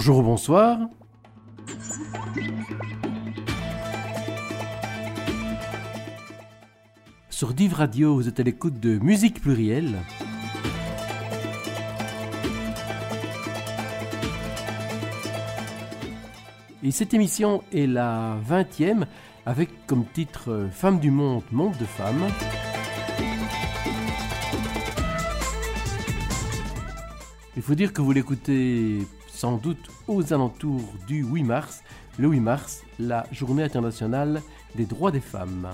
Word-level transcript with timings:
Bonjour 0.00 0.18
ou 0.18 0.22
bonsoir. 0.22 0.78
Sur 7.30 7.52
Div 7.52 7.74
Radio, 7.74 8.14
vous 8.14 8.28
êtes 8.28 8.38
à 8.38 8.44
l'écoute 8.44 8.78
de 8.78 8.96
Musique 8.98 9.40
Plurielle. 9.40 9.98
Et 16.84 16.92
cette 16.92 17.12
émission 17.12 17.64
est 17.72 17.88
la 17.88 18.36
20e 18.48 19.04
avec 19.46 19.84
comme 19.88 20.04
titre 20.04 20.52
euh, 20.52 20.68
Femmes 20.70 21.00
du 21.00 21.10
monde, 21.10 21.42
monde 21.50 21.76
de 21.76 21.84
femmes. 21.84 22.28
Il 27.56 27.62
faut 27.62 27.74
dire 27.74 27.92
que 27.92 28.00
vous 28.00 28.12
l'écoutez 28.12 29.00
sans 29.38 29.56
doute 29.56 29.88
aux 30.08 30.32
alentours 30.32 30.92
du 31.06 31.22
8 31.24 31.44
mars, 31.44 31.84
le 32.18 32.26
8 32.26 32.40
mars, 32.40 32.82
la 32.98 33.24
journée 33.30 33.62
internationale 33.62 34.42
des 34.74 34.84
droits 34.84 35.12
des 35.12 35.20
femmes. 35.20 35.68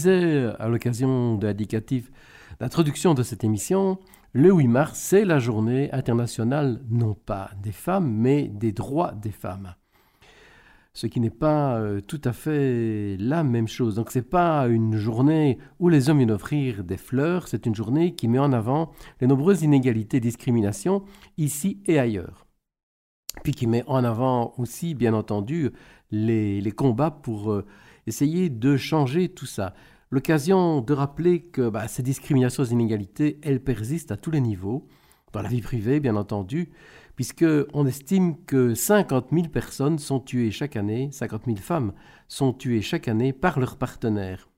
Disais 0.00 0.50
à 0.58 0.68
l'occasion 0.68 1.36
de 1.36 1.46
l'indicatif 1.46 2.10
d'introduction 2.58 3.14
de 3.14 3.22
cette 3.22 3.44
émission, 3.44 3.98
le 4.32 4.50
8 4.50 4.68
mars, 4.68 4.98
c'est 4.98 5.24
la 5.24 5.38
journée 5.38 5.92
internationale 5.92 6.80
non 6.88 7.14
pas 7.14 7.50
des 7.62 7.72
femmes, 7.72 8.10
mais 8.10 8.48
des 8.48 8.72
droits 8.72 9.12
des 9.12 9.30
femmes. 9.30 9.74
Ce 10.92 11.06
qui 11.06 11.20
n'est 11.20 11.30
pas 11.30 11.76
euh, 11.76 12.00
tout 12.00 12.20
à 12.24 12.32
fait 12.32 13.16
la 13.18 13.44
même 13.44 13.68
chose. 13.68 13.94
Donc 13.94 14.10
c'est 14.10 14.28
pas 14.28 14.66
une 14.68 14.96
journée 14.96 15.58
où 15.78 15.88
les 15.88 16.08
hommes 16.08 16.18
viennent 16.18 16.30
offrir 16.30 16.82
des 16.82 16.96
fleurs, 16.96 17.46
c'est 17.46 17.66
une 17.66 17.74
journée 17.74 18.14
qui 18.14 18.26
met 18.26 18.38
en 18.38 18.52
avant 18.52 18.92
les 19.20 19.26
nombreuses 19.26 19.62
inégalités 19.62 20.16
et 20.16 20.20
discriminations 20.20 21.04
ici 21.36 21.82
et 21.86 21.98
ailleurs. 21.98 22.46
Puis 23.44 23.52
qui 23.52 23.66
met 23.66 23.84
en 23.86 24.02
avant 24.02 24.54
aussi, 24.58 24.94
bien 24.94 25.14
entendu, 25.14 25.70
les, 26.10 26.60
les 26.60 26.72
combats 26.72 27.12
pour 27.12 27.52
euh, 27.52 27.64
essayer 28.06 28.50
de 28.50 28.76
changer 28.76 29.28
tout 29.28 29.46
ça. 29.46 29.74
L'occasion 30.12 30.80
de 30.80 30.92
rappeler 30.92 31.42
que 31.42 31.68
bah, 31.68 31.86
ces 31.86 32.02
discriminations 32.02 32.64
et 32.64 32.72
inégalités, 32.72 33.38
elles 33.44 33.62
persistent 33.62 34.10
à 34.10 34.16
tous 34.16 34.32
les 34.32 34.40
niveaux, 34.40 34.88
dans 35.32 35.40
la 35.40 35.48
vie 35.48 35.60
privée 35.60 36.00
bien 36.00 36.16
entendu, 36.16 36.72
puisqu'on 37.14 37.86
estime 37.86 38.42
que 38.44 38.74
50 38.74 39.28
000 39.30 39.48
personnes 39.48 40.00
sont 40.00 40.18
tuées 40.18 40.50
chaque 40.50 40.74
année, 40.74 41.10
50 41.12 41.44
000 41.46 41.56
femmes 41.58 41.92
sont 42.26 42.52
tuées 42.52 42.82
chaque 42.82 43.06
année 43.06 43.32
par 43.32 43.60
leurs 43.60 43.76
partenaires. 43.76 44.48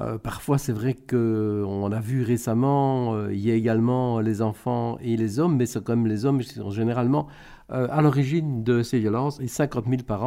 Euh, 0.00 0.16
parfois, 0.16 0.56
c'est 0.56 0.72
vrai 0.72 0.94
qu'on 0.94 1.92
a 1.92 2.00
vu 2.00 2.22
récemment, 2.22 3.14
euh, 3.14 3.34
il 3.34 3.40
y 3.40 3.50
a 3.50 3.54
également 3.54 4.20
les 4.20 4.40
enfants 4.40 4.96
et 5.00 5.16
les 5.18 5.38
hommes, 5.38 5.56
mais 5.56 5.66
c'est 5.66 5.82
quand 5.84 5.96
même 5.96 6.06
les 6.06 6.24
hommes 6.24 6.40
qui 6.40 6.54
sont 6.54 6.70
généralement 6.70 7.28
euh, 7.70 7.86
à 7.90 8.00
l'origine 8.00 8.62
de 8.62 8.82
ces 8.82 8.98
violences, 8.98 9.40
et 9.40 9.48
50 9.48 9.86
000 9.88 10.02
par 10.04 10.24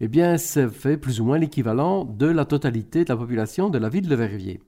eh 0.00 0.08
bien, 0.08 0.38
ça 0.38 0.68
fait 0.68 0.96
plus 0.96 1.20
ou 1.20 1.24
moins 1.24 1.38
l'équivalent 1.38 2.04
de 2.04 2.26
la 2.26 2.46
totalité 2.46 3.04
de 3.04 3.10
la 3.10 3.16
population 3.18 3.68
de 3.68 3.78
la 3.78 3.90
ville 3.90 4.08
de 4.08 4.14
Verviers. 4.14 4.60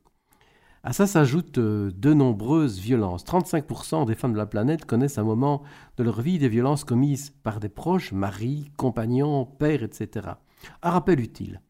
À 0.85 0.93
ça 0.93 1.07
s'ajoutent 1.07 1.59
euh, 1.59 1.91
de 1.95 2.13
nombreuses 2.13 2.81
violences. 2.81 3.25
35% 3.25 4.05
des 4.05 4.15
femmes 4.15 4.33
de 4.33 4.39
la 4.39 4.47
planète 4.47 4.85
connaissent 4.85 5.17
à 5.17 5.21
un 5.21 5.25
moment 5.25 5.63
de 5.97 6.03
leur 6.03 6.21
vie 6.21 6.39
des 6.39 6.49
violences 6.49 6.85
commises 6.85 7.31
par 7.43 7.61
des 7.61 7.69
proches, 7.69 8.13
maris, 8.13 8.73
compagnons, 8.77 9.47
pères, 9.47 9.85
etc. 9.85 10.29
Un 10.83 10.91
rappel 10.91 11.21
utile. 11.21 11.63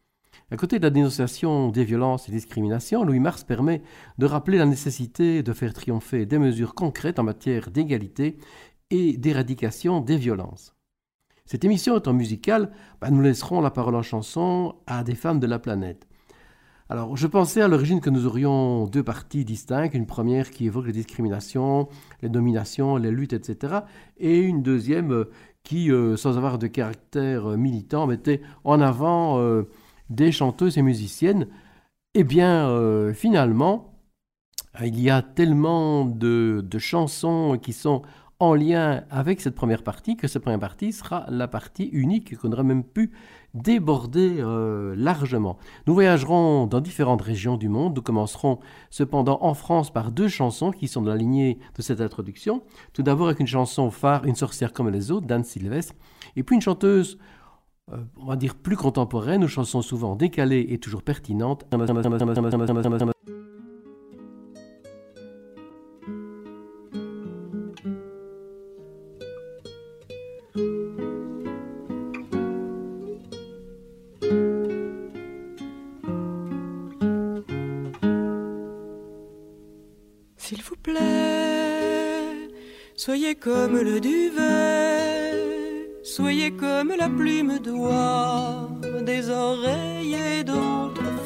À 0.51 0.57
côté 0.57 0.79
de 0.79 0.85
la 0.85 0.91
dénonciation 0.91 1.69
des 1.69 1.85
violences 1.85 2.29
et 2.29 2.33
discriminations, 2.33 3.05
Louis 3.05 3.21
Mars 3.21 3.45
permet 3.45 3.83
de 4.19 4.27
rappeler 4.27 4.59
la 4.59 4.67
nécessité 4.67 5.43
de 5.43 5.53
faire 5.53 5.73
triompher 5.73 6.27
des 6.27 6.39
mesures 6.39 6.75
concrètes 6.75 7.19
en 7.19 7.23
matière 7.23 7.71
d'égalité 7.71 8.39
et 8.91 9.17
d'éradication 9.19 10.01
des 10.01 10.17
violences. 10.17 10.75
Cette 11.53 11.67
émission 11.67 11.99
étant 11.99 12.15
musicale, 12.15 12.71
bah, 12.99 13.11
nous 13.11 13.21
laisserons 13.21 13.61
la 13.61 13.71
parole 13.71 13.95
en 13.95 14.01
chanson 14.01 14.75
à 14.87 15.05
des 15.05 15.15
femmes 15.15 15.39
de 15.39 15.47
la 15.47 15.59
planète. 15.59 16.07
Alors, 16.89 17.15
je 17.15 17.27
pensais 17.27 17.61
à 17.61 17.69
l'origine 17.69 18.01
que 18.01 18.09
nous 18.09 18.25
aurions 18.25 18.87
deux 18.87 19.03
parties 19.03 19.45
distinctes, 19.45 19.93
une 19.93 20.07
première 20.07 20.51
qui 20.51 20.65
évoque 20.65 20.87
les 20.87 20.95
discriminations, 20.95 21.91
les 22.23 22.31
dominations, 22.31 22.97
les 22.97 23.11
luttes, 23.11 23.35
etc., 23.35 23.81
et 24.17 24.39
une 24.39 24.63
deuxième 24.63 25.13
euh, 25.13 25.31
qui, 25.63 25.93
euh, 25.93 26.17
sans 26.17 26.39
avoir 26.39 26.59
de 26.59 26.69
caractère 26.69 27.51
euh, 27.51 27.57
militant, 27.59 28.07
mettait 28.07 28.41
en 28.65 28.81
avant 28.81 29.39
des 30.09 30.33
chanteuses 30.33 30.79
et 30.79 30.83
musiciennes. 30.83 31.49
Eh 32.15 32.25
bien, 32.25 33.13
finalement, 33.13 33.93
il 34.83 34.99
y 34.99 35.11
a 35.11 35.21
tellement 35.21 36.07
de, 36.07 36.65
de 36.67 36.79
chansons 36.79 37.59
qui 37.61 37.75
sont 37.75 38.01
en 38.43 38.55
lien 38.55 39.05
avec 39.09 39.41
cette 39.41 39.55
première 39.55 39.85
partie, 39.85 40.17
que 40.17 40.27
cette 40.27 40.43
première 40.43 40.59
partie 40.59 40.93
sera 40.93 41.25
la 41.29 41.47
partie 41.47 41.85
unique 41.85 42.37
qu'on 42.37 42.51
aurait 42.51 42.65
même 42.65 42.83
pu 42.83 43.13
déborder 43.55 44.39
euh, 44.41 44.97
largement. 44.97 45.59
Nous 45.87 45.95
voyagerons 45.95 46.67
dans 46.67 46.81
différentes 46.81 47.23
régions 47.23 47.57
du 47.57 47.69
monde. 47.69 47.95
Nous 47.95 48.03
commencerons 48.03 48.59
cependant 48.91 49.39
en 49.43 49.55
France 49.55 49.93
par 49.93 50.11
deux 50.11 50.27
chansons 50.27 50.73
qui 50.73 50.89
sont 50.89 51.03
de 51.03 51.09
la 51.09 51.17
lignée 51.17 51.61
de 51.77 51.83
cette 51.83 52.01
introduction. 52.01 52.65
Tout 52.93 53.05
d'abord 53.05 53.29
avec 53.29 53.39
une 53.39 53.47
chanson 53.47 53.93
phare, 53.93 54.25
Une 54.25 54.35
sorcière 54.35 54.73
comme 54.73 54.89
les 54.89 55.13
autres, 55.13 55.29
d'Anne 55.29 55.45
Sylvestre, 55.45 55.95
et 56.35 56.43
puis 56.43 56.57
une 56.57 56.63
chanteuse 56.63 57.19
euh, 57.93 57.97
on 58.21 58.27
va 58.27 58.35
dire 58.35 58.57
plus 58.57 58.77
contemporaine, 58.77 59.45
aux 59.45 59.49
chansons 59.49 59.83
souvent 59.83 60.17
décalées 60.17 60.67
et 60.71 60.79
toujours 60.79 61.03
pertinentes. 61.03 61.65
Soyez 83.05 83.35
comme 83.35 83.81
le 83.81 83.99
duvet, 83.99 85.43
soyez 86.05 86.53
comme 86.53 86.95
la 86.97 87.09
plume 87.09 87.59
d'oie 87.59 88.71
des 89.05 89.29
oreillers 89.29 90.45
d'autrefois. 90.45 91.19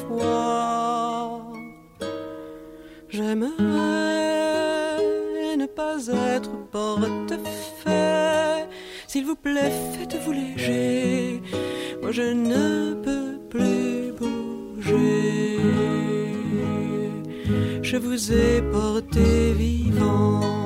J'aimerais 3.09 3.53
ne 5.55 5.67
pas 5.67 5.97
être 6.35 6.49
porte-fait. 6.71 8.67
S'il 9.05 9.25
vous 9.27 9.35
plaît, 9.35 9.71
faites-vous 9.93 10.31
léger. 10.31 11.43
Moi, 12.01 12.11
je 12.11 12.23
ne 12.23 12.95
peux 13.05 13.37
plus 13.51 14.13
bouger. 14.19 15.59
Je 17.83 17.97
vous 17.97 18.33
ai 18.33 18.63
porté 18.63 19.53
vivant 19.53 20.56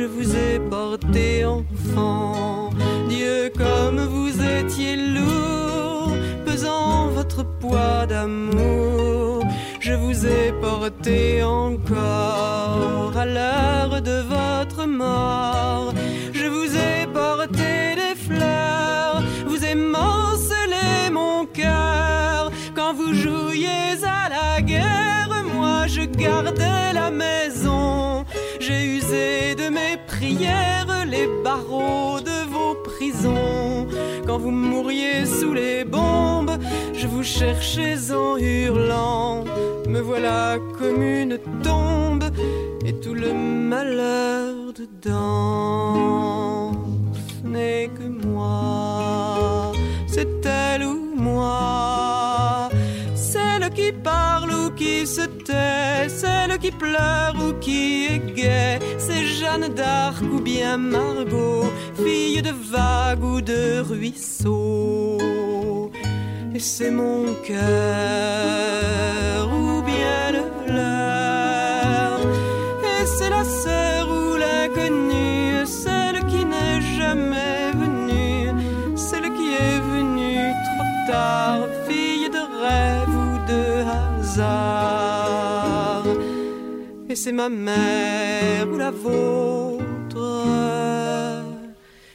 je 0.00 0.06
vous 0.06 0.34
ai 0.34 0.58
porté 0.70 1.44
enfant. 1.44 2.70
Dieu, 3.10 3.52
comme 3.54 4.00
vous 4.14 4.32
étiez 4.58 4.96
lourd, 4.96 6.12
pesant 6.46 7.08
votre 7.08 7.44
poids 7.44 8.06
d'amour, 8.06 9.44
je 9.78 9.92
vous 9.92 10.26
ai 10.26 10.52
porté 10.52 11.42
encore 11.42 13.12
à 13.14 13.26
l'heure 13.26 14.00
de 14.00 14.18
votre 14.36 14.86
mort. 14.86 15.92
Je 16.32 16.46
vous 16.46 16.70
ai 16.88 17.06
porté 17.12 17.70
des 18.02 18.14
fleurs, 18.26 19.22
vous 19.46 19.62
émancelez 19.62 21.10
mon 21.12 21.44
cœur. 21.44 22.50
Quand 22.74 22.94
vous 22.94 23.12
jouiez 23.12 23.98
à 24.20 24.30
la 24.36 24.62
guerre, 24.62 25.44
moi 25.54 25.86
je 25.86 26.02
gardais 26.02 26.94
la 26.94 27.10
maison. 27.10 27.39
J'ai 28.70 28.84
usé 28.84 29.56
de 29.56 29.68
mes 29.68 29.96
prières 30.06 31.04
les 31.14 31.26
barreaux 31.42 32.20
de 32.20 32.38
vos 32.54 32.74
prisons. 32.90 33.88
Quand 34.26 34.38
vous 34.38 34.52
mouriez 34.52 35.26
sous 35.26 35.52
les 35.52 35.82
bombes, 35.84 36.56
je 36.94 37.08
vous 37.08 37.24
cherchais 37.24 38.12
en 38.12 38.36
hurlant. 38.36 39.42
Me 39.88 40.00
voilà 40.00 40.58
comme 40.78 41.02
une 41.02 41.36
tombe 41.64 42.26
et 42.86 42.94
tout 43.00 43.14
le 43.14 43.32
malheur 43.34 44.54
dedans. 44.80 46.70
N'est 47.44 47.90
que 47.96 48.06
moi, 48.24 49.72
c'est 50.06 50.46
elle 50.46 50.84
ou 50.84 50.96
moi. 51.16 52.68
celle 53.14 53.68
qui 53.70 53.90
parle 53.90 54.59
qui 54.80 55.06
se 55.06 55.24
tait, 55.46 56.08
celle 56.08 56.58
qui 56.58 56.70
pleure 56.70 57.34
ou 57.44 57.52
qui 57.64 58.06
est 58.06 58.22
gaie, 58.34 58.78
c'est 58.98 59.24
Jeanne 59.36 59.68
d'Arc 59.78 60.22
ou 60.22 60.40
bien 60.40 60.78
Margot, 60.78 61.66
fille 62.02 62.40
de 62.40 62.54
vagues 62.74 63.22
ou 63.32 63.42
de 63.42 63.80
ruisseaux. 63.80 65.18
Et 66.54 66.58
c'est 66.58 66.90
mon 66.90 67.22
cœur 67.46 67.60
ou 69.60 69.82
bien 69.82 70.22
le 70.36 70.44
leur, 70.78 72.18
et 72.90 73.02
c'est 73.14 73.30
la 73.36 73.44
sœur 73.44 74.02
ou 74.18 74.24
l'inconnue, 74.44 75.66
celle 75.66 76.18
qui 76.30 76.42
n'est 76.52 76.80
jamais 76.98 77.64
venue, 77.82 78.44
celle 78.96 79.28
qui 79.36 79.48
est 79.66 79.80
venue 79.94 80.54
trop 80.68 80.94
tard, 81.12 81.62
Et 87.08 87.16
c'est 87.16 87.32
ma 87.32 87.48
mère 87.48 88.68
ou 88.72 88.76
la 88.76 88.92
vôtre, 88.92 90.44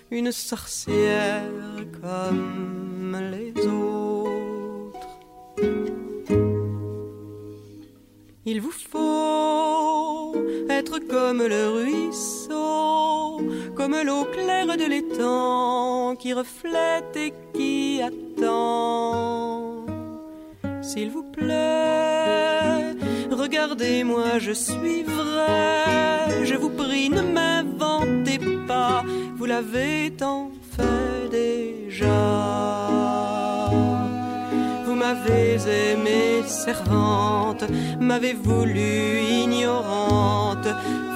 une 0.10 0.32
sorcière 0.32 1.52
comme 2.02 3.18
les 3.32 3.52
autres. 3.68 3.96
Il 8.46 8.62
vous 8.62 8.72
faut 8.72 10.34
être 10.70 11.00
comme 11.00 11.44
le 11.46 11.70
ruisseau, 11.70 13.42
comme 13.76 13.96
l'eau 14.06 14.26
claire 14.32 14.78
de 14.78 14.86
l'étang 14.86 16.16
qui 16.16 16.32
reflète 16.34 17.18
et 17.18 17.34
qui 17.54 18.02
attend. 18.02 19.95
S'il 20.88 21.10
vous 21.10 21.24
plaît, 21.24 22.94
regardez-moi, 23.32 24.38
je 24.38 24.52
suis 24.52 25.02
vrai. 25.02 26.46
Je 26.46 26.54
vous 26.54 26.70
prie, 26.70 27.10
ne 27.10 27.24
m'inventez 27.24 28.40
pas, 28.68 29.04
vous 29.36 29.46
l'avez 29.46 30.14
tant 30.16 30.52
fait 30.78 31.30
déjà. 31.32 32.06
Vous 34.86 34.94
m'avez 34.94 35.58
aimée 35.82 36.44
servante, 36.46 37.64
m'avez 38.00 38.34
voulu 38.34 39.22
ignorante, 39.44 40.68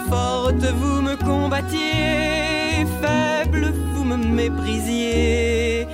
forte 0.10 0.66
vous 0.81 1.01
me 1.04 1.16
combattiez, 1.16 2.88
faible 3.01 3.71
vous 3.94 4.04
me 4.04 4.18
méprisiez. 4.18 5.88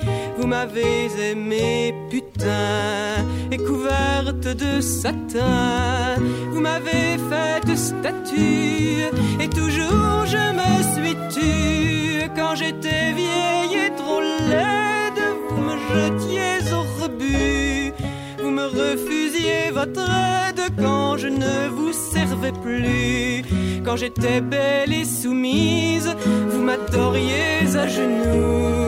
Vous 0.46 0.50
m'avez 0.50 1.08
aimé 1.32 1.92
putain 2.08 3.26
et 3.50 3.56
couverte 3.56 4.46
de 4.46 4.80
satin. 4.80 6.14
Vous 6.52 6.60
m'avez 6.60 7.18
faite 7.28 7.76
statue 7.76 9.10
et 9.40 9.48
toujours 9.48 10.24
je 10.24 10.44
me 10.60 10.72
suis 10.94 11.16
tue. 11.34 12.30
Quand 12.36 12.54
j'étais 12.54 13.12
vieille 13.12 13.86
et 13.86 13.94
trop 13.96 14.20
laide, 14.20 15.20
vous 15.50 15.62
me 15.62 15.76
jetiez 15.92 16.72
au 16.72 17.02
rebut. 17.02 17.92
Vous 18.40 18.50
me 18.50 18.66
refusiez 18.66 19.72
votre 19.72 20.08
aide 20.08 20.60
quand 20.78 21.16
je 21.16 21.26
ne 21.26 21.68
vous 21.70 21.92
servais 21.92 22.52
plus. 22.52 23.42
Quand 23.84 23.96
j'étais 23.96 24.40
belle 24.40 24.92
et 24.92 25.04
soumise, 25.04 26.14
vous 26.50 26.62
m'adoriez 26.62 27.66
à 27.74 27.88
genoux. 27.88 28.86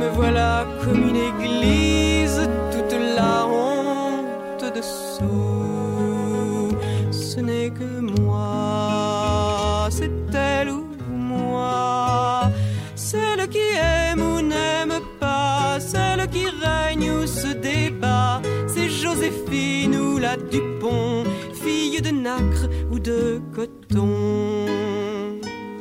Me 0.00 0.08
voilà 0.14 0.66
comme 0.82 1.02
une 1.10 1.22
église, 1.32 2.40
toute 2.72 2.98
la 3.16 3.46
honte 3.46 4.64
dessous. 4.74 6.70
Ce 7.10 7.38
n'est 7.38 7.68
que 7.68 8.00
moi, 8.18 9.88
c'est 9.90 10.10
elle 10.32 10.70
ou 10.70 10.86
moi. 11.10 12.50
Celle 12.94 13.46
qui 13.50 13.66
aime 13.76 14.22
ou 14.22 14.40
n'aime 14.40 15.00
pas, 15.20 15.78
celle 15.80 16.26
qui 16.28 16.46
règne 16.46 17.10
ou 17.10 17.26
se 17.26 17.48
débat. 17.48 18.40
C'est 18.68 18.88
Joséphine 18.88 19.96
ou 19.96 20.16
la 20.16 20.38
Dupont, 20.38 21.24
fille 21.62 22.00
de 22.00 22.10
nacre 22.10 22.70
ou 22.90 22.98
de 22.98 23.42
coton. 23.54 24.64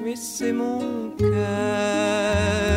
Mais 0.04 0.18
c'est 0.18 0.52
mon 0.52 1.12
cœur 1.18 2.69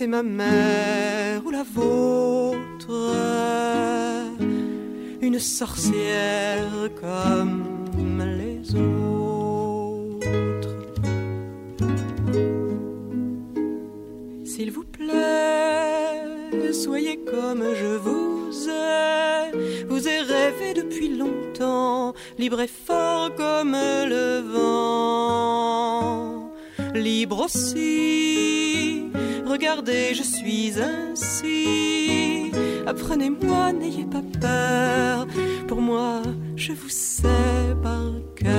c'est 0.00 0.06
ma 0.06 0.22
mère 0.22 1.42
ou 1.44 1.50
la 1.50 1.62
vôtre, 1.62 3.14
une 5.20 5.38
sorcière 5.38 6.88
comme 6.98 8.22
les 8.40 8.74
autres. 8.74 10.74
S'il 14.46 14.70
vous 14.72 14.84
plaît, 14.84 16.72
soyez 16.72 17.20
comme 17.30 17.62
je 17.74 17.96
vous 18.06 18.70
ai. 18.70 19.84
Vous 19.86 20.08
ai 20.08 20.20
rêvé 20.20 20.72
depuis 20.72 21.14
longtemps, 21.14 22.14
libre 22.38 22.62
et 22.62 22.70
fort 22.86 23.34
comme 23.34 23.76
le 24.14 24.40
vent. 24.54 26.00
Libre 26.94 27.44
aussi, 27.44 28.49
regardez, 29.70 30.14
je 30.14 30.22
suis 30.22 30.72
ainsi. 30.80 32.50
Apprenez-moi, 32.86 33.72
n'ayez 33.72 34.04
pas 34.04 34.22
peur. 34.40 35.26
Pour 35.68 35.80
moi, 35.80 36.22
je 36.56 36.72
vous 36.72 36.88
sais 36.88 37.74
par 37.82 38.10
cœur. 38.36 38.50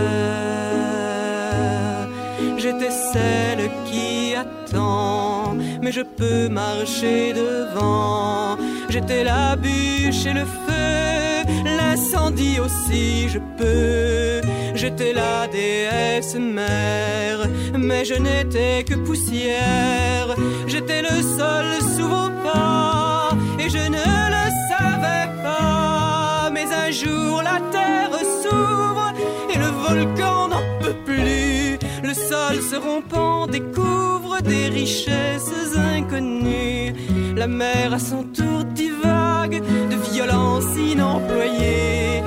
J'étais 2.58 2.92
celle 2.92 3.70
qui 3.86 4.36
attend, 4.36 5.56
mais 5.82 5.92
je 5.92 6.02
peux 6.02 6.48
marcher 6.48 7.34
devant. 7.34 8.58
J'étais 8.90 9.24
la 9.24 9.56
bûche 9.56 10.26
et 10.26 10.34
le 10.34 10.46
feu, 10.46 11.44
l'incendie 11.66 12.60
aussi 12.60 13.28
je 13.30 13.40
peux. 13.58 14.42
J'étais 14.82 15.14
la 15.14 15.46
déesse 15.46 16.34
mère, 16.34 17.48
mais 17.78 18.04
je 18.04 18.16
n'étais 18.16 18.84
que 18.84 18.96
poussière. 18.96 20.36
J'étais 20.66 21.04
le 21.04 21.22
sol 21.22 21.68
sous 21.96 22.08
vos 22.08 22.32
pas, 22.44 23.30
et 23.60 23.70
je 23.70 23.78
ne 23.78 24.08
le 24.36 24.46
savais 24.70 25.28
pas. 25.44 26.50
Mais 26.52 26.66
un 26.66 26.90
jour 26.90 27.44
la 27.44 27.60
terre 27.72 28.10
s'ouvre, 28.42 29.14
et 29.54 29.58
le 29.60 29.70
volcan 29.86 30.48
n'en 30.48 30.64
peut 30.82 30.98
plus. 31.06 31.78
Le 32.02 32.14
sol 32.16 32.56
se 32.72 32.76
rompant 32.76 33.46
découvre 33.46 34.42
des 34.42 34.66
richesses 34.70 35.78
inconnues. 35.96 36.96
La 37.36 37.46
mer 37.46 37.94
à 37.94 38.00
son 38.00 38.24
tour 38.24 38.64
divague 38.74 39.62
de 39.92 39.96
violence 40.12 40.76
inemployée. 40.76 42.24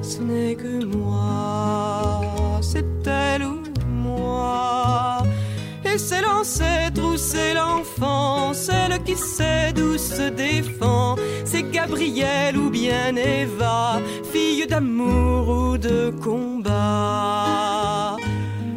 Ce 0.00 0.22
n'est 0.22 0.54
que 0.54 0.86
moi, 0.86 2.60
c'est 2.62 3.06
elle 3.06 3.44
ou 3.44 3.62
moi. 3.86 5.18
Et 5.84 5.98
c'est 5.98 6.22
l'ancêtre 6.22 7.02
ou 7.04 7.18
c'est 7.18 7.52
l'enfant, 7.52 8.54
celle 8.54 9.02
qui 9.04 9.16
sait 9.16 9.74
d'où 9.74 9.98
se 9.98 10.30
défend. 10.30 11.16
C'est 11.44 11.70
Gabrielle 11.70 12.56
ou 12.56 12.70
bien 12.70 13.14
Eva, 13.16 14.00
fille 14.32 14.66
d'amour 14.66 15.46
ou 15.46 15.76
de 15.76 16.10
combat. 16.24 18.16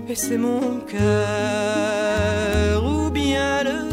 Et 0.10 0.16
c'est 0.16 0.38
mon 0.38 0.82
cœur 0.86 2.84
ou 2.84 3.10
bien 3.10 3.64
le 3.64 3.91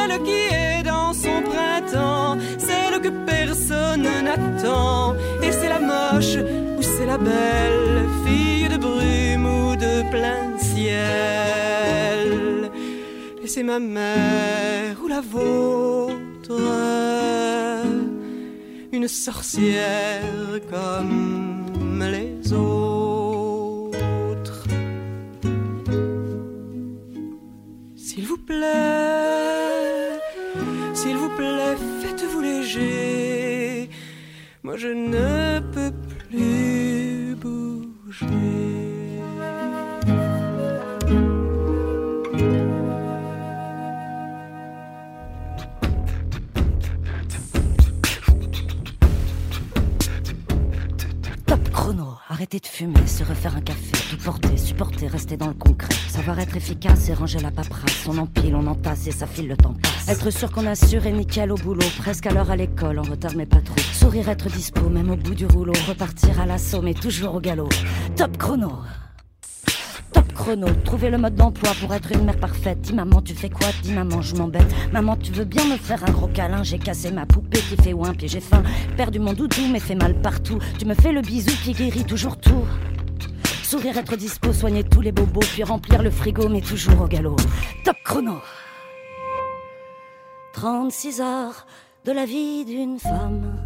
celle 0.00 0.22
qui 0.22 0.32
est 0.32 0.82
dans 0.82 1.12
son 1.12 1.42
printemps, 1.42 2.38
celle 2.58 3.00
que 3.00 3.10
personne 3.26 4.08
n'attend. 4.24 5.14
Et 5.42 5.52
c'est 5.52 5.68
la 5.68 5.80
moche 5.80 6.36
ou 6.78 6.82
c'est 6.82 7.06
la 7.06 7.18
belle, 7.18 8.06
fille 8.24 8.68
de 8.68 8.76
brume 8.76 9.46
ou 9.46 9.76
de 9.76 10.02
plein 10.10 10.58
ciel. 10.58 11.00
Et 13.42 13.46
c'est 13.46 13.62
ma 13.62 13.78
mère 13.78 14.96
ou 15.02 15.08
la 15.08 15.20
vôtre, 15.20 16.60
une 18.92 19.08
sorcière 19.08 20.60
comme 20.70 22.04
les 22.14 22.52
autres. 22.52 24.64
S'il 27.96 28.26
vous 28.26 28.38
plaît, 28.38 29.89
s'il 31.10 31.18
vous 31.18 31.30
plaît, 31.30 31.76
faites-vous 32.02 32.40
léger. 32.40 33.90
Moi 34.62 34.76
je 34.76 34.88
ne 34.88 35.58
peux 35.72 35.92
plus 36.28 37.34
bouger. 37.34 38.89
Arrêter 52.40 52.58
de 52.58 52.66
fumer, 52.66 53.06
se 53.06 53.22
refaire 53.22 53.54
un 53.54 53.60
café, 53.60 53.92
tout 54.08 54.16
porter, 54.16 54.56
supporter, 54.56 55.08
rester 55.08 55.36
dans 55.36 55.48
le 55.48 55.52
concret. 55.52 55.92
Savoir 56.08 56.40
être 56.40 56.56
efficace 56.56 57.10
et 57.10 57.12
ranger 57.12 57.38
la 57.38 57.50
paperasse. 57.50 58.06
On 58.08 58.16
empile, 58.16 58.54
on 58.54 58.66
entasse 58.66 59.08
et 59.08 59.10
ça 59.10 59.26
file, 59.26 59.46
le 59.48 59.58
temps 59.58 59.74
passe. 59.74 60.08
Être 60.08 60.30
sûr 60.30 60.50
qu'on 60.50 60.64
assure 60.64 61.04
et 61.04 61.12
nickel 61.12 61.52
au 61.52 61.56
boulot, 61.56 61.84
presque 61.98 62.24
à 62.24 62.30
l'heure 62.32 62.50
à 62.50 62.56
l'école, 62.56 62.98
en 62.98 63.02
retard 63.02 63.32
mais 63.36 63.44
pas 63.44 63.60
trop. 63.60 63.76
Sourire, 63.92 64.30
être 64.30 64.48
dispo, 64.48 64.88
même 64.88 65.10
au 65.10 65.16
bout 65.16 65.34
du 65.34 65.44
rouleau. 65.44 65.74
Repartir 65.86 66.40
à 66.40 66.46
l'assaut, 66.46 66.80
mais 66.80 66.94
toujours 66.94 67.34
au 67.34 67.40
galop. 67.40 67.68
Top 68.16 68.38
chrono 68.38 68.72
chrono, 70.40 70.68
trouver 70.84 71.10
le 71.10 71.18
mode 71.18 71.34
d'emploi 71.34 71.72
pour 71.80 71.92
être 71.92 72.10
une 72.12 72.24
mère 72.24 72.38
parfaite. 72.38 72.80
Dis 72.80 72.94
maman, 72.94 73.20
tu 73.20 73.34
fais 73.34 73.50
quoi? 73.50 73.66
Dis 73.82 73.92
maman, 73.92 74.22
je 74.22 74.34
m'embête. 74.36 74.74
Maman, 74.90 75.16
tu 75.16 75.32
veux 75.32 75.44
bien 75.44 75.64
me 75.66 75.76
faire 75.76 76.02
un 76.02 76.10
gros 76.10 76.28
câlin? 76.28 76.62
J'ai 76.62 76.78
cassé 76.78 77.10
ma 77.10 77.26
poupée 77.26 77.60
qui 77.60 77.76
fait 77.76 77.92
ouin, 77.92 78.14
puis 78.14 78.26
j'ai 78.26 78.40
faim. 78.40 78.62
Perdu 78.96 79.18
mon 79.18 79.34
doudou, 79.34 79.66
mais 79.70 79.80
fait 79.80 79.94
mal 79.94 80.14
partout. 80.22 80.58
Tu 80.78 80.86
me 80.86 80.94
fais 80.94 81.12
le 81.12 81.20
bisou 81.20 81.50
qui 81.62 81.72
guérit 81.72 82.04
toujours 82.04 82.38
tout. 82.38 82.64
Sourire, 83.62 83.98
être 83.98 84.16
dispo, 84.16 84.52
soigner 84.52 84.82
tous 84.82 85.02
les 85.02 85.12
bobos, 85.12 85.40
puis 85.40 85.62
remplir 85.62 86.02
le 86.02 86.10
frigo, 86.10 86.48
mais 86.48 86.62
toujours 86.62 87.02
au 87.02 87.06
galop. 87.06 87.36
Top 87.84 87.96
chrono 88.02 88.38
36 90.54 91.20
heures 91.20 91.66
de 92.06 92.12
la 92.12 92.24
vie 92.24 92.64
d'une 92.64 92.98
femme. 92.98 93.58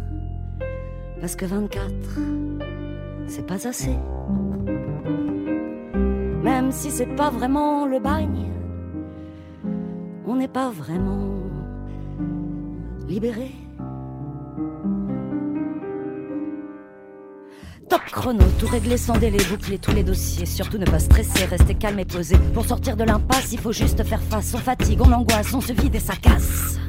Parce 1.21 1.37
que 1.37 1.45
24, 1.45 1.89
c'est 3.27 3.45
pas 3.47 3.65
assez 3.65 3.95
même 6.65 6.73
si 6.73 6.89
c'est 6.89 7.15
pas 7.15 7.29
vraiment 7.29 7.85
le 7.85 7.99
bagne, 7.99 8.47
on 10.25 10.35
n'est 10.35 10.47
pas 10.47 10.71
vraiment 10.71 11.29
libéré. 13.07 13.51
Top 17.87 18.01
chrono, 18.11 18.43
tout 18.57 18.65
régler 18.65 18.97
sans 18.97 19.15
délai, 19.19 19.37
boucler 19.47 19.77
tous 19.77 19.91
les 19.91 20.03
dossiers, 20.03 20.47
surtout 20.47 20.79
ne 20.79 20.85
pas 20.85 20.97
stresser, 20.97 21.45
rester 21.45 21.75
calme 21.75 21.99
et 21.99 22.05
posé. 22.05 22.35
Pour 22.55 22.65
sortir 22.65 22.97
de 22.97 23.03
l'impasse, 23.03 23.51
il 23.51 23.59
faut 23.59 23.71
juste 23.71 24.03
faire 24.03 24.23
face. 24.23 24.55
On 24.55 24.57
fatigue, 24.57 25.01
on 25.01 25.11
angoisse, 25.11 25.53
on 25.53 25.61
se 25.61 25.71
vide 25.71 25.93
et 25.93 25.99
ça 25.99 26.15
casse. 26.15 26.79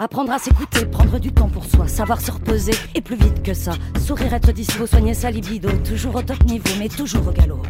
Apprendre 0.00 0.32
à 0.32 0.40
s'écouter, 0.40 0.86
prendre 0.86 1.20
du 1.20 1.32
temps 1.32 1.48
pour 1.48 1.64
soi, 1.64 1.86
savoir 1.86 2.20
se 2.20 2.32
reposer, 2.32 2.72
et 2.96 3.00
plus 3.00 3.16
vite 3.16 3.44
que 3.44 3.54
ça. 3.54 3.72
Sourire, 4.04 4.34
être 4.34 4.50
dispo, 4.50 4.88
soigner 4.88 5.14
sa 5.14 5.30
libido, 5.30 5.70
toujours 5.84 6.16
au 6.16 6.22
top 6.22 6.42
niveau, 6.46 6.70
mais 6.80 6.88
toujours 6.88 7.28
au 7.28 7.32
galop. 7.32 7.62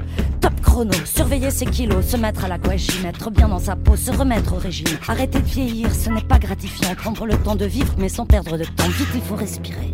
Chrono, 0.79 0.93
surveiller 1.05 1.51
ses 1.51 1.67
kilos, 1.67 2.07
se 2.07 2.17
mettre 2.17 2.45
à 2.45 2.49
la 2.49 2.57
l'aquagym, 2.57 3.03
mettre 3.03 3.33
bien 3.33 3.49
dans 3.49 3.59
sa 3.59 3.75
peau, 3.75 3.97
se 3.97 4.13
remettre 4.13 4.53
au 4.53 4.59
régime. 4.59 4.87
Arrêter 5.09 5.41
de 5.41 5.45
vieillir, 5.45 5.93
ce 5.93 6.09
n'est 6.09 6.23
pas 6.23 6.39
gratifiant. 6.39 6.95
Prendre 6.95 7.27
le 7.27 7.37
temps 7.37 7.57
de 7.57 7.65
vivre, 7.65 7.93
mais 7.99 8.09
sans 8.09 8.25
perdre 8.25 8.57
de 8.57 8.63
temps. 8.63 8.87
Vite, 8.87 9.09
il 9.13 9.21
faut 9.21 9.35
respirer. 9.35 9.93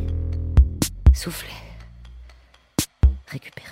Souffler. 1.15 1.49
Récupérer 3.29 3.67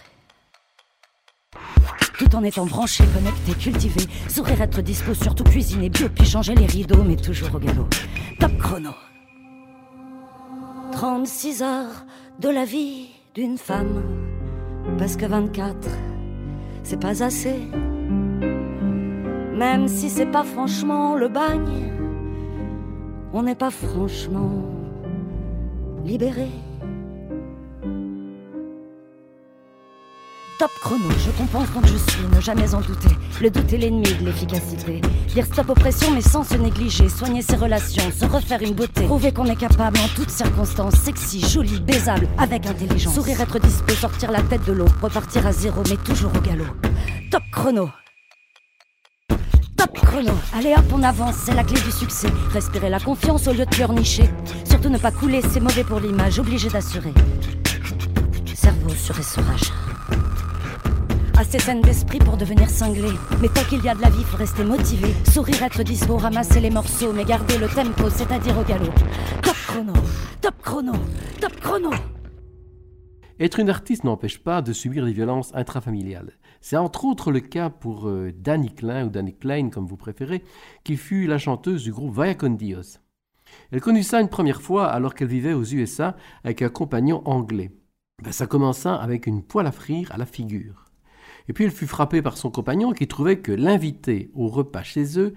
tout 2.19 2.37
en 2.37 2.45
étant 2.45 2.65
branché, 2.67 3.05
connecté, 3.13 3.53
cultivé. 3.61 4.01
Sourire, 4.29 4.63
être 4.63 4.81
dispo, 4.81 5.13
surtout 5.13 5.45
cuisiner 5.45 5.91
bio, 5.91 6.09
puis 6.09 6.25
changer 6.25 6.55
les 6.55 6.67
rideaux, 6.67 7.03
mais 7.03 7.17
toujours 7.17 7.55
au 7.55 7.59
galop. 7.59 7.89
Top 8.39 8.57
chrono. 8.59 8.93
36 10.93 11.63
heures 11.63 12.07
de 12.39 12.49
la 12.49 12.65
vie 12.65 13.09
d'une 13.35 13.59
femme, 13.59 14.03
parce 14.99 15.17
que 15.17 15.27
24, 15.27 15.89
c'est 16.83 17.01
pas 17.01 17.23
assez. 17.23 17.61
Même 19.57 19.89
si 19.89 20.11
c'est 20.11 20.27
pas 20.27 20.45
franchement 20.45 21.15
le 21.15 21.29
bagne, 21.29 21.93
on 23.33 23.43
n'est 23.43 23.55
pas 23.55 23.71
franchement 23.71 24.51
libéré. 26.05 26.49
Top 30.63 30.71
chrono, 30.81 31.11
je 31.19 31.31
compense 31.33 31.67
quand 31.75 31.85
je 31.85 31.97
suis, 31.97 32.25
ne 32.33 32.41
jamais 32.41 32.73
en 32.73 32.81
douter. 32.81 33.09
Le 33.41 33.51
doute 33.51 33.73
est 33.73 33.79
l'ennemi 33.79 34.15
de 34.15 34.27
l'efficacité. 34.27 35.01
Dire 35.35 35.45
stop 35.45 35.71
aux 35.71 35.75
pressions 35.75 36.13
mais 36.13 36.21
sans 36.21 36.45
se 36.45 36.55
négliger. 36.55 37.09
Soigner 37.09 37.43
ses 37.43 37.57
relations, 37.57 38.05
se 38.17 38.25
refaire 38.27 38.63
une 38.63 38.75
beauté. 38.75 39.03
Prouver 39.07 39.33
qu'on 39.33 39.47
est 39.47 39.57
capable 39.57 39.99
en 39.99 40.07
toutes 40.15 40.31
circonstances. 40.31 40.95
Sexy, 40.95 41.41
jolie, 41.41 41.81
baisable, 41.81 42.29
avec 42.39 42.65
intelligence. 42.65 43.13
Sourire, 43.13 43.41
être 43.41 43.59
dispo, 43.59 43.93
sortir 43.95 44.31
la 44.31 44.41
tête 44.41 44.65
de 44.65 44.71
l'eau. 44.71 44.87
Repartir 45.03 45.45
à 45.49 45.53
zéro 45.53 45.83
mais 45.91 45.97
toujours 45.97 46.31
au 46.33 46.41
galop. 46.41 46.77
Top 47.33 47.43
chrono. 47.51 47.91
Top 49.77 49.93
chrono. 49.95 50.35
Allez 50.57 50.75
hop, 50.77 50.85
on 50.93 51.03
avance, 51.03 51.39
c'est 51.45 51.55
la 51.55 51.65
clé 51.65 51.81
du 51.81 51.91
succès. 51.91 52.29
Respirer 52.53 52.89
la 52.89 53.01
confiance 53.01 53.49
au 53.49 53.53
lieu 53.53 53.65
de 53.65 53.71
pleurnicher. 53.75 54.31
Surtout 54.71 54.91
ne 54.91 54.99
pas 54.99 55.11
couler, 55.11 55.43
c'est 55.43 55.59
mauvais 55.59 55.83
pour 55.83 55.99
l'image, 55.99 56.39
obligé 56.39 56.69
d'assurer. 56.69 57.13
Cerveau 58.55 58.91
sur 58.91 59.19
essorage 59.19 59.73
assez 61.39 61.59
saine 61.59 61.81
d'esprit 61.81 62.19
pour 62.19 62.37
devenir 62.37 62.69
cinglé. 62.69 63.11
Mais 63.41 63.49
tant 63.49 63.65
qu'il 63.65 63.83
y 63.83 63.89
a 63.89 63.95
de 63.95 64.01
la 64.01 64.11
vie, 64.11 64.25
faut 64.25 64.37
rester 64.37 64.65
motivé. 64.65 65.09
Sourire, 65.31 65.63
être 65.63 65.83
dispo, 65.83 66.17
ramasser 66.17 66.61
les 66.61 66.71
morceaux, 66.71 67.13
mais 67.13 67.25
garder 67.25 67.59
le 67.59 67.69
tempo, 67.69 68.09
c'est-à-dire 68.11 68.59
au 68.59 68.65
galop. 68.65 68.93
Top 69.43 69.57
chrono, 69.67 69.93
top 70.41 70.55
chrono, 70.63 70.93
top 71.41 71.61
chrono. 71.61 71.91
Être 73.41 73.59
une 73.59 73.71
artiste 73.71 74.05
n'empêche 74.05 74.39
pas 74.39 74.63
de 74.63 74.73
subir 74.73 75.05
des 75.05 75.13
violences 75.13 75.55
intrafamiliales. 75.55 76.33
C'est 76.61 76.77
entre 76.77 77.05
autres 77.05 77.33
le 77.33 77.41
cas 77.41 77.71
pour 77.71 78.09
euh, 78.09 78.33
Danny 78.37 78.73
Klein, 78.73 79.07
ou 79.07 79.11
Danny 79.11 79.35
Klein 79.35 79.71
comme 79.71 79.87
vous 79.87 79.97
préférez, 79.97 80.45
qui 80.85 80.97
fut 80.97 81.27
la 81.27 81.39
chanteuse 81.39 81.83
du 81.83 81.93
groupe 81.93 82.15
Vaya 82.15 82.35
Con 82.35 82.51
Dios. 82.51 82.99
Elle 83.71 83.81
connut 83.81 84.03
ça 84.03 84.21
une 84.21 84.29
première 84.29 84.63
fois 84.63 84.87
alors 84.87 85.15
qu'elle 85.15 85.29
vivait 85.29 85.55
aux 85.55 85.65
USA 85.65 86.17
avec 86.45 86.63
un 86.63 86.69
compagnon 86.69 87.23
anglais. 87.25 87.73
Ben, 88.23 88.33
ça 88.33 88.47
commença 88.47 88.95
avec 88.95 89.27
une 89.27 89.43
poêle 89.43 89.67
à 89.67 89.73
frire 89.73 90.13
à 90.13 90.19
la 90.19 90.27
figure. 90.27 90.82
Et 91.53 91.55
puis 91.55 91.65
elle 91.67 91.71
fut 91.71 91.87
frappée 91.87 92.23
par 92.23 92.39
son 92.39 92.51
compagnon 92.51 92.93
qui 92.93 93.07
trouvait 93.07 93.41
que 93.41 93.53
l'invité 93.53 94.31
au 94.33 94.49
repas 94.49 94.83
chez 94.83 95.19
eux 95.19 95.35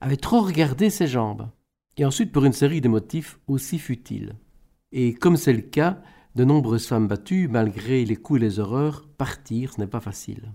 avait 0.00 0.16
trop 0.16 0.40
regardé 0.40 0.88
ses 0.88 1.06
jambes. 1.06 1.50
Et 1.98 2.06
ensuite 2.06 2.32
pour 2.32 2.46
une 2.46 2.54
série 2.54 2.80
de 2.80 2.88
motifs 2.88 3.38
aussi 3.46 3.78
futiles. 3.78 4.36
Et 4.92 5.12
comme 5.12 5.36
c'est 5.36 5.52
le 5.52 5.60
cas, 5.60 6.00
de 6.36 6.44
nombreuses 6.44 6.86
femmes 6.86 7.06
battues, 7.06 7.48
malgré 7.48 8.02
les 8.06 8.16
coups 8.16 8.40
et 8.40 8.44
les 8.44 8.60
horreurs, 8.60 9.06
partir, 9.18 9.74
ce 9.74 9.80
n'est 9.82 9.86
pas 9.86 10.00
facile. 10.00 10.54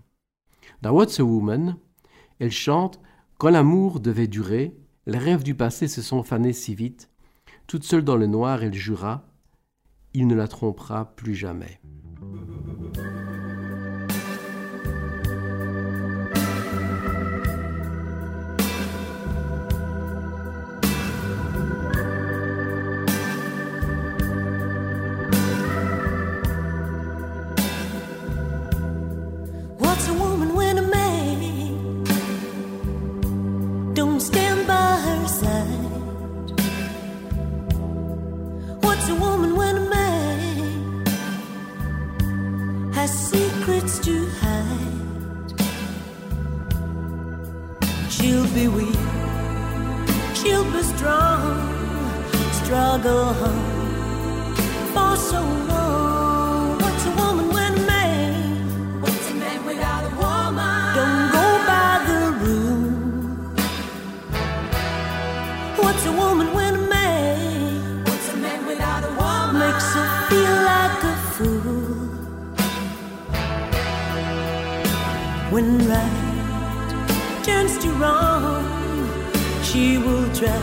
Dans 0.82 0.94
What's 0.94 1.20
a 1.20 1.24
Woman, 1.24 1.78
elle 2.40 2.50
chante 2.50 3.00
Quand 3.38 3.52
l'amour 3.52 4.00
devait 4.00 4.26
durer, 4.26 4.76
les 5.06 5.20
rêves 5.20 5.44
du 5.44 5.54
passé 5.54 5.88
se 5.88 6.02
sont 6.02 6.24
fanés 6.24 6.54
si 6.54 6.74
vite. 6.74 7.12
Toute 7.68 7.84
seule 7.84 8.04
dans 8.04 8.18
le 8.18 8.26
noir, 8.26 8.64
elle 8.64 8.74
jura 8.74 9.28
Il 10.16 10.26
ne 10.26 10.34
la 10.34 10.48
trompera 10.48 11.14
plus 11.16 11.36
jamais. 11.36 11.80
be 48.62 48.68
weak, 48.68 49.00
she'll 50.36 50.70
be 50.72 50.84
strong, 50.84 51.58
struggle 52.62 53.30
on 53.48 53.58
for 54.94 55.16
so 55.16 55.42
long. 55.72 56.78
What's 56.78 57.06
a 57.08 57.12
woman 57.22 57.48
when 57.56 57.74
a 57.74 57.86
man? 57.88 59.02
What's 59.02 59.32
a 59.32 59.34
man 59.34 59.66
without 59.66 60.04
a 60.12 60.14
woman? 60.22 60.96
Don't 60.98 61.32
go 61.38 61.48
by 61.72 61.92
the 62.10 62.20
rule. 62.42 62.92
What's 65.82 66.06
a 66.06 66.12
woman 66.12 66.54
when 66.54 66.76
a 66.76 66.86
man? 66.96 68.04
What's 68.04 68.30
a 68.34 68.38
man 68.38 68.66
without 68.68 69.04
a 69.04 69.12
woman? 69.22 69.60
Makes 69.66 69.88
her 69.96 70.08
feel 70.30 70.56
like 70.72 71.04
a 71.14 71.16
fool. 71.34 71.88
When 75.52 75.68
right 75.90 76.21
turns 77.52 77.78
to 77.78 77.90
wrong, 78.02 78.64
she 79.62 79.98
will 79.98 80.28
try 80.34 80.62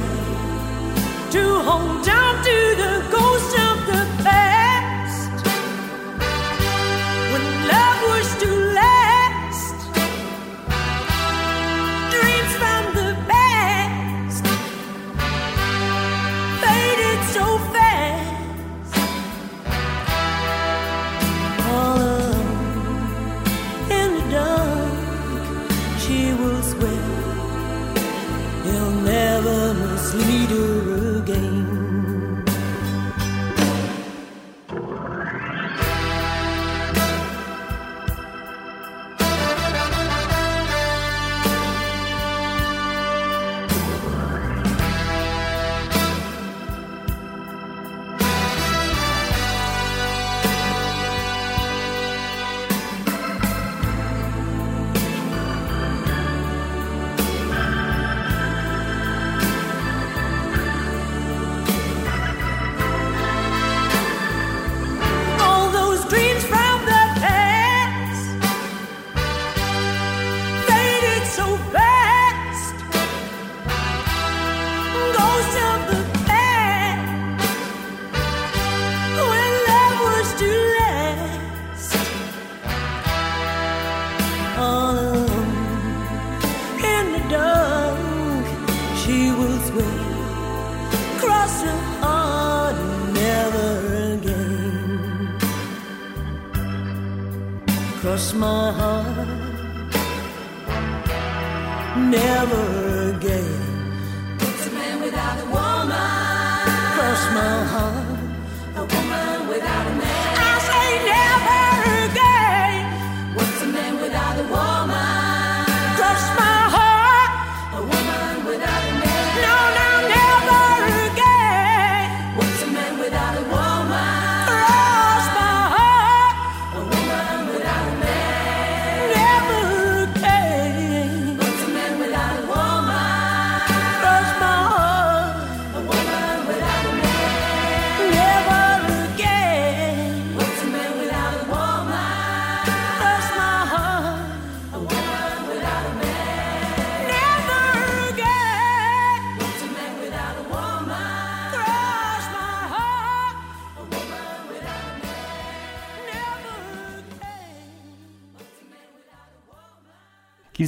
to 1.35 1.43
hold 1.69 2.09
on 2.09 2.35
to 2.49 2.59
the 2.83 2.93
ghost 3.13 3.68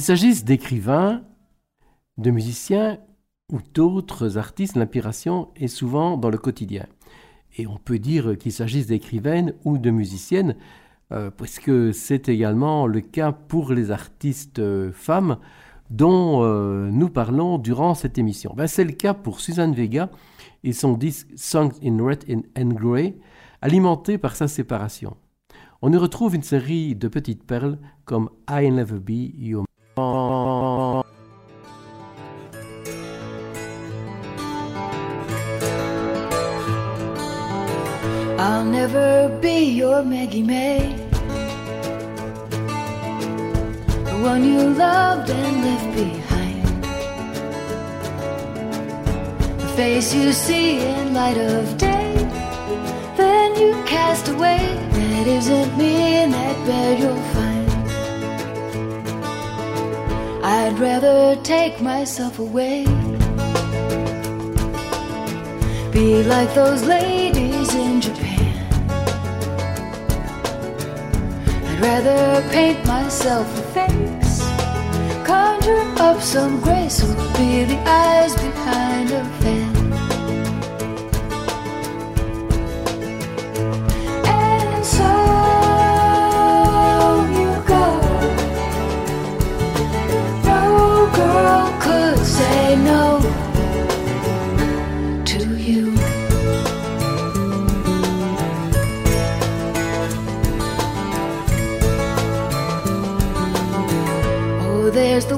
Qu'il 0.01 0.07
s'agisse 0.07 0.43
d'écrivains, 0.43 1.21
de 2.17 2.31
musiciens 2.31 2.97
ou 3.51 3.59
d'autres 3.71 4.39
artistes, 4.39 4.75
l'inspiration 4.75 5.49
est 5.55 5.67
souvent 5.67 6.17
dans 6.17 6.31
le 6.31 6.39
quotidien. 6.39 6.87
Et 7.55 7.67
on 7.67 7.77
peut 7.77 7.99
dire 7.99 8.35
qu'il 8.35 8.51
s'agisse 8.51 8.87
d'écrivaines 8.87 9.53
ou 9.63 9.77
de 9.77 9.91
musiciennes, 9.91 10.55
euh, 11.11 11.29
puisque 11.29 11.93
c'est 11.93 12.29
également 12.29 12.87
le 12.87 13.01
cas 13.01 13.31
pour 13.31 13.73
les 13.73 13.91
artistes 13.91 14.57
euh, 14.57 14.91
femmes 14.91 15.37
dont 15.91 16.43
euh, 16.43 16.89
nous 16.89 17.09
parlons 17.09 17.59
durant 17.59 17.93
cette 17.93 18.17
émission. 18.17 18.55
Ben, 18.57 18.65
c'est 18.65 18.85
le 18.85 18.93
cas 18.93 19.13
pour 19.13 19.39
Suzanne 19.39 19.75
Vega 19.75 20.09
et 20.63 20.73
son 20.73 20.93
disque 20.93 21.27
Songs 21.35 21.77
in 21.83 22.03
Red 22.03 22.25
and 22.57 22.69
Grey, 22.69 23.17
alimenté 23.61 24.17
par 24.17 24.35
sa 24.35 24.47
séparation. 24.47 25.15
On 25.83 25.93
y 25.93 25.97
retrouve 25.97 26.33
une 26.33 26.41
série 26.41 26.95
de 26.95 27.07
petites 27.07 27.43
perles 27.43 27.77
comme 28.05 28.31
I'll 28.49 28.73
Never 28.73 28.97
Be 28.97 29.31
Your 29.37 29.65
be 39.41 39.71
your 39.71 40.03
Maggie 40.03 40.43
May. 40.43 40.95
The 44.05 44.17
one 44.21 44.43
you 44.43 44.69
loved 44.69 45.31
and 45.31 45.63
left 45.65 45.95
behind. 45.95 46.83
The 49.59 49.67
face 49.75 50.13
you 50.13 50.31
see 50.31 50.79
in 50.81 51.15
light 51.15 51.37
of 51.37 51.77
day. 51.77 52.13
Then 53.17 53.55
you 53.59 53.83
cast 53.85 54.27
away. 54.27 54.59
That 54.91 55.25
isn't 55.25 55.75
me 55.75 56.21
in 56.21 56.31
that 56.31 56.65
bed 56.67 56.99
you'll 56.99 57.27
find. 57.33 57.71
I'd 60.43 60.77
rather 60.77 61.35
take 61.41 61.81
myself 61.81 62.37
away. 62.37 62.85
Be 65.91 66.23
like 66.23 66.53
those 66.53 66.83
ladies 66.83 67.73
in 67.73 68.01
Japan. 68.01 68.20
Rather 71.81 72.47
paint 72.51 72.85
myself 72.85 73.47
a 73.57 73.61
face, 73.73 74.41
conjure 75.25 75.83
up 75.97 76.21
some 76.21 76.61
grace, 76.61 77.03
or 77.03 77.15
be 77.37 77.63
the 77.63 77.79
eyes 77.87 78.35
behind 78.35 79.11
a 79.11 79.25
fan. 79.41 79.60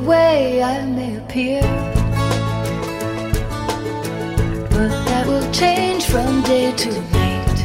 Way 0.04 0.62
I 0.62 0.86
may 0.86 1.18
appear, 1.18 1.62
but 4.70 4.92
that 5.08 5.26
will 5.28 5.50
change 5.52 6.06
from 6.06 6.42
day 6.44 6.72
to 6.72 6.90
night. 7.12 7.58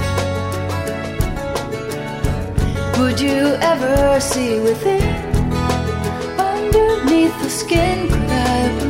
Would 2.99 3.21
you 3.21 3.57
ever 3.73 4.21
see 4.21 4.61
within? 4.61 5.03
Underneath 6.39 7.37
the 7.43 7.51
skin, 7.51 8.09
could 8.09 8.31
I 8.31 8.88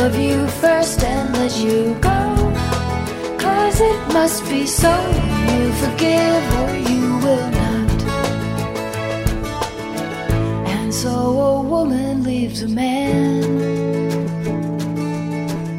love 0.00 0.18
you 0.18 0.48
first 0.64 1.02
and 1.04 1.30
let 1.34 1.54
you 1.58 1.94
go. 2.00 2.20
Cause 3.38 3.80
it 3.80 4.00
must 4.14 4.48
be 4.48 4.64
so. 4.66 4.92
You 5.50 5.62
forgive 5.84 6.42
or 6.60 6.70
you 6.90 7.04
will 7.24 7.50
not. 7.60 7.98
And 10.74 10.94
so 10.94 11.12
a 11.50 11.62
woman 11.62 12.24
leaves 12.24 12.62
a 12.62 12.68
man. 12.68 13.44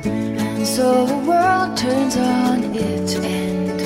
And 0.06 0.68
so 0.68 1.06
the 1.08 1.20
world 1.30 1.76
turns 1.76 2.16
on 2.16 2.58
its 2.76 3.16
end. 3.16 3.80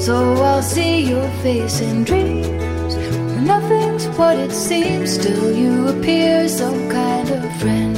So 0.00 0.14
I'll 0.50 0.62
see 0.62 1.00
your 1.02 1.28
face 1.42 1.80
in 1.80 2.04
dreams. 2.04 2.57
When 3.68 3.80
nothing's 3.80 4.06
what 4.16 4.38
it 4.38 4.50
seems, 4.50 5.12
still 5.12 5.52
you 5.52 5.88
appear 5.88 6.48
some 6.48 6.88
kind 6.88 7.28
of 7.30 7.60
friend. 7.60 7.97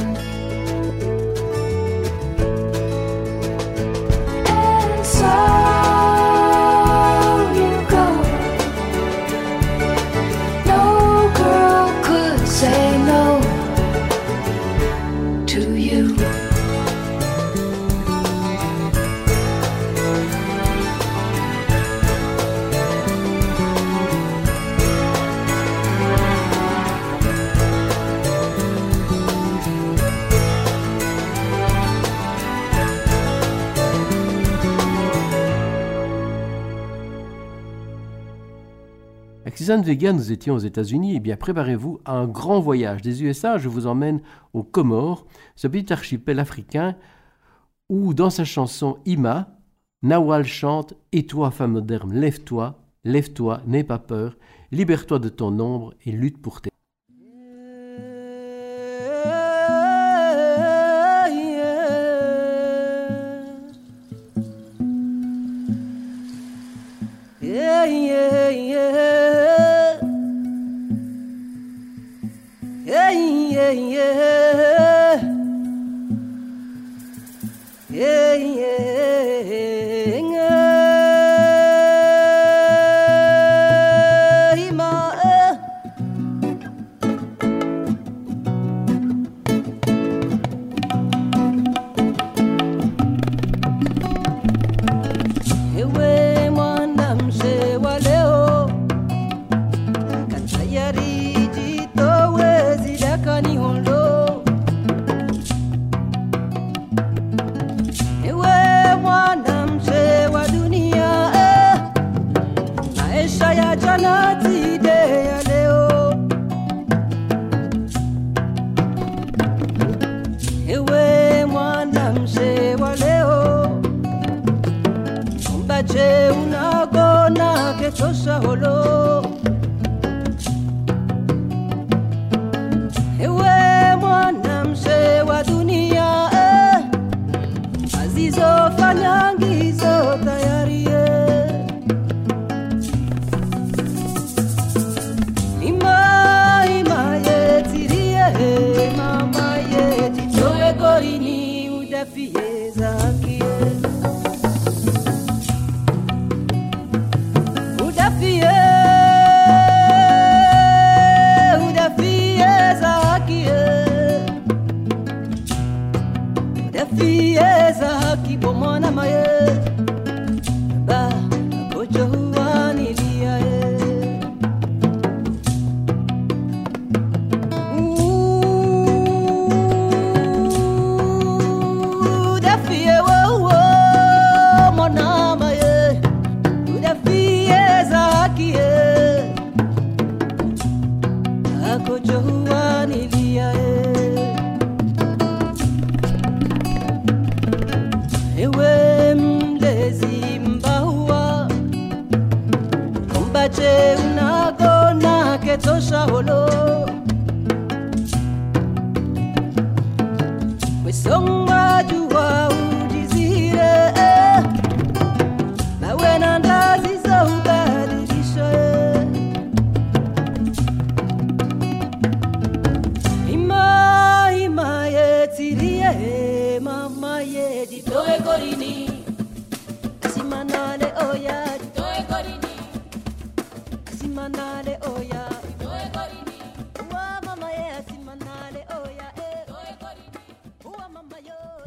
Nous 39.77 40.31
étions 40.33 40.55
aux 40.55 40.59
États-Unis. 40.59 41.13
Eh 41.15 41.19
bien, 41.21 41.37
préparez-vous 41.37 42.01
à 42.03 42.11
un 42.11 42.27
grand 42.27 42.59
voyage. 42.59 43.01
Des 43.01 43.23
USA, 43.23 43.57
je 43.57 43.69
vous 43.69 43.87
emmène 43.87 44.19
aux 44.53 44.63
Comores, 44.63 45.25
ce 45.55 45.69
petit 45.69 45.93
archipel 45.93 46.39
africain 46.39 46.97
où, 47.87 48.13
dans 48.13 48.29
sa 48.29 48.43
chanson 48.43 48.97
Ima, 49.05 49.47
Nawal 50.03 50.43
chante 50.43 50.95
Et 51.13 51.25
toi, 51.25 51.51
femme 51.51 51.71
moderne, 51.71 52.13
lève-toi, 52.13 52.81
lève-toi, 53.05 53.61
n'aie 53.65 53.85
pas 53.85 53.99
peur, 53.99 54.35
libère-toi 54.73 55.19
de 55.19 55.29
ton 55.29 55.57
ombre 55.57 55.93
et 56.05 56.11
lutte 56.11 56.41
pour 56.41 56.59
tes. 56.59 56.70
Yeah. 73.73 74.40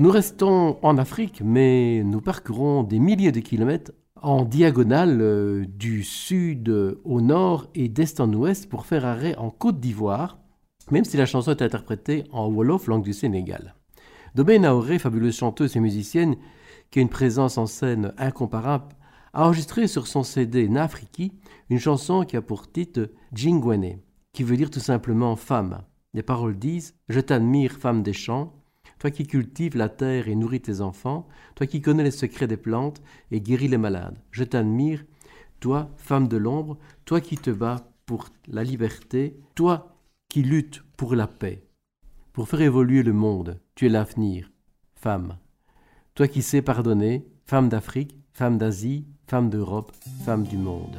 Nous 0.04 0.10
restons 0.10 0.76
en 0.82 0.98
Afrique, 0.98 1.40
mais 1.42 2.02
nous 2.04 2.20
parcourons 2.20 2.82
des 2.82 2.98
milliers 2.98 3.32
de 3.32 3.40
kilomètres 3.40 3.92
en 4.20 4.44
diagonale 4.44 5.18
euh, 5.22 5.64
du 5.66 6.02
sud 6.02 6.68
au 7.04 7.22
nord 7.22 7.68
et 7.74 7.88
d'est 7.88 8.20
en 8.20 8.30
ouest 8.34 8.68
pour 8.68 8.84
faire 8.84 9.06
arrêt 9.06 9.34
en 9.36 9.48
Côte 9.48 9.80
d'Ivoire, 9.80 10.36
même 10.90 11.06
si 11.06 11.16
la 11.16 11.24
chanson 11.24 11.52
est 11.52 11.62
interprétée 11.62 12.24
en 12.32 12.48
Wolof, 12.50 12.86
langue 12.86 13.02
du 13.02 13.14
Sénégal. 13.14 13.76
Dobé 14.34 14.58
Naoré, 14.58 14.98
fabuleuse 14.98 15.38
chanteuse 15.38 15.74
et 15.74 15.80
musicienne, 15.80 16.36
qui 16.90 16.98
a 16.98 17.02
une 17.02 17.08
présence 17.08 17.56
en 17.56 17.64
scène 17.64 18.12
incomparable, 18.18 18.94
a 19.32 19.46
enregistré 19.46 19.86
sur 19.86 20.06
son 20.06 20.22
CD 20.22 20.68
Nafriki 20.68 21.32
une 21.70 21.80
chanson 21.80 22.24
qui 22.26 22.36
a 22.36 22.42
pour 22.42 22.70
titre 22.70 23.08
Jingwene, 23.32 24.00
qui 24.34 24.42
veut 24.42 24.58
dire 24.58 24.70
tout 24.70 24.80
simplement 24.80 25.34
femme. 25.34 25.80
Les 26.12 26.22
paroles 26.22 26.58
disent 26.58 26.94
Je 27.08 27.20
t'admire, 27.20 27.72
femme 27.72 28.02
des 28.02 28.12
champs, 28.12 28.52
toi 29.04 29.10
qui 29.10 29.26
cultives 29.26 29.76
la 29.76 29.90
terre 29.90 30.28
et 30.28 30.34
nourris 30.34 30.62
tes 30.62 30.80
enfants, 30.80 31.28
toi 31.56 31.66
qui 31.66 31.82
connais 31.82 32.04
les 32.04 32.10
secrets 32.10 32.46
des 32.46 32.56
plantes 32.56 33.02
et 33.30 33.42
guéris 33.42 33.68
les 33.68 33.76
malades. 33.76 34.16
Je 34.30 34.44
t'admire, 34.44 35.04
toi, 35.60 35.90
femme 35.98 36.26
de 36.26 36.38
l'ombre, 36.38 36.78
toi 37.04 37.20
qui 37.20 37.36
te 37.36 37.50
bats 37.50 37.86
pour 38.06 38.30
la 38.48 38.64
liberté, 38.64 39.38
toi 39.54 39.98
qui 40.30 40.42
luttes 40.42 40.82
pour 40.96 41.14
la 41.14 41.26
paix. 41.26 41.66
Pour 42.32 42.48
faire 42.48 42.62
évoluer 42.62 43.02
le 43.02 43.12
monde, 43.12 43.60
tu 43.74 43.84
es 43.84 43.90
l'avenir, 43.90 44.50
femme. 44.94 45.36
Toi 46.14 46.26
qui 46.26 46.40
sais 46.40 46.62
pardonner, 46.62 47.26
femme 47.44 47.68
d'Afrique, 47.68 48.16
femme 48.32 48.56
d'Asie, 48.56 49.04
femme 49.26 49.50
d'Europe, 49.50 49.92
femme 50.24 50.44
du 50.44 50.56
monde. 50.56 50.98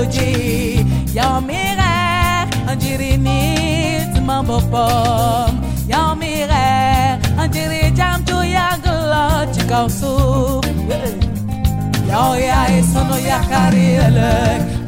melody 0.00 0.84
Y'all 1.12 1.40
mirar, 1.40 2.48
andirini 2.66 4.20
mambo 4.24 4.60
pom 4.70 5.60
Y'all 5.88 6.14
mirar, 6.16 7.18
andiri 7.36 7.94
jam 7.94 8.24
to 8.24 8.40
chikau 9.52 9.88
soup 9.88 10.64
Y'all 12.08 12.38
ya 12.38 12.66
isono 12.78 13.16
yakarelek 13.18 14.79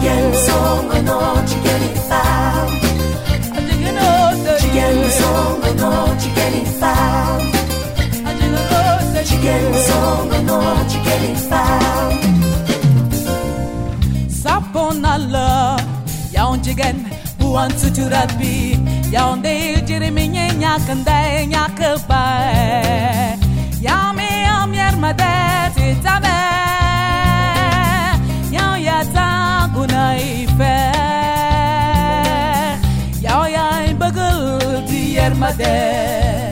Chicken 0.00 0.32
song, 0.34 0.90
I 0.90 1.02
know 1.02 1.44
chicken 1.46 1.82
is 1.92 2.00
foul. 2.08 2.68
Chicken 4.60 5.10
song, 5.10 5.60
I 5.62 5.64
know 5.76 6.16
chicken 6.18 6.54
is 6.62 6.72
foul. 6.80 7.40
Chicken 9.28 9.74
song, 9.74 10.32
I 10.32 10.34
know 10.42 10.64
chicken 10.88 11.22
is 11.36 11.44
foul. 11.50 12.12
Saponala, 14.40 15.48
yawn 16.32 16.58
chicken, 16.62 16.96
who 17.38 17.46
wants 17.52 17.82
to 17.82 17.90
do 17.90 18.08
that 18.08 18.38
be? 18.38 18.78
Yawn 19.10 19.42
de 19.42 19.82
Jeremy 19.84 20.28
Nyak 20.28 20.88
and 20.88 21.04
Dayakabai. 21.04 22.16
Yami, 23.84 24.30
I'm 24.48 24.72
your 24.72 24.96
mother, 24.96 25.72
it's 25.76 26.06
a 26.06 26.20
man 26.22 26.79
kunayfe 29.80 30.76
Yağ 33.22 33.48
yay 33.48 33.88
di 34.00 34.88
diyermede 34.88 36.49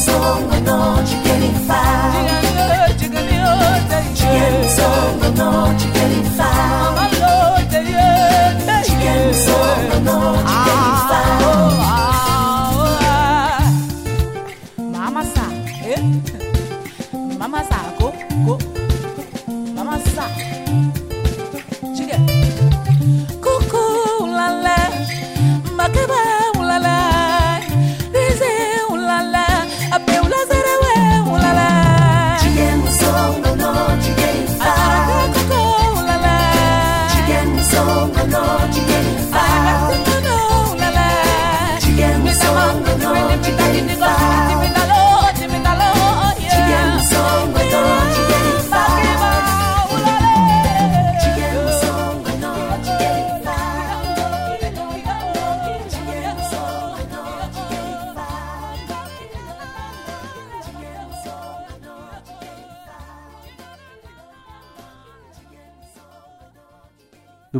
song 0.00 0.50
no 0.64 1.02
ci 1.04 1.20
che 1.20 1.34
li 1.36 1.52
fa 1.66 1.82
Chicken 4.14 4.68
song 4.68 5.22
no 5.36 5.74
ci 5.78 5.90
che 5.90 6.06
li 6.06 6.22
fa 6.36 6.50
Chicken 8.82 9.34
song 9.34 10.02
no 10.02 10.49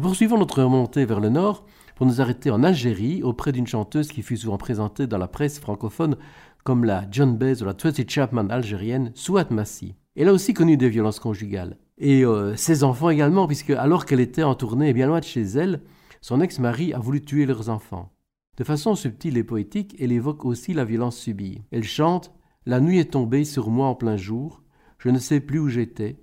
Nous 0.01 0.07
poursuivons 0.07 0.39
notre 0.39 0.63
remontée 0.63 1.05
vers 1.05 1.21
le 1.21 1.29
nord 1.29 1.67
pour 1.95 2.07
nous 2.07 2.23
arrêter 2.23 2.51
en 2.51 2.63
Algérie 2.63 3.23
auprès 3.23 3.53
d'une 3.53 3.67
chanteuse 3.67 4.09
qui 4.09 4.23
fut 4.23 4.39
souvent 4.39 4.57
présentée 4.57 5.07
dans 5.07 5.19
la 5.19 5.29
presse 5.29 5.61
francophone 5.61 6.17
comme 6.65 6.87
la 6.87 7.05
John 7.11 7.37
Baez 7.37 7.61
ou 7.61 7.67
la 7.67 7.75
Tracy 7.75 8.07
Chapman 8.09 8.49
algérienne, 8.49 9.13
Souat 9.15 9.49
Massi. 9.51 9.95
Elle 10.17 10.29
a 10.29 10.33
aussi 10.33 10.55
connu 10.55 10.79
des 10.79 10.89
violences 10.89 11.21
conjugales. 11.21 11.77
Et 11.99 12.25
euh, 12.25 12.57
ses 12.57 12.83
enfants 12.83 13.11
également, 13.11 13.47
puisque 13.47 13.73
alors 13.73 14.07
qu'elle 14.07 14.21
était 14.21 14.43
en 14.43 14.55
tournée 14.55 14.95
bien 14.95 15.07
loin 15.07 15.21
de 15.21 15.25
chez 15.25 15.43
elle, 15.43 15.83
son 16.23 16.41
ex-mari 16.41 16.95
a 16.95 16.99
voulu 16.99 17.21
tuer 17.21 17.45
leurs 17.45 17.69
enfants. 17.69 18.11
De 18.57 18.65
façon 18.65 18.95
subtile 18.95 19.37
et 19.37 19.45
poétique, 19.45 19.97
elle 20.01 20.13
évoque 20.13 20.47
aussi 20.47 20.73
la 20.73 20.87
violence 20.87 21.19
subie. 21.19 21.61
Elle 21.73 21.85
chante 21.85 22.33
La 22.65 22.81
nuit 22.81 23.01
est 23.01 23.13
tombée 23.13 23.45
sur 23.45 23.69
moi 23.69 23.89
en 23.89 23.95
plein 23.95 24.17
jour, 24.17 24.63
je 24.97 25.11
ne 25.11 25.19
sais 25.19 25.41
plus 25.41 25.59
où 25.59 25.69
j'étais, 25.69 26.17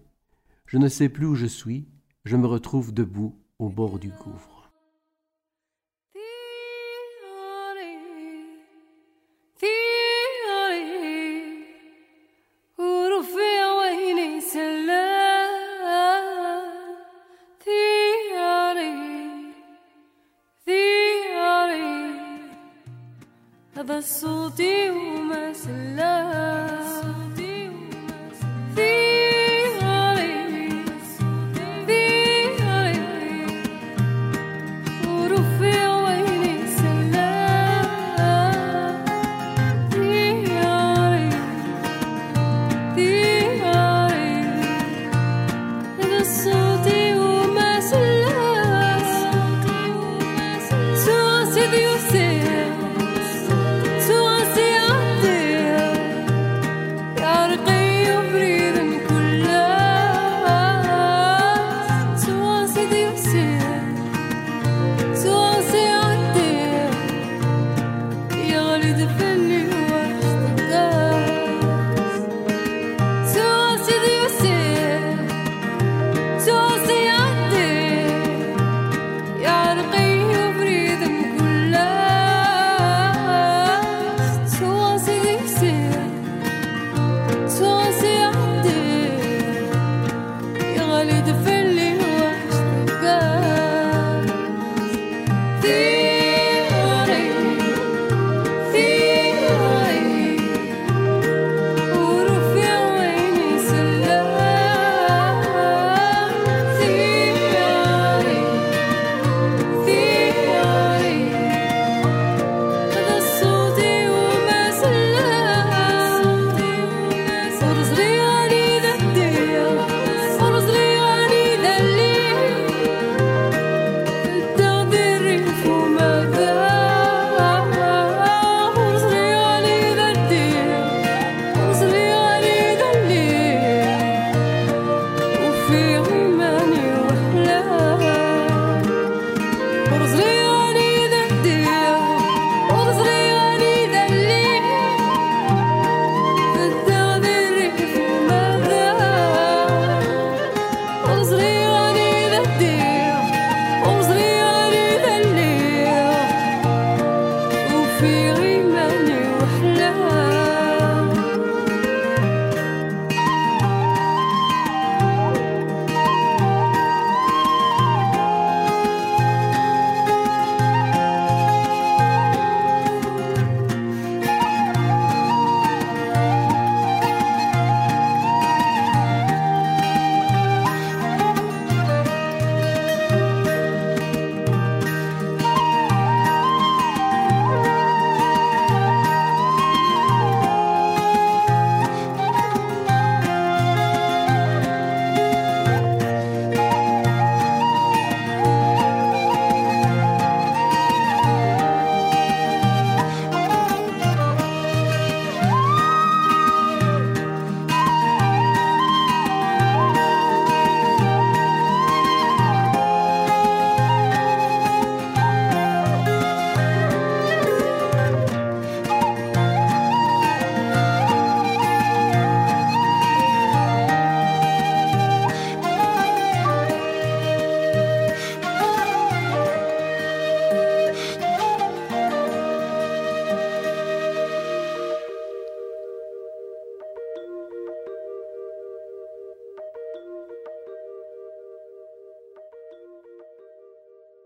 je 0.66 0.80
ne 0.80 0.88
sais 0.88 1.10
plus 1.10 1.28
où 1.28 1.36
je 1.36 1.46
suis, 1.46 1.88
je 2.26 2.38
me 2.38 2.48
retrouve 2.48 2.92
debout 2.92 3.36
au 3.60 3.70
bord 3.70 3.98
du 3.98 4.10
gouffre. 4.10 4.57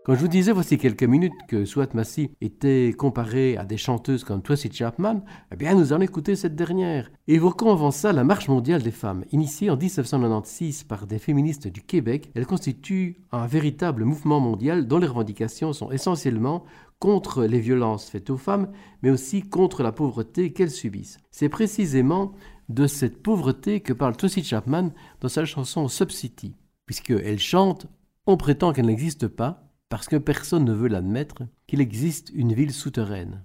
Quand 0.04 0.16
je 0.16 0.20
vous 0.20 0.26
disais 0.26 0.50
voici 0.50 0.78
quelques 0.78 1.04
minutes 1.04 1.46
que 1.46 1.64
Swat 1.64 1.94
Massey 1.94 2.32
était 2.40 2.92
comparée 2.98 3.56
à 3.56 3.64
des 3.64 3.76
chanteuses 3.76 4.24
comme 4.24 4.42
Tracy 4.42 4.68
Chapman, 4.72 5.22
eh 5.52 5.54
bien 5.54 5.76
nous 5.76 5.92
allons 5.92 6.02
écouter 6.02 6.34
cette 6.34 6.56
dernière. 6.56 7.08
Évoquons 7.28 7.70
avant 7.70 7.92
ça 7.92 8.12
la 8.12 8.24
Marche 8.24 8.48
mondiale 8.48 8.82
des 8.82 8.90
femmes. 8.90 9.24
Initiée 9.30 9.70
en 9.70 9.76
1996 9.76 10.82
par 10.82 11.06
des 11.06 11.20
féministes 11.20 11.68
du 11.68 11.82
Québec, 11.82 12.32
elle 12.34 12.46
constitue 12.46 13.20
un 13.30 13.46
véritable 13.46 14.04
mouvement 14.04 14.40
mondial 14.40 14.88
dont 14.88 14.98
les 14.98 15.06
revendications 15.06 15.72
sont 15.72 15.92
essentiellement 15.92 16.64
contre 16.98 17.44
les 17.44 17.60
violences 17.60 18.10
faites 18.10 18.30
aux 18.30 18.36
femmes, 18.36 18.72
mais 19.02 19.10
aussi 19.10 19.42
contre 19.42 19.84
la 19.84 19.92
pauvreté 19.92 20.52
qu'elles 20.52 20.72
subissent. 20.72 21.18
C'est 21.30 21.48
précisément 21.48 22.32
de 22.68 22.88
cette 22.88 23.22
pauvreté 23.22 23.78
que 23.78 23.92
parle 23.92 24.16
Tracy 24.16 24.42
Chapman 24.42 24.90
dans 25.20 25.28
sa 25.28 25.44
chanson 25.44 25.86
Subcity, 25.86 26.56
puisqu'elle 26.86 27.38
chante 27.38 27.86
On 28.26 28.36
prétend 28.36 28.72
qu'elle 28.72 28.86
n'existe 28.86 29.28
pas, 29.28 29.71
parce 29.92 30.08
que 30.08 30.16
personne 30.16 30.64
ne 30.64 30.72
veut 30.72 30.88
l'admettre, 30.88 31.42
qu'il 31.66 31.82
existe 31.82 32.30
une 32.32 32.54
ville 32.54 32.72
souterraine. 32.72 33.44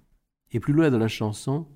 Et 0.52 0.62
plus 0.62 0.72
loin 0.72 0.90
dans 0.90 0.98
la 0.98 1.10
chanson, 1.10 1.68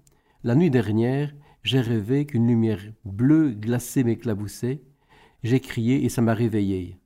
la 0.46 0.56
nuit 0.56 0.70
dernière, 0.70 1.34
j'ai 1.62 1.82
rêvé 1.82 2.26
qu'une 2.26 2.48
lumière 2.48 2.80
bleue 3.04 3.50
glacée 3.52 4.06
m'éclaboussait, 4.06 4.82
j'ai 5.44 5.60
crié 5.60 6.06
et 6.06 6.08
ça 6.08 6.22
m'a 6.22 6.34
réveillé. 6.34 7.02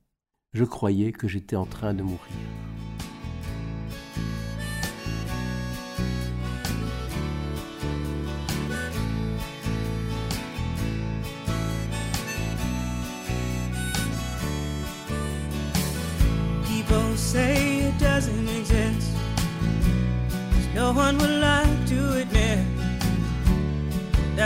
Je 0.54 0.64
croyais 0.64 1.12
que 1.12 1.28
j'étais 1.28 1.56
en 1.56 1.66
train 1.66 1.96
de 1.96 2.04
mourir. 2.04 2.75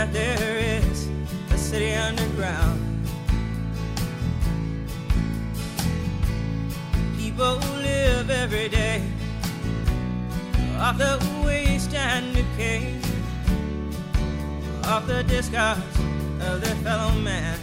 That 0.00 0.14
there 0.14 0.56
is 0.56 1.10
a 1.52 1.58
city 1.58 1.92
underground. 1.92 2.80
People 7.18 7.56
live 7.82 8.30
every 8.30 8.70
day 8.70 9.02
off 10.78 10.96
the 10.96 11.18
waste 11.44 11.92
and 11.92 12.34
decay. 12.34 12.96
case 12.96 13.12
of 14.84 15.06
the 15.06 15.22
discards 15.24 15.96
of 16.48 16.62
their 16.62 16.76
fellow 16.76 17.12
man. 17.20 17.58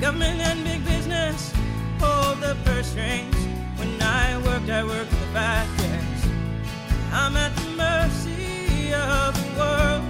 Government 0.00 0.40
and 0.42 0.62
big 0.62 0.84
business 0.84 1.52
hold 1.98 2.40
the 2.40 2.54
purse 2.66 2.88
strings. 2.88 3.34
When 3.78 4.00
I 4.02 4.36
worked, 4.44 4.68
I 4.68 4.84
worked 4.84 5.10
the 5.10 5.26
factories. 5.32 6.22
I'm 7.12 7.34
at 7.34 7.56
the 7.56 7.70
mercy 7.70 8.92
of 8.92 9.32
the 9.40 9.58
world. 9.58 10.04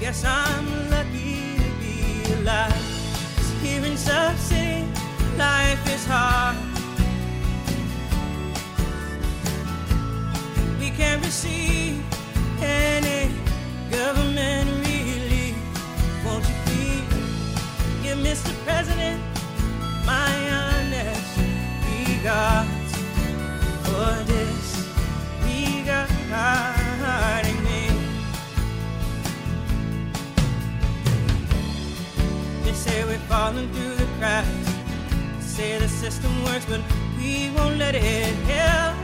Guess 0.00 0.24
I'm 0.24 0.88
lucky 0.88 1.58
to 1.58 1.70
be 1.82 2.32
alive. 2.40 2.84
here 3.62 3.84
in 3.84 3.96
Sub 3.98 4.36
City, 4.38 4.86
life 5.36 5.84
is 5.94 6.06
hard. 6.06 6.56
We 10.80 10.88
can't 10.90 11.22
receive 11.22 12.02
any 12.62 13.30
government 13.90 14.77
Mr. 18.22 18.52
President 18.64 19.20
my 20.04 20.50
honest 20.50 21.38
regards 22.06 22.92
for 23.84 24.24
this 24.24 24.88
regarding 26.28 27.64
me? 27.64 27.88
They 32.64 32.72
say 32.72 33.04
we're 33.04 33.18
falling 33.28 33.72
through 33.72 33.94
the 33.94 34.06
cracks. 34.18 34.48
They 35.36 35.42
say 35.42 35.78
the 35.78 35.88
system 35.88 36.32
works, 36.44 36.66
but 36.66 36.80
we 37.16 37.50
won't 37.56 37.78
let 37.78 37.94
it 37.94 38.02
help. 38.02 38.96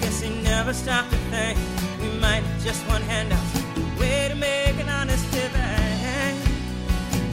Guess 0.00 0.20
they 0.22 0.42
never 0.42 0.72
stop 0.72 1.08
to 1.10 1.16
think 1.30 1.58
we 2.00 2.08
might 2.20 2.44
just 2.60 2.86
want 2.88 3.04
handouts. 3.04 3.62
Way 4.00 4.28
to 4.28 4.34
make 4.34 4.78
an 4.80 4.88
honest 4.88 5.24
living, 5.32 6.36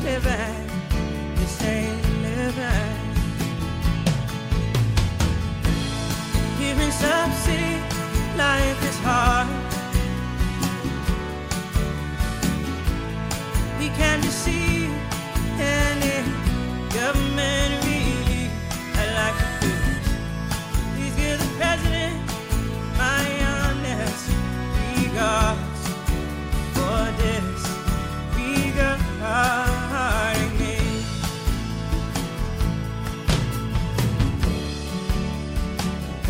living. 0.03 0.72
Regards 25.13 25.87
for 26.73 27.11
this. 27.17 27.63
Regarding 28.35 29.72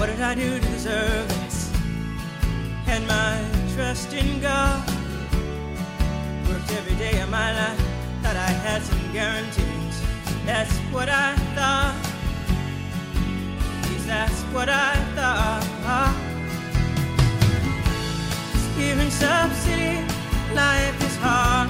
What 0.03 0.09
did 0.09 0.19
I 0.19 0.35
do 0.35 0.59
to 0.59 0.65
deserve 0.67 1.29
this? 1.29 1.71
And 2.87 3.07
my 3.07 3.39
trust 3.73 4.11
in 4.11 4.41
God 4.41 4.85
worked 6.49 6.69
every 6.73 6.95
day 6.97 7.21
of 7.21 7.29
my 7.29 7.53
life. 7.53 7.79
Thought 8.21 8.35
I 8.35 8.51
had 8.67 8.81
some 8.81 9.13
guarantees. 9.13 9.95
That's 10.45 10.75
what 10.91 11.07
I 11.07 11.35
thought. 11.55 11.95
Yes, 13.93 14.05
that's 14.05 14.41
what 14.53 14.67
I 14.67 14.93
thought. 15.15 15.63
Here 18.75 18.99
in 18.99 19.09
Sub 19.09 19.53
City, 19.53 20.03
life 20.53 21.01
is 21.01 21.15
hard. 21.21 21.69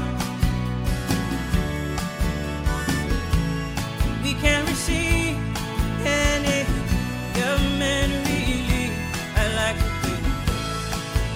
We 4.24 4.34
can't 4.34 4.68
receive 4.68 5.13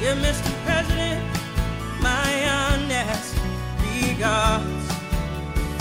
yeah, 0.01 0.15
Mr. 0.15 0.51
President, 0.63 1.23
my 2.01 2.49
honest 2.49 3.35
regards 3.81 4.87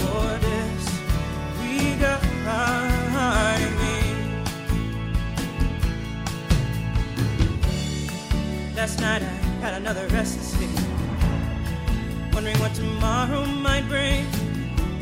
for 0.01 0.39
this 0.47 0.85
regarding 1.61 2.85
me. 3.83 3.97
Last 8.75 9.01
night 9.01 9.23
I 9.23 9.25
had 9.61 9.75
another 9.75 10.07
restless 10.09 10.53
sleep, 10.53 10.71
wondering 12.33 12.59
what 12.59 12.75
tomorrow 12.75 13.45
might 13.45 13.87
bring. 13.89 14.25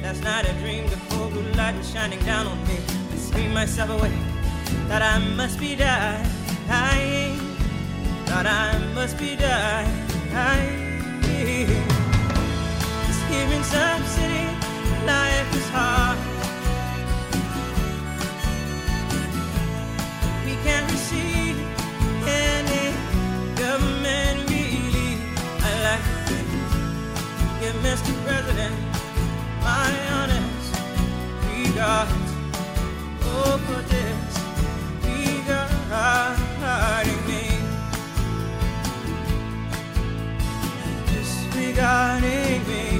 Last 0.02 0.22
night 0.24 0.44
I 0.44 0.52
dreamed 0.60 0.88
the 0.88 0.96
full 0.96 1.30
blue 1.30 1.52
light 1.52 1.76
was 1.76 1.90
shining 1.92 2.18
down 2.24 2.46
on 2.48 2.58
me. 2.66 2.78
I 3.12 3.16
screamed 3.16 3.54
myself 3.54 3.90
awake, 3.90 4.12
that 4.88 5.02
I 5.02 5.18
must 5.36 5.60
be 5.60 5.76
dying. 5.76 7.23
Thought 8.34 8.46
I 8.46 8.78
must 8.96 9.16
be 9.16 9.36
dying. 9.36 9.94
Just 13.06 13.22
here 13.30 13.50
in 13.56 13.62
some 13.62 14.02
city, 14.16 14.46
life 15.06 15.54
is 15.54 15.68
hard. 15.70 16.18
We 20.44 20.54
can't 20.66 20.90
receive 20.90 21.56
any 22.26 22.86
government 23.54 24.50
relief. 24.50 25.20
I 25.62 25.72
like 25.86 26.06
think, 26.26 26.50
give 27.60 27.76
Mr. 27.86 28.12
President 28.26 28.74
my 29.62 29.94
honest 30.18 30.74
regards. 31.46 32.30
Oh, 33.30 33.62
for 33.64 33.82
this 33.92 34.34
regarding 35.84 37.18
me. 37.18 37.23
God, 41.74 42.22
amen. 42.22 42.93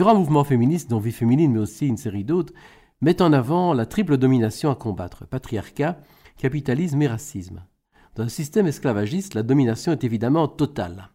Différents 0.00 0.18
mouvements 0.18 0.44
féministes, 0.44 0.88
dont 0.88 0.98
Vie 0.98 1.12
féminine, 1.12 1.52
mais 1.52 1.58
aussi 1.58 1.86
une 1.86 1.98
série 1.98 2.24
d'autres, 2.24 2.54
mettent 3.02 3.20
en 3.20 3.34
avant 3.34 3.74
la 3.74 3.84
triple 3.84 4.16
domination 4.16 4.70
à 4.70 4.74
combattre 4.74 5.26
patriarcat, 5.26 6.00
capitalisme 6.38 7.02
et 7.02 7.06
racisme. 7.06 7.66
Dans 8.14 8.22
un 8.22 8.30
système 8.30 8.66
esclavagiste, 8.66 9.34
la 9.34 9.42
domination 9.42 9.92
est 9.92 10.02
évidemment 10.02 10.48
totale. 10.48 11.10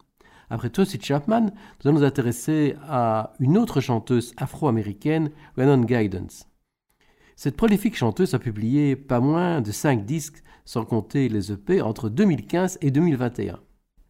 Après 0.52 0.70
Tracy 0.70 1.00
Chapman, 1.02 1.46
nous 1.46 1.90
allons 1.90 1.98
nous 1.98 2.06
intéresser 2.06 2.76
à 2.88 3.34
une 3.40 3.58
autre 3.58 3.82
chanteuse 3.82 4.36
afro-américaine, 4.38 5.32
Rhiannon 5.58 5.84
Guidance. 5.84 6.48
Cette 7.36 7.58
prolifique 7.58 7.98
chanteuse 7.98 8.36
a 8.36 8.40
publié 8.40 8.96
pas 8.96 9.20
moins 9.20 9.62
de 9.62 9.72
5 9.72 10.06
disques, 10.06 10.44
sans 10.64 10.86
compter 10.86 11.28
les 11.28 11.52
EP, 11.52 11.82
entre 11.82 12.08
2015 12.08 12.78
et 12.82 12.92
2021. 12.92 13.58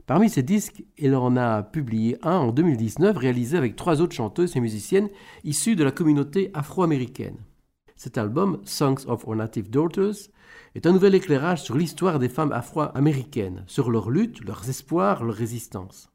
Parmi 0.06 0.30
ces 0.30 0.44
disques, 0.44 0.84
il 0.98 1.16
en 1.16 1.36
a 1.36 1.64
publié 1.64 2.18
un 2.22 2.38
en 2.38 2.52
2019 2.52 3.18
réalisé 3.18 3.58
avec 3.58 3.76
trois 3.76 4.02
autres 4.02 4.16
chanteuses 4.16 4.56
et 4.56 4.60
musiciennes 4.60 5.10
issues 5.44 5.76
de 5.76 5.84
la 5.84 5.92
communauté 5.92 6.52
afro-américaine. 6.54 7.38
Cet 7.96 8.20
album, 8.20 8.62
Songs 8.66 9.08
of 9.08 9.26
Our 9.26 9.36
Native 9.36 9.72
Daughters, 9.72 10.30
est 10.76 10.86
un 10.86 10.92
nouvel 10.92 11.16
éclairage 11.16 11.64
sur 11.64 11.76
l'histoire 11.76 12.20
des 12.20 12.30
femmes 12.30 12.52
afro-américaines, 12.52 13.64
sur 13.66 13.90
leur 13.90 14.12
lutte, 14.12 14.44
leurs 14.44 14.70
espoirs, 14.70 15.24
leur 15.24 15.36
résistance. 15.36 16.12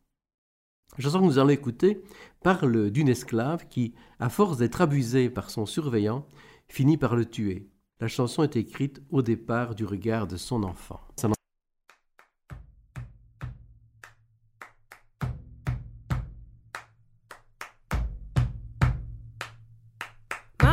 La 0.97 1.03
chanson 1.03 1.20
que 1.20 1.24
nous 1.24 1.38
allons 1.38 1.49
écouter 1.49 2.03
parle 2.43 2.91
d'une 2.91 3.09
esclave 3.09 3.66
qui, 3.68 3.95
à 4.20 4.28
force 4.28 4.59
d'être 4.59 4.82
abusée 4.82 5.30
par 5.30 5.51
son 5.51 5.66
surveillant, 5.66 6.26
finit 6.68 6.97
par 6.97 7.16
le 7.16 7.24
tuer. 7.24 7.68
La 8.01 8.09
chanson 8.09 8.45
est 8.45 8.57
écrite 8.57 9.03
au 9.11 9.22
départ 9.22 9.74
du 9.74 9.84
regard 9.84 10.26
de 10.26 10.36
son 10.36 10.62
enfant. 10.62 11.01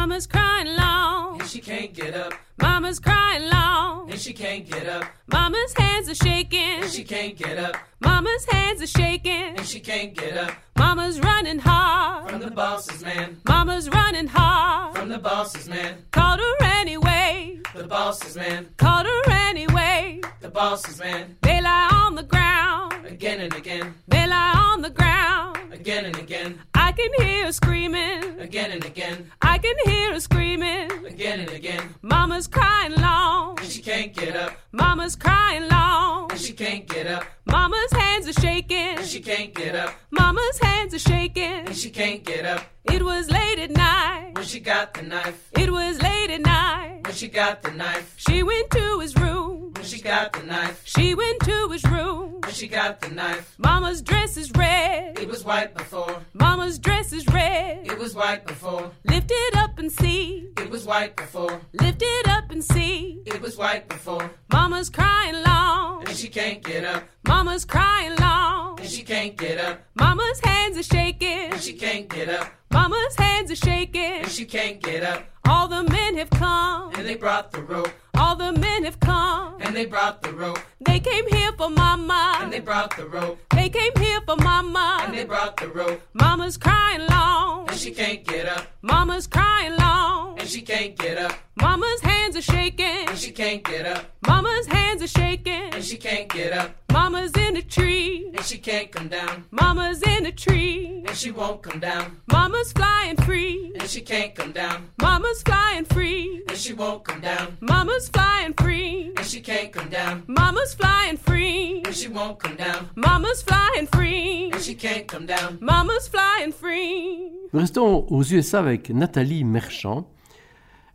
Mama's 0.07 0.25
crying 0.25 0.73
long, 0.77 1.41
and 1.41 1.49
she 1.49 1.59
can't 1.59 1.93
get 1.93 2.15
up. 2.15 2.33
Mama's 2.61 2.97
crying 2.97 3.49
long, 3.49 4.09
and 4.09 4.17
she 4.17 4.31
can't 4.31 4.65
get 4.65 4.87
up. 4.87 5.03
Mama's 5.29 5.73
hands 5.73 6.07
are 6.07 6.15
shaking, 6.15 6.81
and 6.81 6.89
she 6.89 7.03
can't 7.03 7.35
get 7.35 7.57
up. 7.57 7.75
Mama's 7.99 8.45
hands 8.45 8.81
are 8.81 8.87
shaking, 8.87 9.57
and 9.57 9.65
she 9.65 9.81
can't 9.81 10.15
get 10.15 10.37
up. 10.37 10.53
Mama's 10.77 11.19
running 11.19 11.59
hard 11.59 12.29
from 12.29 12.39
the 12.39 12.51
boss's 12.51 13.03
man. 13.03 13.41
Mama's 13.45 13.89
running 13.89 14.27
hard 14.27 14.95
from 14.95 15.09
the 15.09 15.19
boss's 15.19 15.67
man. 15.67 15.97
Called 16.11 16.39
her 16.39 16.55
anyway. 16.63 17.59
The 17.75 17.83
boss's 17.83 18.37
man. 18.37 18.69
Called 18.77 19.07
her 19.07 19.31
anyway. 19.49 20.21
The 20.39 20.49
boss's 20.49 20.99
man. 20.99 21.35
They 21.41 21.59
lie 21.59 21.89
on 21.91 22.15
the 22.15 22.23
ground 22.23 23.05
again 23.07 23.41
and 23.41 23.53
again. 23.53 23.93
They 24.07 24.25
lie 24.25 24.53
on 24.71 24.83
the 24.83 24.89
ground 24.89 25.57
again 25.73 26.05
and 26.05 26.17
again. 26.17 26.59
I 26.97 27.09
can 27.09 27.27
hear 27.27 27.45
her 27.45 27.51
screaming 27.51 28.39
again 28.39 28.71
and 28.71 28.83
again. 28.83 29.31
I 29.43 29.59
can 29.59 29.75
hear 29.85 30.13
her 30.13 30.19
screaming 30.19 30.89
again 31.05 31.41
and 31.41 31.51
again. 31.51 31.93
Mama's 32.01 32.47
crying 32.47 32.93
long 32.93 33.59
and 33.59 33.69
she 33.69 33.83
can't 33.83 34.15
get 34.15 34.35
up. 34.35 34.57
Mama's 34.71 35.15
crying 35.15 35.69
long 35.69 36.31
and 36.31 36.41
she 36.41 36.53
can't 36.53 36.87
get 36.87 37.05
up. 37.05 37.23
Mama's 37.45 37.91
hands 37.91 38.27
are 38.27 38.41
shaking 38.41 38.97
and 38.97 39.05
she 39.05 39.19
can't 39.19 39.53
get 39.53 39.75
up. 39.75 39.93
Mama's 40.09 40.57
hands 40.57 40.95
are 40.95 40.99
shaking 41.11 41.67
and 41.67 41.75
she 41.75 41.91
can't 41.91 42.23
get 42.23 42.45
up. 42.45 42.65
It 42.91 43.03
was 43.03 43.29
late 43.29 43.59
at 43.59 43.69
night 43.69 44.31
when 44.33 44.45
she 44.45 44.59
got 44.59 44.95
the 44.95 45.03
knife. 45.03 45.51
It 45.55 45.71
was 45.71 46.01
late 46.01 46.31
at 46.31 46.41
night 46.41 47.01
when 47.05 47.13
she 47.13 47.27
got 47.27 47.61
the 47.61 47.73
knife. 47.73 48.15
She 48.17 48.41
went 48.41 48.71
to 48.71 48.99
his 49.01 49.15
room 49.15 49.56
she 49.87 50.01
got 50.01 50.33
the 50.33 50.43
knife. 50.43 50.81
She 50.83 51.15
went 51.15 51.39
to 51.41 51.69
his 51.69 51.83
room 51.85 52.41
when 52.41 52.53
she 52.53 52.67
got 52.67 53.01
the 53.01 53.09
knife. 53.09 53.55
Mama's 53.57 54.01
dress 54.01 54.37
is 54.37 54.51
red. 54.51 55.17
It 55.19 55.29
was 55.29 55.45
white 55.45 55.73
before. 55.73 56.21
Mama's 56.33 56.77
dress 56.77 57.13
is 57.13 57.25
red. 57.27 57.87
It 57.87 57.97
was 57.97 58.13
white 58.13 58.45
before. 58.45 58.91
Lift 59.05 59.31
it 59.31 59.55
up 59.55 59.79
and 59.79 59.91
see. 59.91 60.49
It 60.57 60.69
was 60.69 60.85
white 60.85 61.15
before. 61.15 61.61
Lift 61.73 62.01
it 62.01 62.27
up 62.27 62.51
and 62.51 62.63
see. 62.63 63.21
It 63.25 63.41
was 63.41 63.57
white 63.57 63.87
before. 63.87 64.29
Mama's 64.51 64.89
crying 64.89 65.41
long 65.43 66.07
and 66.07 66.17
she 66.17 66.27
can't 66.27 66.61
get 66.63 66.83
up. 66.83 67.03
Mama's 67.25 67.63
crying 67.65 68.15
long 68.19 68.79
and 68.79 68.89
she 68.89 69.03
can't 69.03 69.37
get 69.37 69.57
up. 69.59 69.79
Mama's 69.95 70.39
hands 70.43 70.77
are 70.77 70.83
shaking 70.83 71.51
and 71.51 71.61
she 71.61 71.73
can't 71.73 72.09
get 72.09 72.29
up. 72.29 72.51
Mama's 72.71 73.15
hands 73.15 73.51
are 73.51 73.55
shaking 73.55 74.01
and 74.21 74.29
she 74.29 74.45
can't 74.45 74.81
get 74.81 75.03
up. 75.03 75.23
All 75.47 75.67
the 75.67 75.83
men 75.83 76.17
have 76.17 76.29
come 76.29 76.93
and 76.95 77.07
they 77.07 77.15
brought 77.15 77.51
the 77.51 77.61
rope. 77.61 77.91
All 78.15 78.35
the 78.35 78.51
men 78.53 78.83
have 78.83 78.99
come 78.99 79.57
and 79.61 79.75
they 79.75 79.85
brought 79.85 80.21
the 80.21 80.33
rope. 80.33 80.59
They 80.85 80.99
came 80.99 81.27
here 81.27 81.51
for 81.53 81.69
Mama 81.69 82.37
and 82.41 82.51
they 82.51 82.59
brought 82.59 82.95
the 82.97 83.05
rope. 83.05 83.39
They 83.67 83.79
came 83.79 84.01
here 84.01 84.21
for 84.21 84.37
Mama 84.37 85.01
and 85.03 85.13
they 85.13 85.25
brought 85.25 85.57
the 85.57 85.67
rope. 85.67 86.01
Mama's 86.13 86.55
crying 86.55 87.05
long 87.09 87.67
and 87.67 87.77
she 87.77 87.91
can't 87.91 88.25
get 88.25 88.47
up. 88.47 88.65
Mama's 88.81 89.27
crying 89.27 89.75
long 89.75 90.39
and 90.39 90.47
she 90.47 90.61
can't 90.61 90.97
get 90.97 91.17
up. 91.17 91.33
Mama's 91.57 91.99
hands 91.99 92.37
are 92.37 92.41
shaking 92.41 93.09
and 93.09 93.17
she 93.17 93.31
can't 93.31 93.61
get 93.65 93.85
up. 93.85 94.05
Mama's 94.25 94.67
hands 94.67 95.01
are 95.03 95.07
shaking 95.07 95.73
and 95.73 95.83
she 95.83 95.97
can't 95.97 96.29
get 96.29 96.53
up. 96.53 96.77
Mama's 96.93 97.33
in 97.35 97.57
a 97.57 97.61
tree 97.61 98.31
and 98.33 98.45
she 98.45 98.57
can't 98.57 98.89
come 98.89 99.09
down. 99.09 99.43
Mama's 99.51 100.01
in 100.01 100.25
a 100.25 100.31
tree 100.31 101.03
and 101.05 101.17
she 101.17 101.31
won't 101.31 101.61
come 101.61 101.81
down. 101.81 102.21
Mama's 102.31 102.71
flying 102.71 103.17
free 103.17 103.73
and 103.77 103.89
she 103.89 103.99
can't 103.99 104.33
come 104.33 104.53
down. 104.53 104.89
Mama's 105.01 105.43
flying 105.43 105.83
free 105.83 106.41
and 106.47 106.57
she 106.57 106.71
won't 106.71 107.03
come 107.03 107.19
down. 107.19 107.57
Mama's 107.59 108.07
flying 108.07 108.53
free 108.53 109.11
and 109.17 109.25
she 109.25 109.41
can't 109.41 109.73
come 109.73 109.89
down. 109.89 110.23
Mama's 110.27 110.73
flying 110.73 111.17
free 111.17 111.81
and 111.85 111.93
she 111.93 112.07
won't 112.07 112.39
come 112.39 112.55
down. 112.55 112.89
Mama's 112.95 113.41
flying 113.41 113.56
free 113.91 114.49
and 114.53 114.61
she 114.61 114.75
can't 114.75 115.07
come 115.07 115.25
down. 115.25 115.57
Mama's 115.61 116.09
flying 116.09 116.51
free. 116.51 117.31
Nous 117.53 117.59
restons 117.59 118.05
aux 118.09 118.23
USA 118.23 118.59
avec 118.59 118.89
Nathalie 118.89 119.43
Merchant. 119.43 120.09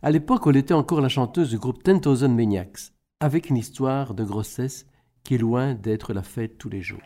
À 0.01 0.11
l'époque, 0.11 0.43
elle 0.47 0.57
était 0.57 0.73
encore 0.73 1.01
la 1.01 1.09
chanteuse 1.09 1.49
du 1.49 1.57
groupe 1.57 1.81
Ten 1.81 2.01
Thousand 2.01 2.29
Maniacs, 2.29 2.91
avec 3.19 3.49
une 3.49 3.57
histoire 3.57 4.13
de 4.13 4.23
grossesse 4.23 4.85
qui 5.23 5.35
est 5.35 5.37
loin 5.37 5.73
d'être 5.73 6.13
la 6.13 6.23
fête 6.23 6.57
tous 6.57 6.69
les 6.69 6.81
jours. 6.81 6.99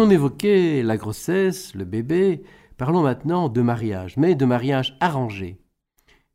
On 0.00 0.10
évoquait 0.10 0.82
la 0.82 0.96
grossesse, 0.96 1.74
le 1.74 1.84
bébé, 1.84 2.42
parlons 2.78 3.02
maintenant 3.02 3.50
de 3.50 3.60
mariage, 3.60 4.16
mais 4.16 4.34
de 4.34 4.46
mariage 4.46 4.96
arrangé. 4.98 5.58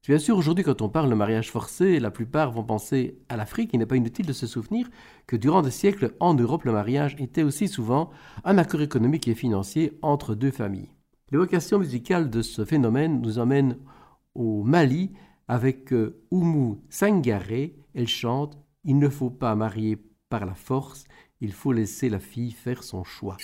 Bien 0.07 0.19
sûr, 0.19 0.37
aujourd'hui, 0.37 0.63
quand 0.63 0.83
on 0.83 0.89
parle 0.89 1.09
de 1.09 1.15
mariage 1.15 1.49
forcé, 1.49 1.99
la 1.99 2.11
plupart 2.11 2.51
vont 2.51 2.63
penser 2.63 3.17
à 3.27 3.37
l'Afrique. 3.37 3.71
Il 3.73 3.79
n'est 3.79 3.87
pas 3.87 3.95
inutile 3.95 4.27
de 4.27 4.33
se 4.33 4.45
souvenir 4.45 4.87
que 5.25 5.35
durant 5.35 5.63
des 5.63 5.71
siècles, 5.71 6.13
en 6.19 6.35
Europe, 6.35 6.63
le 6.65 6.73
mariage 6.73 7.15
était 7.17 7.41
aussi 7.41 7.67
souvent 7.67 8.11
un 8.43 8.59
accord 8.59 8.83
économique 8.83 9.27
et 9.27 9.33
financier 9.33 9.97
entre 10.03 10.35
deux 10.35 10.51
familles. 10.51 10.91
L'évocation 11.31 11.79
musicale 11.79 12.29
de 12.29 12.43
ce 12.43 12.65
phénomène 12.65 13.19
nous 13.19 13.39
emmène 13.39 13.79
au 14.35 14.61
Mali 14.63 15.11
avec 15.47 15.91
euh, 15.91 16.21
Oumou 16.29 16.83
Sangaré. 16.89 17.75
Elle 17.95 18.07
chante 18.07 18.59
Il 18.83 18.99
ne 18.99 19.09
faut 19.09 19.31
pas 19.31 19.55
marier 19.55 19.97
par 20.29 20.45
la 20.45 20.53
force, 20.53 21.05
il 21.41 21.53
faut 21.53 21.71
laisser 21.71 22.09
la 22.09 22.19
fille 22.19 22.51
faire 22.51 22.83
son 22.83 23.03
choix. 23.03 23.37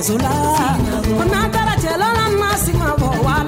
jesu 0.00 0.16
la 0.24 0.30
ko 1.18 1.24
n'a 1.30 1.40
taara 1.52 1.74
cɛla 1.82 2.08
la 2.16 2.24
wa 3.26 3.40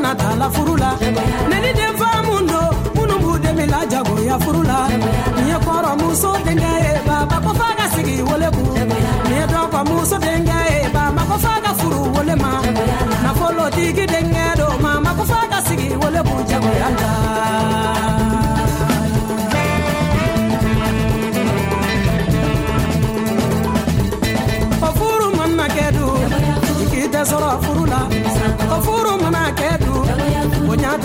na 0.00 0.14
tala 0.14 0.50
furula. 0.50 1.09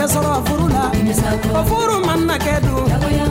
Tɛ 0.05 0.11
sɔrɔ 0.13 0.33
furu 0.45 0.67
la. 0.75 0.83
O 1.59 1.61
furu 1.69 1.95
mana 2.05 2.35
kɛ 2.45 2.53
dun 2.65 2.85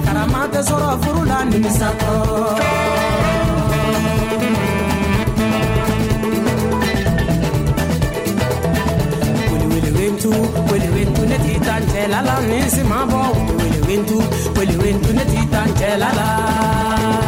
karama 0.05 0.41
tɛ 0.53 0.61
sɔrɔ 0.69 0.91
furu 1.03 1.23
la 1.31 1.39
nimisatɔ 1.51 2.11
welewentu 9.73 10.31
welewentu 10.71 11.23
ne 11.31 11.37
ti 11.45 11.55
tan 11.67 11.83
la 12.27 12.35
ni 12.51 12.59
si 12.75 12.83
ma 12.91 12.99
bɔ. 13.11 13.21
Welewentu 13.59 14.17
welewentu 14.57 15.11
ne 15.19 15.25
ti 15.33 15.41
tan 15.53 15.69
cɛla 15.79 16.11
la 16.19 17.24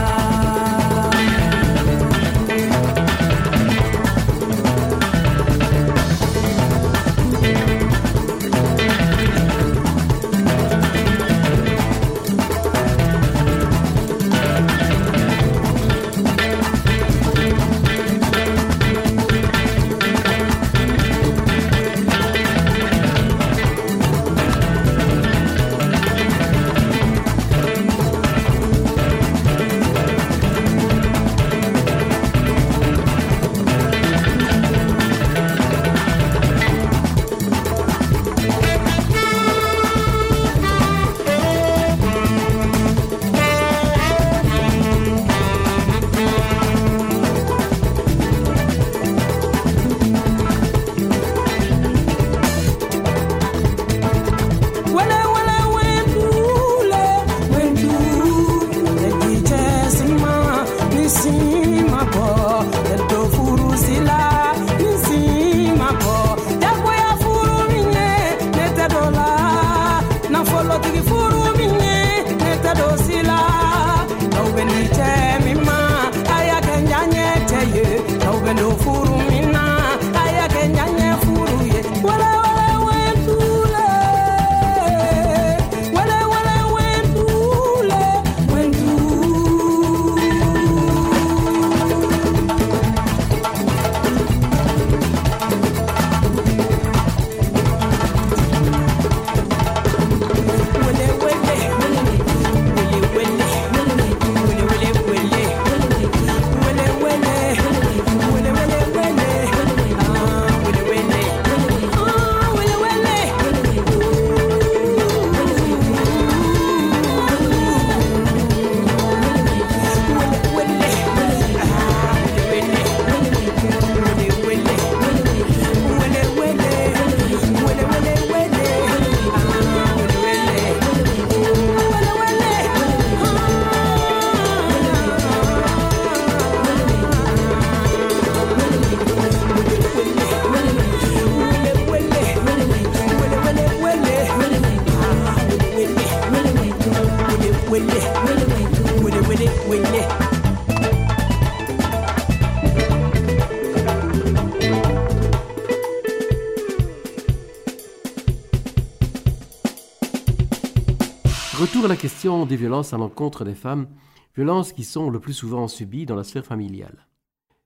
La 161.89 161.95
question 161.95 162.47
des 162.47 162.57
violences 162.57 162.93
à 162.93 162.97
l'encontre 162.97 163.45
des 163.45 163.55
femmes, 163.55 163.87
violences 164.35 164.73
qui 164.73 164.83
sont 164.83 165.09
le 165.09 165.21
plus 165.21 165.33
souvent 165.33 165.69
subies 165.69 166.05
dans 166.05 166.17
la 166.17 166.25
sphère 166.25 166.45
familiale. 166.45 167.07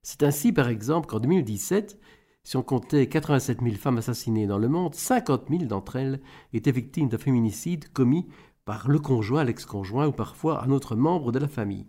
C'est 0.02 0.22
ainsi, 0.22 0.52
par 0.52 0.68
exemple, 0.68 1.06
qu'en 1.06 1.20
2017, 1.20 1.98
si 2.44 2.56
on 2.58 2.62
comptait 2.62 3.06
87 3.06 3.62
000 3.62 3.76
femmes 3.76 3.96
assassinées 3.96 4.46
dans 4.46 4.58
le 4.58 4.68
monde, 4.68 4.94
50 4.94 5.48
000 5.48 5.64
d'entre 5.64 5.96
elles 5.96 6.20
étaient 6.52 6.70
victimes 6.70 7.08
d'un 7.08 7.16
féminicide 7.16 7.90
commis 7.94 8.28
par 8.66 8.90
le 8.90 8.98
conjoint, 8.98 9.42
l'ex-conjoint 9.42 10.08
ou 10.08 10.12
parfois 10.12 10.62
un 10.64 10.70
autre 10.70 10.96
membre 10.96 11.32
de 11.32 11.38
la 11.38 11.48
famille. 11.48 11.86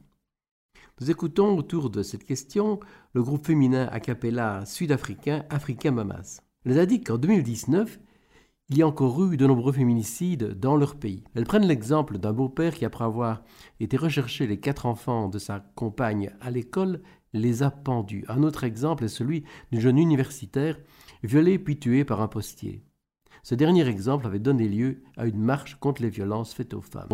Nous 1.02 1.12
écoutons 1.12 1.58
autour 1.58 1.90
de 1.90 2.02
cette 2.02 2.24
question 2.24 2.80
le 3.14 3.24
groupe 3.24 3.46
féminin 3.46 3.90
a 3.92 4.00
cappella 4.00 4.66
sud-africain 4.66 5.44
Africa 5.50 5.92
Mamas. 5.92 6.40
Elles 6.66 6.80
indiquent 6.80 7.08
qu'en 7.08 7.18
2019, 7.18 8.00
il 8.72 8.78
y 8.78 8.84
a 8.84 8.88
encore 8.88 9.22
eu 9.26 9.36
de 9.36 9.46
nombreux 9.46 9.74
féminicides 9.74 10.58
dans 10.58 10.78
leur 10.78 10.96
pays. 10.96 11.26
Elles 11.36 11.44
prennent 11.44 11.68
l'exemple 11.68 12.18
d'un 12.18 12.32
beau-père 12.32 12.74
qui, 12.74 12.86
après 12.86 13.04
avoir 13.04 13.44
été 13.82 13.98
rechercher 13.98 14.48
les 14.48 14.62
quatre 14.62 14.86
enfants 14.86 15.28
de 15.28 15.40
sa 15.40 15.60
compagne 15.76 16.32
à 16.40 16.52
l'école, 16.52 17.02
les 17.34 17.64
a 17.64 17.70
pendus. 17.70 18.24
Un 18.30 18.44
autre 18.44 18.64
exemple 18.64 19.04
est 19.04 19.10
celui 19.10 19.44
d'une 19.74 19.82
jeune 19.82 19.98
universitaire 19.98 20.80
violée 21.22 21.60
puis 21.60 21.80
tuée 21.80 22.06
par 22.06 22.22
un 22.22 22.30
postier. 22.30 22.82
Ce 23.44 23.56
dernier 23.56 23.86
exemple 23.90 24.26
avait 24.26 24.40
donné 24.40 24.70
lieu 24.70 25.04
à 25.18 25.26
une 25.26 25.42
marche 25.42 25.76
contre 25.76 26.02
les 26.02 26.10
violences 26.10 26.54
faites 26.54 26.74
aux 26.74 26.82
femmes. 26.82 27.10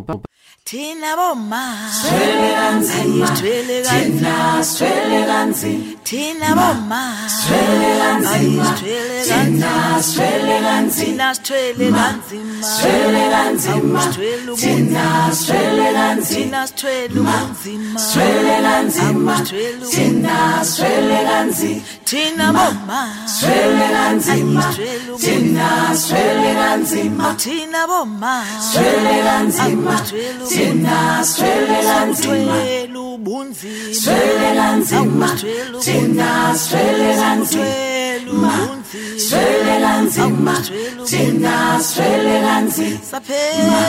Thina 0.70 1.16
bomma. 1.16 1.64
Swele 2.02 2.50
kanzima. 2.60 3.28
Thina 3.38 4.64
swele 4.64 5.26
kanzima. 5.26 5.96
Thina 6.04 6.50
bomma. 6.60 7.04
Swele 7.40 7.92
kanzima. 8.02 8.66
Swele 10.02 10.60
kanzima. 10.60 11.06
Thina 11.06 11.34
swele 11.34 11.92
kanzima. 11.92 12.68
Swele 12.68 13.24
kanzima. 13.32 14.02
Thina 14.58 15.32
swele 15.32 15.94
kanzima. 15.94 16.68
Swele 16.68 17.24
kanzima. 17.24 18.00
Swele 18.00 18.56
kanzima 18.62 19.36
Thina 19.90 20.64
swele 20.66 21.20
kanzima. 21.30 21.82
Thina 22.04 22.52
bomma. 22.52 23.02
Swele 23.40 23.88
kanzima. 23.96 24.64
Thina 25.18 25.96
swele 25.96 26.54
kanzima. 26.60 27.36
Thina 27.38 27.88
bomma. 27.88 28.44
Swele 28.72 29.24
kanzima 29.24 29.96
thina 30.46 31.24
sithwelela 31.24 32.06
nzima 32.06 32.58
sithwelela 33.92 34.76
nzima 34.76 35.30
thina 35.84 36.56
sithwelela 36.56 37.36
nzima 37.36 38.54
sithwelela 39.18 40.02
nzima 40.02 40.56
thina 41.10 41.80
sithwelela 41.84 42.62
nzima 42.62 43.82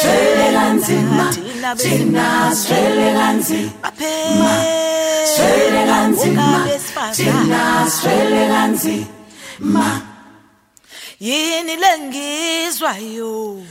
sithwelela 0.00 0.64
nzima 0.72 1.26
thina 1.82 2.54
sithwelela 2.54 3.32
nzima 3.32 4.52
sithwelela 5.34 5.98
nzima 6.08 6.60
thina 7.16 7.62
sithwelela 7.90 8.66
nzima 8.66 9.86
yini 11.20 11.76
lengizwayo? 11.76 13.62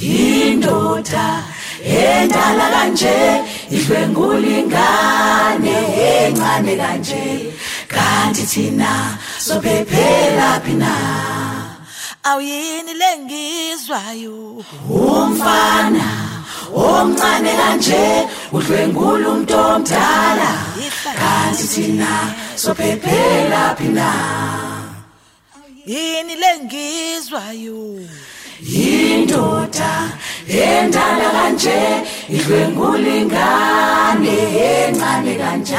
Indoda 0.00 1.42
endala 1.84 2.66
kanje 2.74 3.42
idlwengula 3.70 4.48
ingane 4.58 5.76
encane 6.08 6.76
kanje. 6.76 7.52
Kanti 7.88 8.42
thina 8.52 9.18
sophephela 9.38 10.60
phina. 10.64 10.92
Awuyini 12.24 12.94
lengizwayo? 12.94 14.64
Umfana 14.88 16.08
omncane 16.74 17.52
kanje 17.60 18.04
udlwengula 18.52 19.28
umuntu 19.28 19.54
omdala. 19.54 20.50
Kanti 21.20 21.66
thina 21.72 22.10
sophephela 22.56 23.76
phina. 23.78 24.08
Yini 25.86 26.34
lengizwayo? 26.36 28.06
Indoda 28.66 30.12
endala 30.48 31.30
kanje 31.36 31.80
idlwengula 32.28 33.08
ingane 33.20 34.36
encane 34.86 35.34
kanje. 35.40 35.76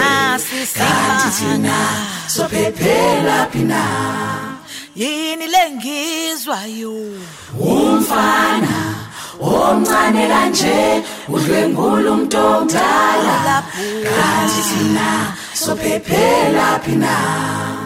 Kanti 0.78 1.30
thina 1.38 1.78
sophephela 2.28 3.48
phina. 3.52 3.84
Yini 4.96 5.48
lengizwayo 5.48 6.96
umfana 7.60 8.78
omncane 9.42 10.28
kanje 10.28 11.04
udlwengula 11.30 12.12
umuntu 12.12 12.38
omdala 12.38 13.64
kanti 14.16 14.62
thina 14.70 15.08
sophephela 15.54 16.80
phina. 16.84 17.83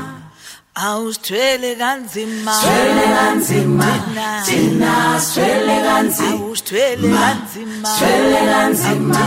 Awusithwele 0.86 1.76
kanzima. 1.76 2.54
Swele 2.62 3.06
kanzima. 3.18 3.86
Thina. 4.46 5.20
Swele 5.20 5.76
kanzima. 5.88 6.30
Awusithwele 6.32 7.10
kanzima. 7.18 7.90
Swele 7.98 8.42
kanzima. 8.52 9.24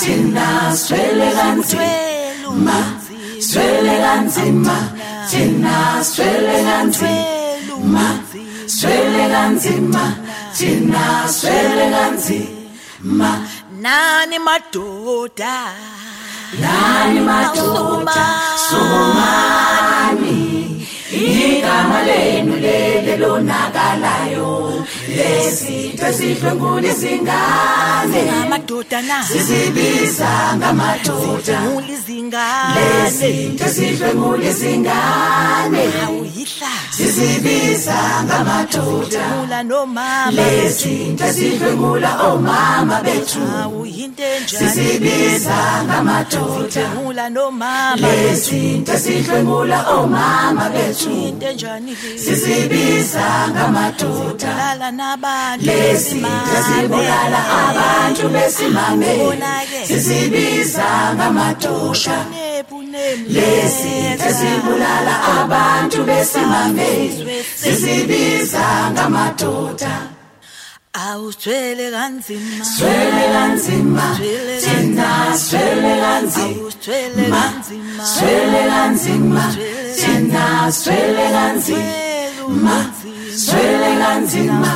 Thina 0.00 0.76
swele 0.76 1.28
kanzima. 1.38 2.76
Swele 3.40 3.94
kanzima. 4.04 4.76
Thina 5.30 6.04
swele 6.04 6.56
kanzima. 6.68 8.04
Swele 8.66 9.28
kanzima. 9.34 10.04
Thina 10.56 11.28
swele 11.28 11.90
kanzima. 11.94 13.30
Nani 13.82 14.38
madoda? 14.38 15.56
Nani 16.60 17.20
madoda? 17.20 18.26
Somani 18.68 19.89
igama 21.90 22.02
lenu 22.02 22.56
lele 22.56 23.16
lonakalayo 23.16 24.84
lezinto 25.16 26.06
ezidlwengula 26.06 26.88
izingane. 26.88 28.22
Ngamadoda 28.26 29.02
na? 29.02 29.22
Sizibiza 29.24 30.30
ngamadoda. 30.56 31.58
Izingane 31.94 32.80
lezinto 33.04 33.64
ezidlwengula 33.64 34.44
izingane. 34.50 35.82
Awuyihla. 36.04 36.72
Sizibiza 36.96 37.98
ngamadoda. 38.24 39.22
Mula 39.36 39.62
nomama 39.62 40.30
lezinto 40.30 41.24
ezidlwengula 41.24 42.10
omama 42.30 43.00
bethu. 43.02 43.40
Awuyinto 43.62 44.22
enjani 44.22 44.70
sizibiza 44.70 45.58
ngamadoda. 45.84 46.84
Mula 46.94 47.30
nomama 47.30 47.96
lezinto 47.96 48.92
ezidlwengula 48.92 49.78
omama 49.98 50.68
bethu. 50.74 51.10
Into 51.10 51.46
enjani 51.46 51.79
sizibiza 52.24 53.48
ngamadoda 53.50 54.48
lala 54.56 54.90
nabantu 54.90 55.64
lezinto 55.66 56.52
ezibulala 56.58 57.40
abantu 57.68 58.28
besimame. 58.34 59.12
Sizibiza 59.86 60.88
ngamadoda 61.14 62.18
lezinto 63.28 64.24
ezibulala 64.28 65.14
abantu 65.40 66.04
besimame. 66.04 66.90
Sizibiza 67.62 68.64
ngamadoda 68.92 70.09
Awusithwele 70.92 71.90
kanzima 71.92 72.64
Sithwele 72.64 73.24
kanzima 73.32 74.16
Thina 74.60 75.36
sithwele 75.36 76.00
kanzima 76.02 76.58
Awusithwele 76.58 77.30
kanzima 77.30 78.04
Sithwele 78.04 78.62
kanzima 78.70 79.44
Thina 79.96 80.72
sithwele 80.72 81.26
kanzima 81.34 82.76
Sithwele 83.36 83.90
kanzima 84.00 84.72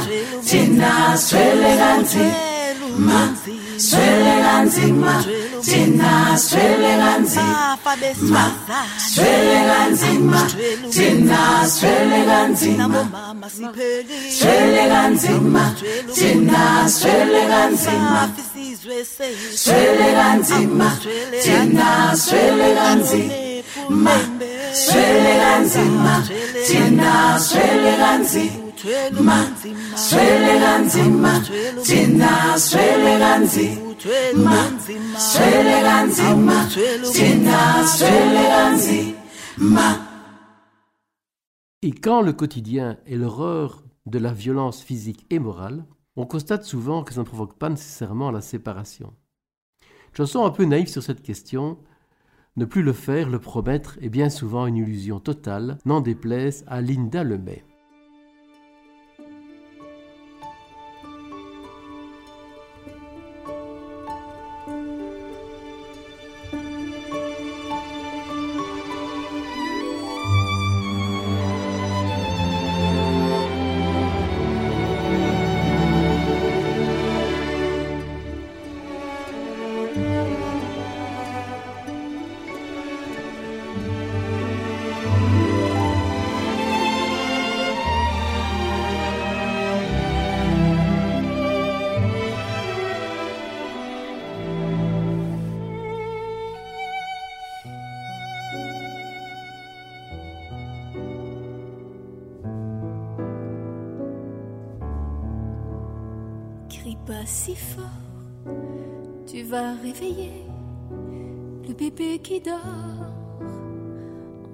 Thina 0.47 1.17
sithwele 1.19 1.77
kanzima 1.79 3.37
Sithwele 3.77 4.43
kanzima 4.43 5.44
thina 5.65 6.39
swele 6.39 6.93
kanzima 7.03 7.75
swele 9.15 9.61
kanzima 9.71 10.41
thina 10.91 11.69
swele 11.69 12.25
kanzima 12.27 13.01
swele 14.39 14.89
kanzima 14.89 15.75
thina 16.15 16.89
swele 16.89 17.43
kanzima 17.49 18.29
swele 19.55 20.09
kanzima 20.19 20.91
thina 21.43 22.17
swele 22.17 22.75
kanzima 22.75 24.54
Et 41.83 41.93
quand 41.93 42.21
le 42.21 42.33
quotidien 42.33 42.99
est 43.07 43.17
l'horreur 43.17 43.85
de 44.07 44.19
la 44.19 44.33
violence 44.33 44.83
physique 44.83 45.25
et 45.31 45.39
morale, 45.39 45.85
on 46.17 46.27
constate 46.27 46.65
souvent 46.65 47.05
que 47.05 47.15
ça 47.15 47.21
ne 47.21 47.27
provoque 47.27 47.57
pas 47.59 47.71
nécessairement 47.71 48.33
la 48.33 48.41
séparation. 48.41 49.15
Une 49.83 50.17
chanson 50.17 50.45
un 50.45 50.51
peu 50.51 50.65
naïve 50.65 50.89
sur 50.89 51.03
cette 51.03 51.23
question, 51.23 51.79
ne 52.57 52.65
plus 52.65 52.83
le 52.83 52.93
faire, 52.93 53.29
le 53.29 53.39
promettre, 53.39 53.99
est 54.01 54.09
bien 54.09 54.31
souvent 54.31 54.67
une 54.67 54.77
illusion 54.77 55.21
totale, 55.21 55.79
n'en 55.85 56.01
déplaise 56.01 56.65
à 56.67 56.81
Linda 56.81 57.25
Lemay. 57.25 57.65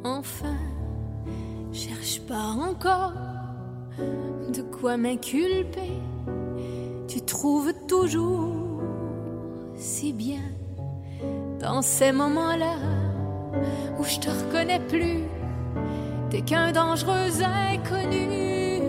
Enfin, 0.04 0.56
cherche 1.72 2.20
pas 2.20 2.54
encore 2.60 3.12
de 4.52 4.62
quoi 4.62 4.96
m'inculper. 4.96 5.92
Tu 7.08 7.20
trouves 7.22 7.72
toujours 7.88 8.80
si 9.74 10.12
bien 10.12 10.42
dans 11.58 11.82
ces 11.82 12.12
moments-là 12.12 12.76
où 13.98 14.04
je 14.04 14.18
te 14.20 14.30
reconnais 14.30 14.80
plus. 14.80 15.24
T'es 16.30 16.42
qu'un 16.42 16.70
dangereux 16.70 17.42
inconnu. 17.42 18.80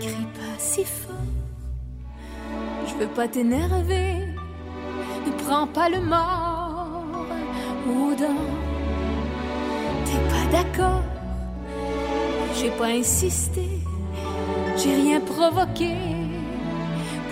Crie 0.00 0.28
pas 0.34 0.58
si 0.58 0.84
fort, 0.84 1.14
je 2.86 2.94
veux 2.96 3.12
pas 3.14 3.28
t'énerver. 3.28 4.26
Ne 5.26 5.32
prends 5.44 5.66
pas 5.66 5.88
le 5.88 6.00
mort 6.00 6.49
dents. 8.16 8.46
T'es 10.04 10.22
pas 10.32 10.46
d'accord, 10.52 11.02
j'ai 12.56 12.70
pas 12.70 12.90
insisté, 13.00 13.66
j'ai 14.76 14.94
rien 14.94 15.20
provoqué. 15.20 15.94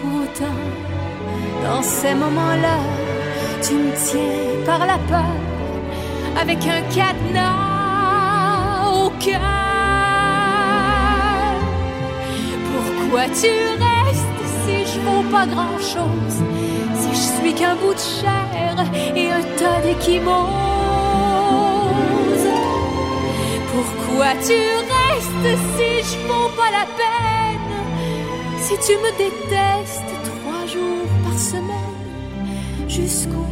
Pourtant, 0.01 0.61
dans 1.64 1.82
ces 1.82 2.14
moments-là, 2.14 2.78
tu 3.62 3.74
me 3.74 3.92
tiens 4.07 4.64
par 4.64 4.86
la 4.86 4.99
peur 5.09 5.34
avec 6.40 6.59
un 6.66 6.82
cadenas 6.94 7.55
au 8.92 9.11
cœur. 9.18 9.40
Pourquoi 12.70 13.24
tu 13.24 13.53
restes 13.84 14.42
si 14.64 14.76
je 14.92 15.01
vaux 15.01 15.24
pas 15.30 15.46
grand-chose? 15.46 16.47
Je 17.18 17.28
suis 17.38 17.54
qu'un 17.54 17.74
bout 17.76 17.94
de 17.94 18.04
chair 18.20 18.76
et 19.16 19.30
un 19.30 19.44
tas 19.58 19.80
d'échymoses. 19.84 20.38
Pourquoi 23.72 24.30
tu 24.48 24.60
restes 24.94 25.50
si 25.74 25.90
je 26.08 26.16
vaux 26.26 26.50
pas 26.60 26.70
la 26.78 26.86
peine? 27.00 27.72
Si 28.64 28.74
tu 28.86 28.94
me 29.04 29.10
détestes 29.24 30.14
trois 30.28 30.64
jours 30.66 31.08
par 31.24 31.38
semaine 31.38 31.98
Jusqu'où 32.86 33.46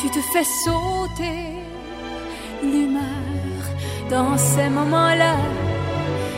Tu 0.00 0.10
te 0.10 0.18
fais 0.20 0.44
sauter 0.44 1.62
l'humeur 2.62 3.62
dans 4.10 4.36
ces 4.36 4.68
moments-là. 4.68 5.36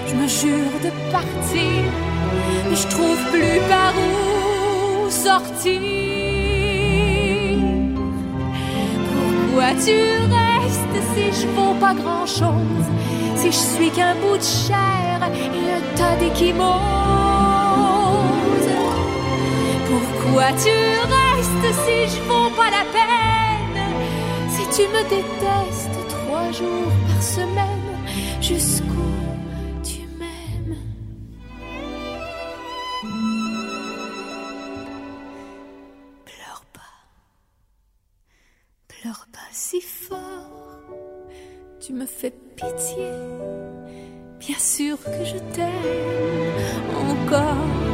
Je 0.07 0.15
me 0.15 0.29
jure 0.29 0.79
de 0.85 0.91
partir, 1.11 1.83
mais 2.69 2.77
je 2.77 2.87
trouve 2.89 3.19
plus 3.33 3.61
par 3.69 3.95
où 3.97 5.11
sortir. 5.11 5.81
Pourquoi 9.11 9.71
tu 9.87 9.99
restes 10.37 10.99
si 11.15 11.41
je 11.41 11.47
vaux 11.49 11.75
pas 11.81 11.95
grand 11.95 12.27
chose 12.27 12.87
Si 13.37 13.47
je 13.47 13.63
suis 13.75 13.91
qu'un 13.91 14.15
bout 14.17 14.37
de 14.37 14.43
chair 14.43 15.19
et 15.59 15.73
un 15.79 15.83
tas 15.97 16.17
d'échymoses 16.17 16.67
Pourquoi 19.89 20.49
tu 20.63 20.77
restes 21.11 21.26
si 21.43 22.17
je 22.17 22.23
vaux 22.23 22.51
pas 22.51 22.71
la 22.71 22.85
peine 22.95 23.81
Si 24.49 24.63
tu 24.75 24.89
me 24.89 25.03
détestes 25.09 26.09
trois 26.09 26.51
jours 26.53 26.93
par 27.07 27.23
semaine 27.23 27.97
Jusqu'où 28.41 29.13
tu 29.83 30.01
m'aimes 30.19 30.77
Pleure 36.25 36.65
pas 36.73 36.95
Pleure 38.89 39.27
pas 39.33 39.39
si 39.53 39.81
fort, 39.81 40.81
tu 41.81 41.93
me 41.93 42.07
fais 42.07 42.31
pitié. 42.31 43.11
Bien 44.39 44.59
sûr 44.59 44.97
que 45.03 45.25
je 45.25 45.39
t'aime 45.55 45.73
encore. 46.95 47.86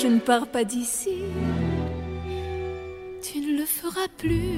Je 0.00 0.06
ne 0.06 0.20
pars 0.20 0.46
pas 0.46 0.64
d'ici. 0.64 1.22
Tu 3.20 3.40
ne 3.40 3.58
le 3.58 3.64
feras 3.64 4.08
plus. 4.16 4.54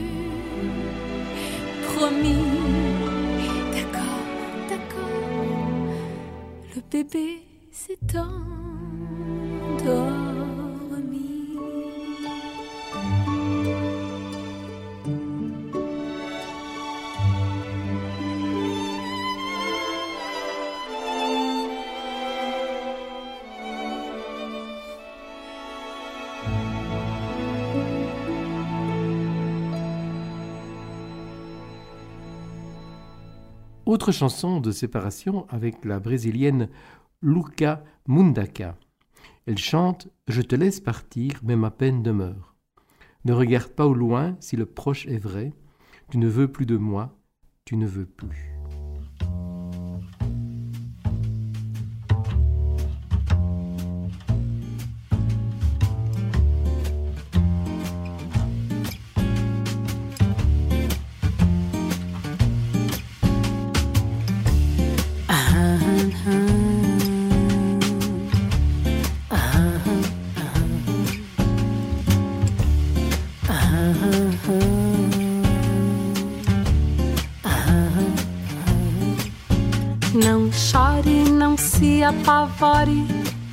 Promis. 1.84 2.44
D'accord, 3.72 4.26
d'accord, 4.68 5.94
le 6.74 6.82
bébé 6.90 7.42
s'est 7.72 7.98
Autre 33.90 34.12
chanson 34.12 34.60
de 34.60 34.70
séparation 34.70 35.48
avec 35.48 35.84
la 35.84 35.98
brésilienne 35.98 36.68
Luca 37.22 37.82
Mundaka. 38.06 38.78
Elle 39.46 39.58
chante 39.58 40.06
Je 40.28 40.42
te 40.42 40.54
laisse 40.54 40.78
partir, 40.78 41.40
mais 41.42 41.56
ma 41.56 41.72
peine 41.72 42.04
demeure. 42.04 42.54
Ne 43.24 43.32
regarde 43.32 43.72
pas 43.72 43.88
au 43.88 43.94
loin 43.94 44.36
si 44.38 44.54
le 44.54 44.64
proche 44.64 45.08
est 45.08 45.18
vrai. 45.18 45.52
Tu 46.08 46.18
ne 46.18 46.28
veux 46.28 46.46
plus 46.46 46.66
de 46.66 46.76
moi, 46.76 47.18
tu 47.64 47.76
ne 47.76 47.84
veux 47.84 48.06
plus. 48.06 48.49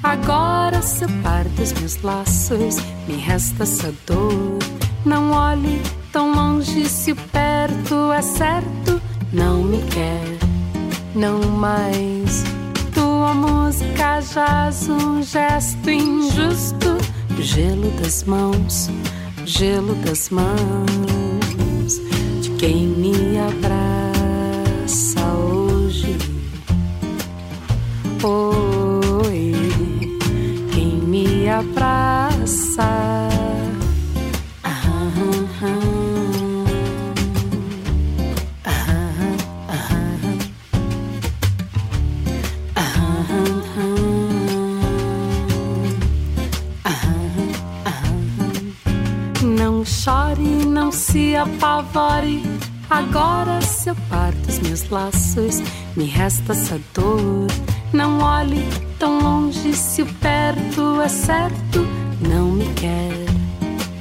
Agora 0.03 0.81
seu 0.81 1.07
par 1.23 1.45
dos 1.45 1.71
meus 1.73 2.01
laços, 2.01 2.75
me 3.07 3.15
resta 3.15 3.63
essa 3.63 3.93
dor. 4.05 4.59
Não 5.05 5.31
olhe 5.31 5.81
tão 6.11 6.33
longe 6.33 6.89
se 6.89 7.13
o 7.13 7.15
perto 7.15 8.11
é 8.11 8.21
certo. 8.21 9.01
Não 9.31 9.63
me 9.63 9.81
quer, 9.83 10.37
não 11.15 11.39
mais. 11.39 12.43
Tua 12.93 13.33
música 13.33 14.19
jaz 14.19 14.89
um 14.89 15.23
gesto 15.23 15.89
injusto. 15.89 16.97
Gelo 17.39 17.89
das 18.01 18.25
mãos, 18.25 18.89
gelo 19.45 19.95
das 20.05 20.29
mãos 20.29 21.93
de 22.41 22.49
quem 22.57 22.87
me 22.87 23.37
abraça 23.39 25.21
hoje. 25.33 26.17
Quem 28.19 28.76
ah, 31.59 32.29
ah, 47.85 48.01
Não 49.41 49.83
chore, 49.83 50.41
não 50.41 50.91
se 50.91 51.35
apavore. 51.35 52.43
Agora 52.87 53.59
se 53.61 53.89
eu 53.89 53.95
parto 54.09 54.47
os 54.47 54.59
meus 54.59 54.87
laços, 54.91 55.63
me 55.95 56.05
resta 56.05 56.51
essa 56.53 56.79
dor. 56.93 57.47
Não 57.91 58.19
olhe 58.19 58.86
tão 58.99 59.19
longe 59.19 59.73
se 59.73 60.01
o 60.01 60.05
perto 60.05 61.01
é 61.01 61.07
certo. 61.07 61.87
Não 62.21 62.51
me 62.51 62.65
quer, 62.73 63.25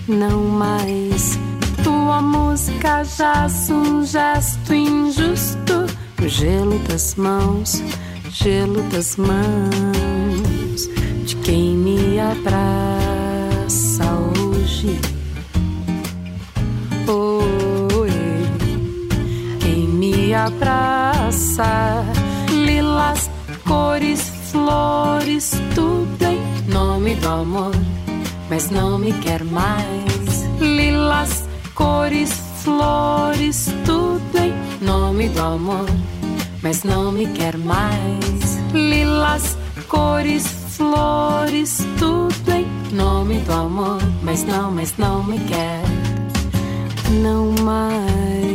não 0.08 0.42
mais. 0.42 1.38
Tua 1.84 2.20
música 2.22 3.04
jaz 3.04 3.70
um 3.70 4.04
gesto 4.04 4.74
injusto. 4.74 5.86
Gelo 6.26 6.78
das 6.88 7.14
mãos, 7.14 7.82
gelo 8.30 8.82
das 8.90 9.16
mãos 9.16 10.88
de 11.24 11.36
quem 11.36 11.76
me 11.76 12.18
abraça 12.18 14.04
hoje. 14.38 14.98
Oi, 17.08 18.10
quem 19.60 19.86
me 19.88 20.34
abraça, 20.34 22.04
lilas, 22.50 23.30
cores, 23.64 24.35
flores, 24.56 25.50
tudo 25.74 26.24
em 26.24 26.72
nome 26.72 27.14
do 27.16 27.28
amor, 27.28 27.72
mas 28.48 28.70
não 28.70 28.98
me 28.98 29.12
quer 29.12 29.44
mais. 29.44 30.46
Lilas, 30.58 31.44
cores, 31.74 32.32
flores, 32.62 33.68
tudo 33.84 34.38
em 34.38 34.54
nome 34.84 35.28
do 35.28 35.42
amor, 35.42 35.86
mas 36.62 36.84
não 36.84 37.12
me 37.12 37.26
quer 37.26 37.58
mais. 37.58 38.58
Lilas, 38.72 39.58
cores, 39.88 40.46
flores, 40.70 41.86
tudo 41.98 42.50
em 42.50 42.66
nome 42.96 43.38
do 43.40 43.52
amor, 43.52 44.00
mas 44.22 44.42
não, 44.44 44.70
mas 44.70 44.94
não 44.96 45.22
me 45.22 45.38
quer 45.40 45.82
não 47.22 47.52
mais. 47.62 48.45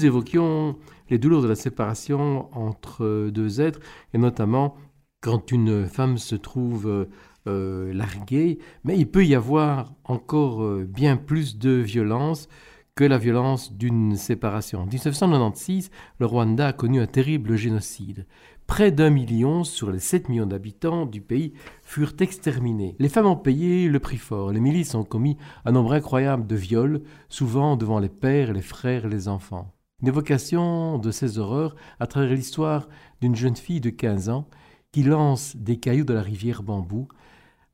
Nous 0.00 0.06
évoquions 0.06 0.76
les 1.10 1.18
douleurs 1.18 1.42
de 1.42 1.48
la 1.48 1.54
séparation 1.54 2.48
entre 2.56 3.28
deux 3.28 3.60
êtres, 3.60 3.80
et 4.14 4.18
notamment 4.18 4.76
quand 5.20 5.52
une 5.52 5.86
femme 5.86 6.16
se 6.16 6.36
trouve 6.36 7.06
euh, 7.46 7.92
larguée, 7.92 8.60
mais 8.82 8.96
il 8.96 9.06
peut 9.10 9.26
y 9.26 9.34
avoir 9.34 9.92
encore 10.04 10.62
euh, 10.62 10.86
bien 10.88 11.18
plus 11.18 11.58
de 11.58 11.72
violence 11.72 12.48
que 12.94 13.04
la 13.04 13.18
violence 13.18 13.74
d'une 13.74 14.16
séparation. 14.16 14.80
En 14.80 14.86
1996, 14.86 15.90
le 16.18 16.24
Rwanda 16.24 16.68
a 16.68 16.72
connu 16.72 16.98
un 16.98 17.06
terrible 17.06 17.56
génocide. 17.56 18.26
Près 18.66 18.90
d'un 18.90 19.10
million 19.10 19.64
sur 19.64 19.90
les 19.90 19.98
7 19.98 20.30
millions 20.30 20.46
d'habitants 20.46 21.04
du 21.04 21.20
pays 21.20 21.52
furent 21.82 22.14
exterminés. 22.20 22.96
Les 22.98 23.10
femmes 23.10 23.26
ont 23.26 23.36
payé 23.36 23.86
le 23.88 23.98
prix 23.98 24.16
fort. 24.16 24.52
Les 24.52 24.60
milices 24.60 24.94
ont 24.94 25.04
commis 25.04 25.36
un 25.66 25.72
nombre 25.72 25.92
incroyable 25.92 26.46
de 26.46 26.56
viols, 26.56 27.02
souvent 27.28 27.76
devant 27.76 27.98
les 27.98 28.08
pères, 28.08 28.54
les 28.54 28.62
frères 28.62 29.08
les 29.08 29.28
enfants. 29.28 29.74
Une 30.02 30.08
évocation 30.08 30.98
de 30.98 31.10
ces 31.10 31.38
horreurs 31.38 31.76
à 31.98 32.06
travers 32.06 32.30
l'histoire 32.30 32.88
d'une 33.20 33.36
jeune 33.36 33.56
fille 33.56 33.80
de 33.80 33.90
15 33.90 34.30
ans 34.30 34.46
qui 34.92 35.02
lance 35.02 35.56
des 35.56 35.78
cailloux 35.78 36.04
de 36.04 36.14
la 36.14 36.22
rivière 36.22 36.62
Bambou 36.62 37.08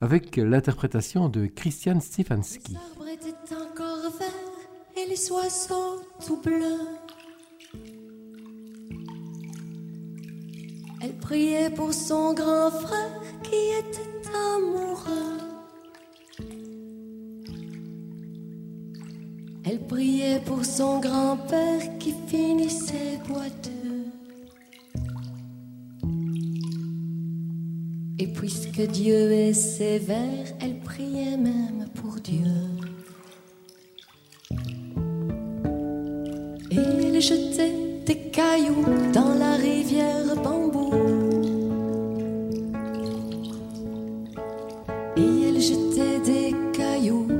avec 0.01 0.36
l'interprétation 0.36 1.28
de 1.28 1.47
Christian 1.47 2.01
Stefanski. 2.01 2.73
Les 2.73 2.78
arbres 3.53 3.70
encore 3.70 4.11
verts 4.19 4.97
et 4.97 5.09
les 5.09 5.31
oiseaux 5.31 6.03
tout 6.27 6.40
bleus. 6.43 6.81
Elle 11.01 11.16
priait 11.19 11.70
pour 11.70 11.94
son 11.94 12.35
grand 12.35 12.70
frère 12.73 13.20
qui 13.44 13.55
était 13.78 14.28
amoureux. 14.35 15.45
Elle 19.68 19.80
priait 19.80 20.40
pour 20.44 20.64
son 20.64 21.01
grand-père 21.01 21.98
qui 21.98 22.14
finissait 22.28 23.18
boiteux. 23.26 24.06
Et 28.20 28.28
puisque 28.28 28.80
Dieu 28.80 29.32
est 29.32 29.55
sévère, 29.55 30.47
elle 30.60 30.78
priait 30.78 31.36
même 31.36 31.88
pour 31.97 32.14
Dieu. 32.20 32.47
Et 36.70 36.76
elle 36.76 37.20
jetait 37.20 37.74
des 38.06 38.18
cailloux 38.30 38.84
dans 39.12 39.34
la 39.34 39.56
rivière 39.56 40.36
bambou. 40.44 40.93
Et 45.16 45.48
elle 45.48 45.60
jetait 45.60 46.20
des 46.24 46.55
cailloux 46.72 47.36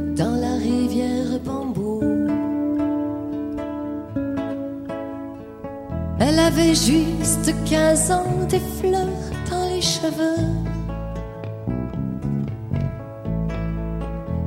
Elle 6.19 6.39
avait 6.39 6.75
juste 6.75 7.55
15 7.67 8.11
ans, 8.11 8.47
des 8.49 8.61
fleurs 8.81 9.07
dans 9.51 9.69
les 9.69 9.83
cheveux. 9.83 10.47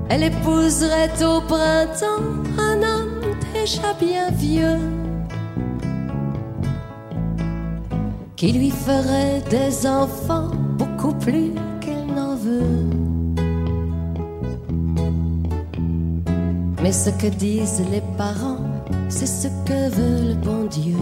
Elle 0.10 0.24
épouserait 0.24 1.24
au 1.24 1.40
printemps 1.42 2.26
un 2.58 2.82
homme 2.82 3.36
déjà 3.54 3.94
bien 4.00 4.32
vieux 4.32 4.80
qui 8.36 8.54
lui 8.54 8.72
ferait 8.72 9.42
des 9.50 9.86
enfants 9.86 10.50
beaucoup 10.78 11.14
plus 11.14 11.52
qu'elle 11.82 12.08
n'en 12.08 12.36
veut. 12.36 12.88
Mais 16.82 16.94
ce 16.94 17.10
que 17.10 17.28
disent 17.28 17.84
les 17.92 18.02
parents, 18.18 18.64
c'est 19.10 19.28
ce 19.28 19.50
que 19.66 19.90
veut 19.90 20.30
le 20.30 20.36
bon 20.36 20.66
Dieu. 20.66 20.96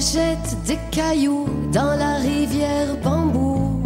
Elle 0.00 0.06
jette 0.06 0.56
des 0.66 0.78
cailloux 0.90 1.46
dans 1.72 1.94
la 1.96 2.16
rivière 2.16 2.96
bambou. 3.04 3.82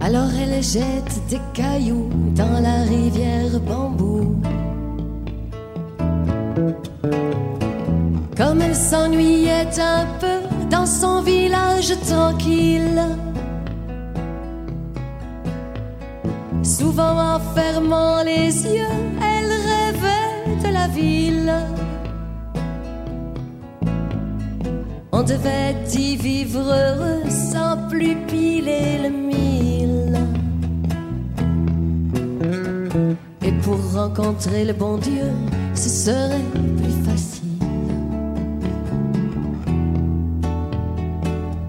Alors 0.00 0.30
elle 0.40 0.62
jette 0.62 1.20
des 1.28 1.40
cailloux 1.52 2.08
dans 2.34 2.60
la 2.62 2.84
rivière 2.84 3.60
bambou. 3.60 4.36
Comme 8.36 8.60
elle 8.62 8.76
s'ennuyait 8.76 9.78
un 9.78 10.06
peu 10.18 10.68
dans 10.70 10.86
son 10.86 11.20
village 11.22 11.92
tranquille, 12.08 13.02
souvent 16.62 17.34
en 17.34 17.40
fermant 17.54 18.22
les 18.22 18.64
yeux, 18.64 19.23
devait 25.24 25.76
y 25.94 26.16
vivre 26.16 26.60
heureux 26.60 27.22
sans 27.30 27.88
plus 27.88 28.16
piler 28.26 28.98
le 29.02 29.10
mille. 29.10 30.18
Et 33.42 33.52
pour 33.62 33.78
rencontrer 33.94 34.64
le 34.64 34.72
bon 34.74 34.98
Dieu, 34.98 35.30
ce 35.74 35.88
serait 35.88 36.48
plus 36.54 37.10
facile. 37.10 37.58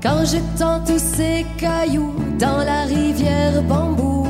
Quand 0.04 0.26
jetant 0.26 0.80
tous 0.86 1.00
ces 1.00 1.46
cailloux 1.58 2.14
dans 2.38 2.58
la 2.58 2.84
rivière 2.84 3.62
bambou. 3.64 4.28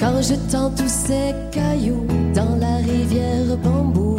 Quand 0.00 0.20
jetant 0.22 0.70
tous 0.70 0.88
ces 0.88 1.34
cailloux 1.52 2.06
dans 2.34 2.56
la 2.56 2.76
rivière 2.78 3.56
bambou. 3.62 4.13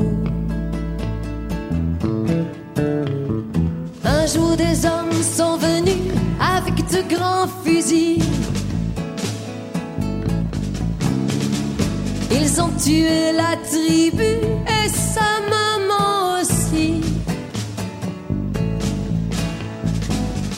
Ils 12.55 12.61
ont 12.61 12.71
tué 12.81 13.33
la 13.33 13.57
tribu 13.69 14.23
et 14.23 14.87
sa 14.87 15.41
maman 15.49 16.39
aussi. 16.39 17.01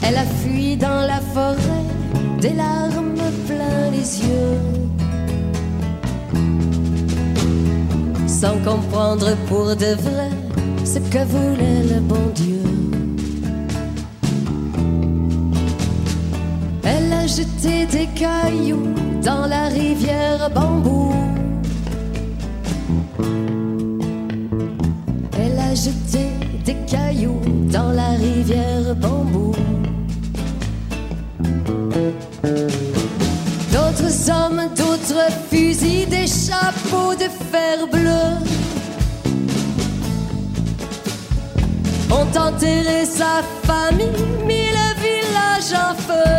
Elle 0.04 0.18
a 0.18 0.26
fui 0.26 0.78
dans 0.78 1.08
la 1.08 1.20
forêt, 1.20 1.88
des 2.40 2.54
larmes 2.54 3.16
plein 3.48 3.90
les 3.90 4.22
yeux. 4.22 4.60
Sans 8.28 8.60
comprendre 8.60 9.36
pour 9.48 9.76
de 9.76 9.96
vrai 9.96 10.30
ce 10.86 11.00
que 11.00 11.24
voulait 11.26 11.96
le 11.96 12.00
bon 12.02 12.32
Dieu. 12.36 12.62
Elle 16.84 17.12
a 17.12 17.26
jeté 17.26 17.88
des 17.88 18.08
cailloux 18.14 18.94
dans 19.24 19.48
la 19.48 19.70
rivière 19.70 20.52
bambou. 20.54 21.27
Jeté 25.84 26.32
des 26.66 26.76
cailloux 26.88 27.40
dans 27.72 27.92
la 27.92 28.10
rivière 28.10 28.96
bambou. 28.96 29.54
D'autres 33.72 34.32
hommes, 34.32 34.64
d'autres 34.76 35.32
fusils, 35.52 36.10
des 36.10 36.26
chapeaux 36.26 37.14
de 37.14 37.30
fer 37.52 37.88
bleu 37.92 38.28
ont 42.10 42.40
enterré 42.40 43.06
sa 43.06 43.44
famille, 43.64 44.08
mis 44.48 44.70
le 44.80 44.90
village 45.06 45.74
en 45.76 45.94
feu. 46.08 46.32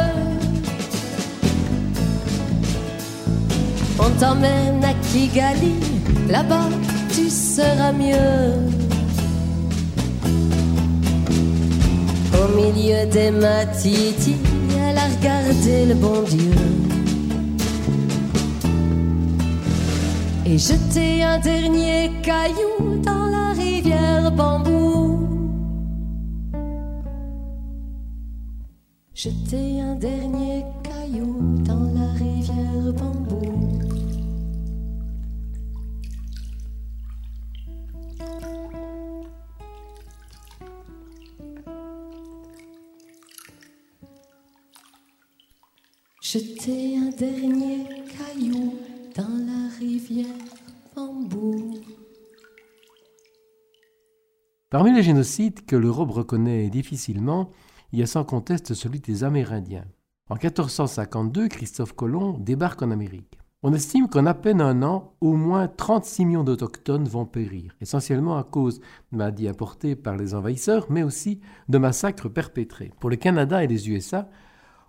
On 4.00 4.10
t'emmène 4.18 4.82
à 4.84 4.94
Kigali, 5.12 5.74
là-bas 6.28 6.70
tu 7.14 7.30
seras 7.30 7.92
mieux. 7.92 8.77
Au 12.48 12.56
milieu 12.56 13.06
des 13.06 13.30
matitis, 13.30 14.36
elle 14.74 14.96
a 14.98 15.06
regardé 15.08 15.86
le 15.86 15.94
bon 15.94 16.22
Dieu. 16.22 16.52
Et 20.46 20.56
jeté 20.56 21.22
un 21.22 21.38
dernier 21.38 22.10
caillou 22.22 23.02
dans 23.02 23.26
la 23.26 23.52
rivière 23.52 24.30
bambou. 24.32 25.28
Jeter 29.14 29.80
un 29.80 29.94
dernier 29.96 30.57
dernier 47.18 47.84
caillou 48.16 48.78
dans 49.16 49.44
la 49.44 49.68
rivière 49.76 50.26
bambou. 50.94 51.74
Parmi 54.70 54.94
les 54.94 55.02
génocides 55.02 55.66
que 55.66 55.74
l'Europe 55.74 56.12
reconnaît 56.12 56.70
difficilement, 56.70 57.50
il 57.92 57.98
y 57.98 58.02
a 58.02 58.06
sans 58.06 58.22
conteste 58.22 58.74
celui 58.74 59.00
des 59.00 59.24
Amérindiens. 59.24 59.86
En 60.30 60.34
1452, 60.34 61.48
Christophe 61.48 61.94
Colomb 61.94 62.38
débarque 62.38 62.82
en 62.82 62.92
Amérique. 62.92 63.38
On 63.64 63.72
estime 63.72 64.08
qu'en 64.08 64.26
à 64.26 64.34
peine 64.34 64.60
un 64.60 64.84
an, 64.84 65.14
au 65.20 65.34
moins 65.34 65.66
36 65.66 66.24
millions 66.24 66.44
d'Autochtones 66.44 67.08
vont 67.08 67.26
périr, 67.26 67.74
essentiellement 67.80 68.38
à 68.38 68.44
cause 68.44 68.78
de 69.10 69.16
maladies 69.16 69.48
importées 69.48 69.96
par 69.96 70.16
les 70.16 70.34
envahisseurs, 70.34 70.86
mais 70.88 71.02
aussi 71.02 71.40
de 71.68 71.78
massacres 71.78 72.28
perpétrés. 72.28 72.92
Pour 73.00 73.10
le 73.10 73.16
Canada 73.16 73.64
et 73.64 73.66
les 73.66 73.90
USA, 73.90 74.28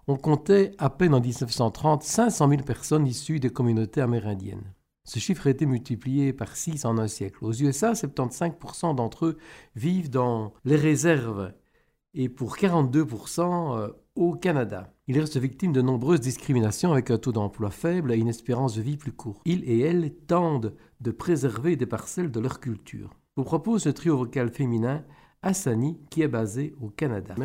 on 0.09 0.17
comptait 0.17 0.71
à 0.79 0.89
peine 0.89 1.13
en 1.13 1.21
1930 1.21 2.01
500 2.01 2.49
000 2.49 2.63
personnes 2.63 3.05
issues 3.05 3.39
des 3.39 3.51
communautés 3.51 4.01
amérindiennes. 4.01 4.73
Ce 5.03 5.19
chiffre 5.19 5.45
a 5.45 5.51
été 5.51 5.67
multiplié 5.67 6.33
par 6.33 6.55
6 6.55 6.85
en 6.85 6.97
un 6.97 7.07
siècle. 7.07 7.37
Aux 7.41 7.53
USA, 7.53 7.93
75% 7.93 8.95
d'entre 8.95 9.27
eux 9.27 9.37
vivent 9.75 10.09
dans 10.09 10.53
les 10.65 10.77
réserves 10.77 11.53
et 12.15 12.27
pour 12.27 12.57
42% 12.57 13.91
au 14.15 14.33
Canada. 14.33 14.91
Ils 15.07 15.19
restent 15.19 15.37
victimes 15.37 15.73
de 15.73 15.81
nombreuses 15.81 16.21
discriminations 16.21 16.91
avec 16.91 17.11
un 17.11 17.19
taux 17.19 17.31
d'emploi 17.31 17.69
faible 17.69 18.11
et 18.11 18.17
une 18.17 18.29
espérance 18.29 18.75
de 18.75 18.81
vie 18.81 18.97
plus 18.97 19.11
courte. 19.11 19.43
Ils 19.45 19.63
et 19.63 19.79
elles 19.79 20.11
tendent 20.25 20.75
de 21.01 21.11
préserver 21.11 21.75
des 21.75 21.85
parcelles 21.85 22.31
de 22.31 22.39
leur 22.39 22.59
culture. 22.59 23.11
Je 23.37 23.41
vous 23.41 23.45
propose 23.45 23.83
ce 23.83 23.89
trio 23.89 24.17
vocal 24.17 24.49
féminin 24.49 25.03
Hassani, 25.43 25.99
qui 26.09 26.23
est 26.23 26.27
basé 26.27 26.73
au 26.81 26.89
Canada. 26.89 27.35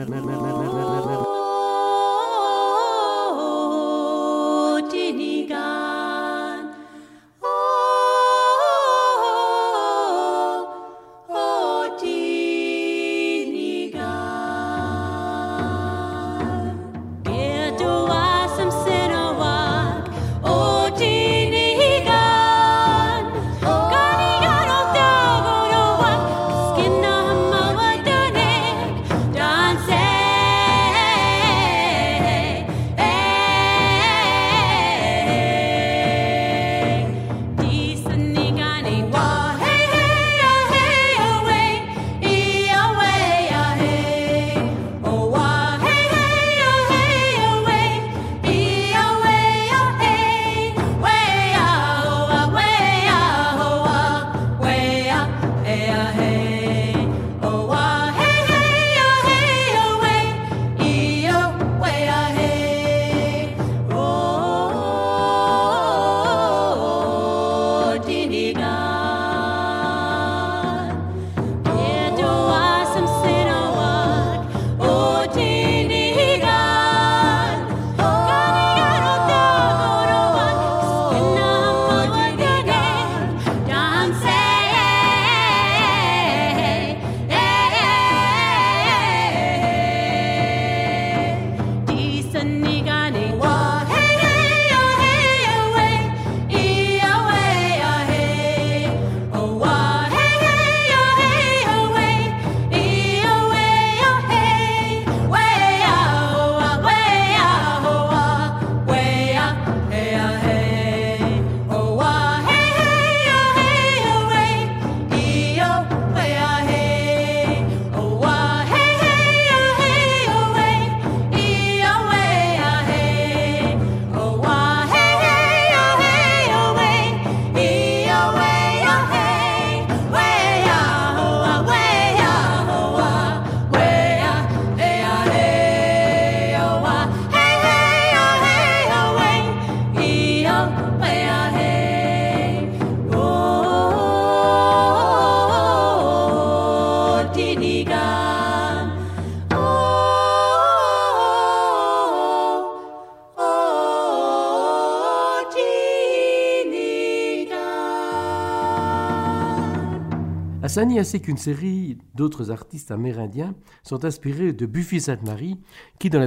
Hassani 160.74 160.98
ainsi 160.98 161.20
qu'une 161.20 161.36
série 161.36 161.98
d'autres 162.16 162.50
artistes 162.50 162.90
amérindiens 162.90 163.54
sont 163.84 164.04
inspirés 164.04 164.52
de 164.52 164.66
Buffy 164.66 165.00
Sainte-Marie, 165.00 165.60
qui 166.00 166.10
dans 166.10 166.18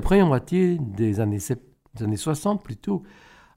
des 0.79 1.19
années, 1.19 1.39
sept- 1.39 1.67
des 1.95 2.05
années 2.05 2.15
60 2.15 2.63
plutôt, 2.63 3.03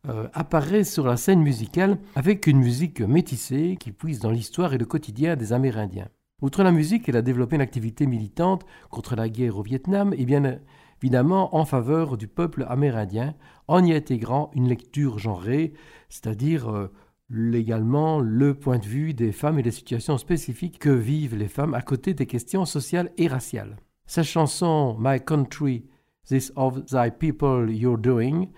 euh, 0.09 0.27
apparaît 0.33 0.83
sur 0.83 1.07
la 1.07 1.17
scène 1.17 1.43
musicale 1.43 1.99
avec 2.17 2.49
une 2.49 2.59
musique 2.59 3.03
métissée 3.03 3.77
qui 3.79 3.93
puise 3.93 4.19
dans 4.19 4.33
l'histoire 4.33 4.75
et 4.75 4.79
le 4.79 4.85
quotidien 4.85 5.37
des 5.37 5.53
Amérindiens. 5.53 6.09
Outre 6.43 6.65
la 6.65 6.73
musique, 6.73 7.09
elle 7.09 7.17
a 7.19 7.23
développé 7.23 7.55
une 7.55 7.63
activité 7.63 8.09
militante 8.09 8.67
contre 8.91 9.15
la 9.15 9.29
guerre 9.29 9.59
au 9.59 9.63
Vietnam 9.63 10.13
et 10.19 10.25
bien 10.25 10.59
évidemment 11.01 11.55
en 11.55 11.65
faveur 11.67 12.17
du 12.17 12.27
peuple 12.27 12.67
amérindien, 12.69 13.37
en 13.69 13.85
y 13.85 13.93
intégrant 13.95 14.51
une 14.57 14.67
lecture 14.67 15.21
genrée, 15.21 15.73
c'est-à-dire 16.09 16.69
euh, 16.69 16.91
légalement 17.31 18.21
le 18.21 18.55
point 18.55 18.79
de 18.79 18.87
vue 18.87 19.15
des 19.15 19.33
femmes 19.33 19.59
et 19.59 19.63
des 19.63 19.71
situations 19.71 20.19
spécifiques 20.19 20.79
que 20.79 20.91
vivent 20.91 21.37
les 21.37 21.49
femmes 21.49 21.75
à 21.75 21.83
côté 21.83 22.13
des 22.13 22.27
questions 22.27 22.65
sociales 22.65 23.11
et 23.17 23.29
raciales. 23.29 23.77
Sa 24.07 24.23
chanson 24.23 24.97
My 24.99 25.21
Country, 25.21 25.85
This 26.27 26.53
of 26.57 26.85
Thy 26.87 27.11
People 27.11 27.71
You're 27.71 27.99
Doing 27.99 28.49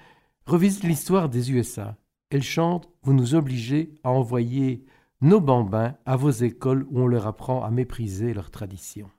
revisite 0.47 0.85
l'histoire 0.85 1.29
des 1.29 1.53
USA. 1.53 1.97
Elle 2.31 2.43
chante 2.43 2.89
Vous 3.03 3.13
nous 3.13 3.35
obligez 3.35 3.95
à 4.03 4.11
envoyer 4.11 4.85
nos 5.21 5.41
bambins 5.41 5.95
à 6.07 6.17
vos 6.17 6.31
écoles 6.31 6.87
où 6.91 7.01
on 7.01 7.07
leur 7.07 7.27
apprend 7.27 7.63
à 7.63 7.71
mépriser 7.71 8.35
leurs 8.35 8.51
traditions. 8.51 9.11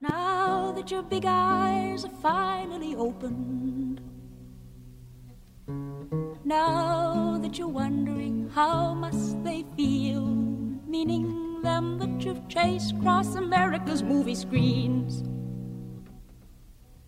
Now 6.45 7.39
that 7.41 7.57
you're 7.57 7.67
wondering 7.67 8.49
how 8.53 8.93
must 8.93 9.41
they 9.43 9.63
feel, 9.77 10.25
meaning 10.25 11.61
them 11.61 11.97
that 11.99 12.25
you've 12.25 12.47
chased 12.49 12.93
across 12.95 13.35
America's 13.35 14.03
movie 14.03 14.35
screens. 14.35 15.23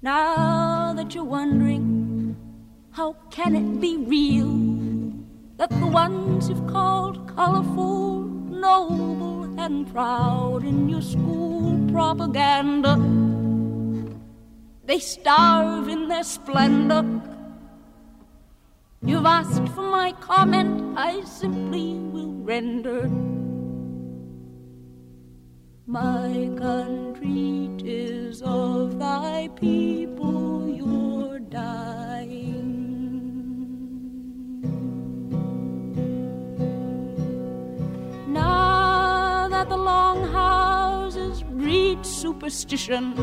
Now 0.02 0.94
that 0.94 1.14
you're 1.14 1.26
wondering 1.26 2.38
how 2.92 3.18
can 3.30 3.56
it 3.56 3.82
be 3.82 3.98
real 3.98 5.14
that 5.58 5.70
the 5.70 5.88
ones 5.88 6.48
you've 6.48 6.68
called 6.68 7.28
colorful, 7.36 8.22
noble, 8.24 9.44
and 9.60 9.92
proud 9.92 10.64
in 10.64 10.88
your 10.88 11.02
school 11.02 11.78
propaganda 11.92 12.96
they 14.86 15.00
starve 15.00 15.88
in 15.88 16.08
their 16.08 16.24
splendor. 16.24 17.04
You've 19.06 19.28
asked 19.28 19.68
for 19.76 19.84
my 19.84 20.14
comment, 20.14 20.98
I 20.98 21.22
simply 21.26 21.94
will 21.94 22.34
render. 22.34 23.08
My 25.86 26.50
country, 26.58 27.70
tis 27.78 28.42
of 28.42 28.98
thy 28.98 29.50
people 29.56 30.68
you're 30.68 31.38
dying. 31.38 32.66
Now 38.28 39.48
that 39.50 39.70
the 39.70 39.78
long 39.78 40.28
houses 40.32 41.44
breed 41.44 42.04
superstition, 42.04 43.14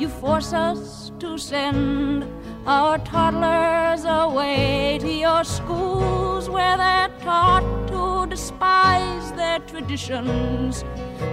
you 0.00 0.08
force 0.08 0.52
us 0.52 1.12
to 1.20 1.38
send 1.38 2.26
our 2.66 2.98
toddlers 2.98 4.04
away 4.04 4.98
to 5.00 5.08
your 5.08 5.44
schools 5.44 6.50
where 6.50 6.76
they're 6.76 7.10
taught 7.20 7.62
to 7.86 8.26
despise 8.28 9.30
their 9.32 9.60
traditions. 9.60 10.84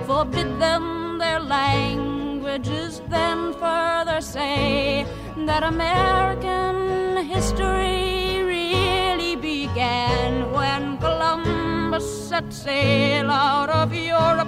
Forbid 0.05 0.59
them 0.59 1.17
their 1.17 1.39
languages, 1.39 3.01
then 3.09 3.53
further 3.53 4.21
say 4.21 5.05
that 5.47 5.63
American 5.63 7.25
history 7.25 8.43
really 8.43 9.35
began 9.35 10.51
when 10.51 10.97
Columbus 10.99 12.29
set 12.29 12.53
sail 12.53 13.31
out 13.31 13.69
of 13.69 13.91
Europe 13.93 14.47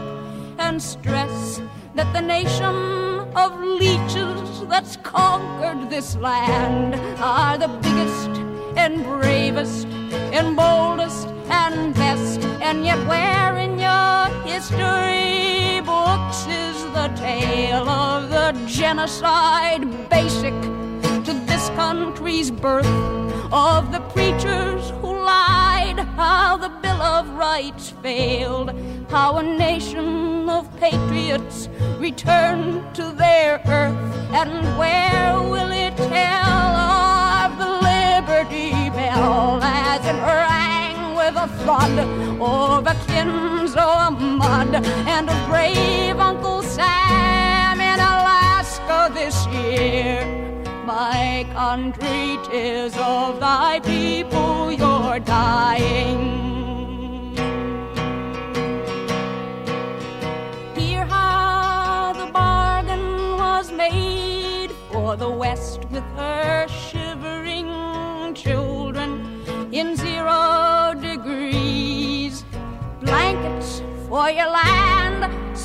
and 0.59 0.81
stress 0.81 1.61
that 1.95 2.11
the 2.11 2.21
nation 2.21 2.75
of 3.35 3.57
leeches 3.59 4.67
that's 4.67 4.97
conquered 4.97 5.89
this 5.89 6.15
land 6.17 6.95
are 7.19 7.57
the 7.57 7.69
biggest 7.69 8.29
and 8.75 9.03
bravest 9.05 9.87
and 10.37 10.55
boldest 10.57 11.27
and 11.49 11.95
best. 11.95 12.41
And 12.61 12.85
yet, 12.85 12.99
where 13.07 13.57
in 13.57 13.79
your 13.79 14.27
history 14.43 15.81
books 15.85 16.45
is 16.47 16.83
the 16.91 17.07
tale 17.15 17.87
of 17.87 18.29
the 18.29 18.51
genocide 18.67 20.09
basic 20.09 20.53
to 21.23 21.33
this 21.45 21.69
country's 21.69 22.51
birth? 22.51 22.85
Of 23.53 23.93
the 23.93 24.01
preachers 24.13 24.89
who 25.01 25.14
lied, 25.95 26.07
how 26.15 26.57
the 26.57 26.69
Bill 26.69 27.01
of 27.01 27.29
Rights 27.29 27.93
failed, 28.01 28.71
how 29.09 29.37
a 29.37 29.43
nation 29.43 30.49
of 30.49 30.69
patriots 30.79 31.69
returned 31.97 32.95
to 32.95 33.11
their 33.11 33.61
earth, 33.67 33.95
and 34.33 34.77
where 34.77 35.41
will 35.41 35.71
it 35.71 35.95
tell 35.97 36.75
of 37.45 37.57
the 37.57 37.65
Liberty 37.65 38.89
Bell 38.91 39.59
as 39.61 40.05
it 40.05 40.19
rang 40.21 41.15
with 41.15 41.35
a 41.35 41.47
thud 41.65 41.99
over 42.39 42.93
Kinzo 43.07 44.19
mud 44.37 44.75
and 44.75 45.29
of 45.29 45.47
brave 45.47 46.19
Uncle 46.19 46.61
Sam 46.63 47.79
in 47.79 47.99
Alaska 47.99 49.11
this 49.13 49.47
year? 49.47 50.54
My 50.85 51.47
country, 51.51 52.37
tis 52.47 52.95
of 52.95 53.39
thy 53.39 53.79
people 53.79 54.71
you're 54.71 55.19
dying. 55.19 56.19
Hear 60.75 61.05
how 61.05 62.13
the 62.13 62.31
bargain 62.31 63.35
was 63.35 63.71
made 63.71 64.69
for 64.91 65.15
the 65.17 65.29
West 65.29 65.85
with 65.89 66.03
her 66.17 66.67
shivering 66.67 68.35
children 68.35 69.41
in 69.71 69.95
zero 69.95 70.93
degrees. 71.01 72.45
Blankets 73.01 73.81
for 74.07 74.29
your 74.29 74.51
land, 74.51 74.94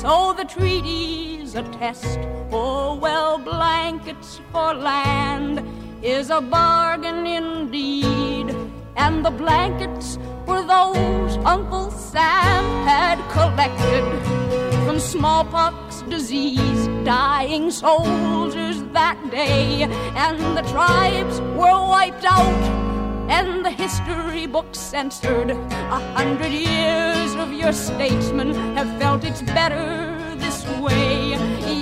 so 0.01 0.33
the 0.33 0.45
treaties 0.45 1.53
attest. 1.53 2.17
Oh, 2.51 2.95
well, 2.95 3.37
blankets 3.37 4.41
for 4.51 4.73
land 4.73 5.63
is 6.01 6.31
a 6.31 6.41
bargain 6.41 7.27
indeed. 7.27 8.55
And 8.95 9.23
the 9.23 9.29
blankets 9.29 10.17
were 10.47 10.65
those 10.65 11.37
Uncle 11.45 11.91
Sam 11.91 12.63
had 12.83 13.19
collected 13.29 14.03
from 14.85 14.99
smallpox 14.99 16.01
disease, 16.09 16.87
dying 17.05 17.69
soldiers 17.69 18.81
that 18.93 19.19
day. 19.29 19.83
And 20.25 20.57
the 20.57 20.63
tribes 20.73 21.39
were 21.59 21.79
wiped 21.93 22.25
out 22.25 23.00
and 23.31 23.65
the 23.65 23.71
history 23.71 24.45
books 24.45 24.77
censored. 24.77 25.51
A 25.51 25.99
hundred 26.17 26.51
years 26.51 27.33
of 27.35 27.53
your 27.53 27.71
statesmen 27.71 28.53
have 28.75 28.89
felt 28.99 29.23
it's 29.23 29.41
better 29.41 29.87
this 30.35 30.67
way. 30.79 31.29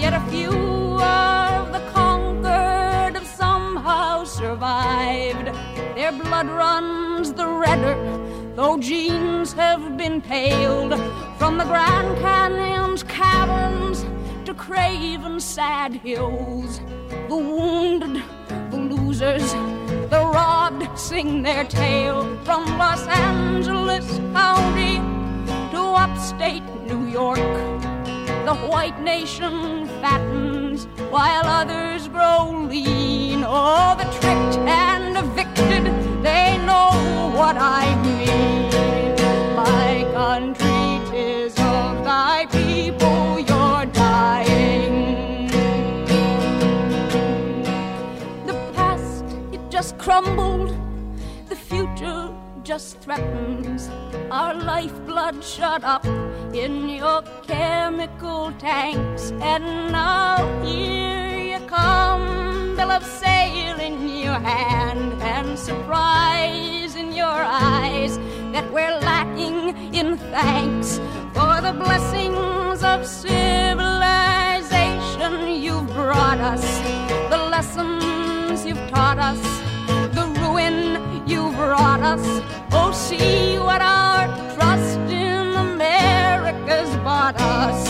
Yet 0.03 0.13
a 0.13 0.23
few 0.30 0.53
of 1.01 1.71
the 1.73 1.81
conquered 1.91 3.15
have 3.17 3.26
somehow 3.26 4.26
survived. 4.26 5.47
Their 5.95 6.11
blood 6.11 6.47
runs 6.47 7.34
the 7.34 7.47
redder, 7.47 7.97
though 8.55 8.77
genes 8.77 9.51
have 9.53 9.97
been 9.97 10.21
paled 10.21 10.93
from 11.39 11.57
the 11.57 11.65
Grand 11.65 12.15
Canyon's 12.19 13.01
caverns 13.01 14.05
to 14.45 14.53
craven 14.53 15.39
sad 15.39 15.93
hills. 15.93 16.80
The 17.27 17.35
wounded, 17.35 18.23
the 18.69 18.77
losers, 18.77 19.51
the 20.10 20.19
robbed 20.19 20.98
sing 20.98 21.44
their 21.44 21.64
tale 21.64 22.23
from 22.44 22.65
Los 22.77 23.06
Angeles 23.07 24.07
County 24.34 24.98
to 25.72 25.81
upstate 26.06 26.64
New 26.88 27.06
York. 27.07 27.38
The 28.45 28.56
white 28.68 28.99
nation 29.02 29.88
fattens 30.02 30.86
while 31.11 31.45
others 31.45 32.07
grow 32.07 32.68
lean. 32.68 33.44
Oh, 33.45 33.95
the 33.98 34.06
tricked 34.19 34.57
and 34.68 35.15
evicted, 35.15 35.86
they 36.23 36.57
know 36.65 37.31
what 37.36 37.56
I 37.57 37.95
mean. 38.03 38.59
Just 52.69 53.01
threatens. 53.01 53.89
Our 54.29 54.53
lifeblood 54.53 55.43
shut 55.43 55.83
up 55.83 56.05
in 56.53 56.87
your 56.87 57.23
chemical 57.47 58.53
tanks. 58.59 59.31
And 59.41 59.91
now 59.91 60.37
here 60.63 61.35
you 61.51 61.59
come, 61.65 62.75
bill 62.75 62.91
of 62.91 63.03
sale 63.03 63.79
in 63.79 64.07
your 64.07 64.39
hand, 64.51 65.19
and 65.19 65.57
surprise 65.57 66.95
in 66.95 67.11
your 67.11 67.41
eyes 67.73 68.19
that 68.53 68.71
we're 68.71 68.99
lacking 68.99 69.75
in 69.91 70.19
thanks 70.29 70.99
for 71.33 71.61
the 71.65 71.73
blessings 71.73 72.83
of 72.83 73.03
civilization 73.03 75.63
you've 75.63 75.87
brought 75.87 76.37
us, 76.37 76.63
the 77.31 77.37
lessons 77.49 78.63
you've 78.63 78.87
taught 78.91 79.17
us, 79.17 79.68
brought 81.69 82.01
us. 82.01 82.25
Oh, 82.71 82.91
see 82.91 83.59
what 83.59 83.79
our 83.79 84.25
trust 84.55 84.97
in 85.11 85.53
America's 85.69 86.89
bought 87.05 87.35
us. 87.39 87.81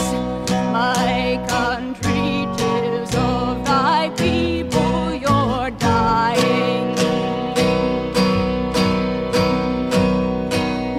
My 0.74 1.42
country, 1.48 2.46
tis 2.58 3.16
of 3.16 3.64
thy 3.64 4.10
people 4.18 5.14
you're 5.14 5.72
dying. 5.80 6.94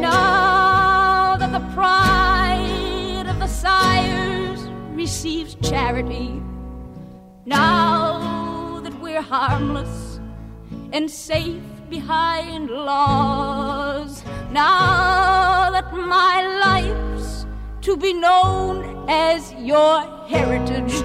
Now 0.01 1.37
that 1.37 1.53
the 1.53 1.65
pride 1.75 3.27
of 3.29 3.39
the 3.41 3.47
sires 3.47 4.61
receives 4.95 5.55
charity, 5.57 6.41
now 7.45 8.81
that 8.81 8.99
we're 9.03 9.21
harmless 9.21 10.19
and 10.95 11.11
safe 11.11 11.70
behind 11.91 12.71
laws, 12.71 14.25
now 14.53 15.71
that 15.73 15.93
my 15.93 16.37
life's 16.65 17.47
to 17.83 17.97
be 17.97 18.13
known 18.13 19.07
as 19.11 19.53
your 19.55 20.01
heritage, 20.29 21.03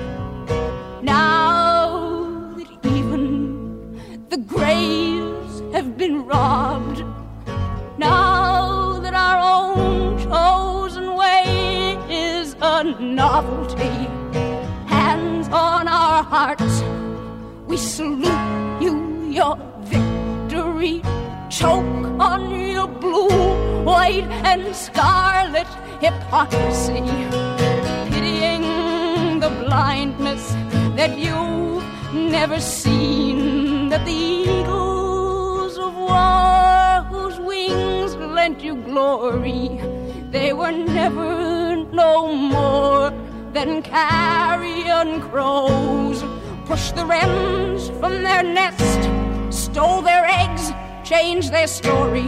now 1.02 2.53
that 2.56 2.68
even 2.86 3.99
the 4.30 4.38
graves 4.38 5.64
have 5.74 5.98
been 5.98 6.24
robbed. 6.26 7.03
Now 7.98 8.99
that 8.99 9.16
our 9.16 9.40
own 9.40 10.20
chosen 10.20 11.16
way 11.16 11.98
is 12.10 12.56
a 12.62 12.84
novelty, 12.84 13.95
hands 14.86 15.48
on 15.48 15.88
our 15.88 16.22
hearts, 16.24 16.84
we 17.66 17.78
salute 17.78 18.82
you, 18.82 19.32
your 19.32 19.57
victory. 20.86 21.02
Choke 21.49 22.20
on 22.20 22.72
your 22.72 22.88
blue, 22.88 23.84
white, 23.84 24.30
and 24.44 24.76
scarlet 24.76 25.68
hypocrisy, 26.02 27.02
pitying 28.12 29.40
the 29.40 29.49
blindness 29.64 30.52
that 30.95 31.18
you've 31.18 31.84
never 32.14 32.60
seen. 32.60 33.90
That 33.90 34.06
the 34.06 34.12
eagles 34.12 35.78
of 35.78 35.95
war 35.95 37.06
whose 37.10 37.40
wings 37.40 38.16
lent 38.16 38.62
you 38.62 38.76
glory, 38.76 39.80
they 40.32 40.52
were 40.52 40.72
never 40.72 41.76
no 41.94 42.34
more 42.34 43.12
than 43.53 43.82
carrion 43.82 45.22
crows. 45.30 46.24
Push 46.66 46.91
the 46.91 47.06
wrens 47.06 47.90
from 47.99 48.24
their 48.24 48.44
nest, 48.44 49.24
stole 49.56 50.02
their 50.02 50.26
eggs, 50.26 50.72
changed 51.03 51.52
their 51.52 51.68
story. 51.68 52.27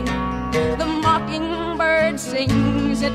The 0.51 0.99
mockingbird 1.03 2.19
sings 2.19 3.01
it, 3.01 3.13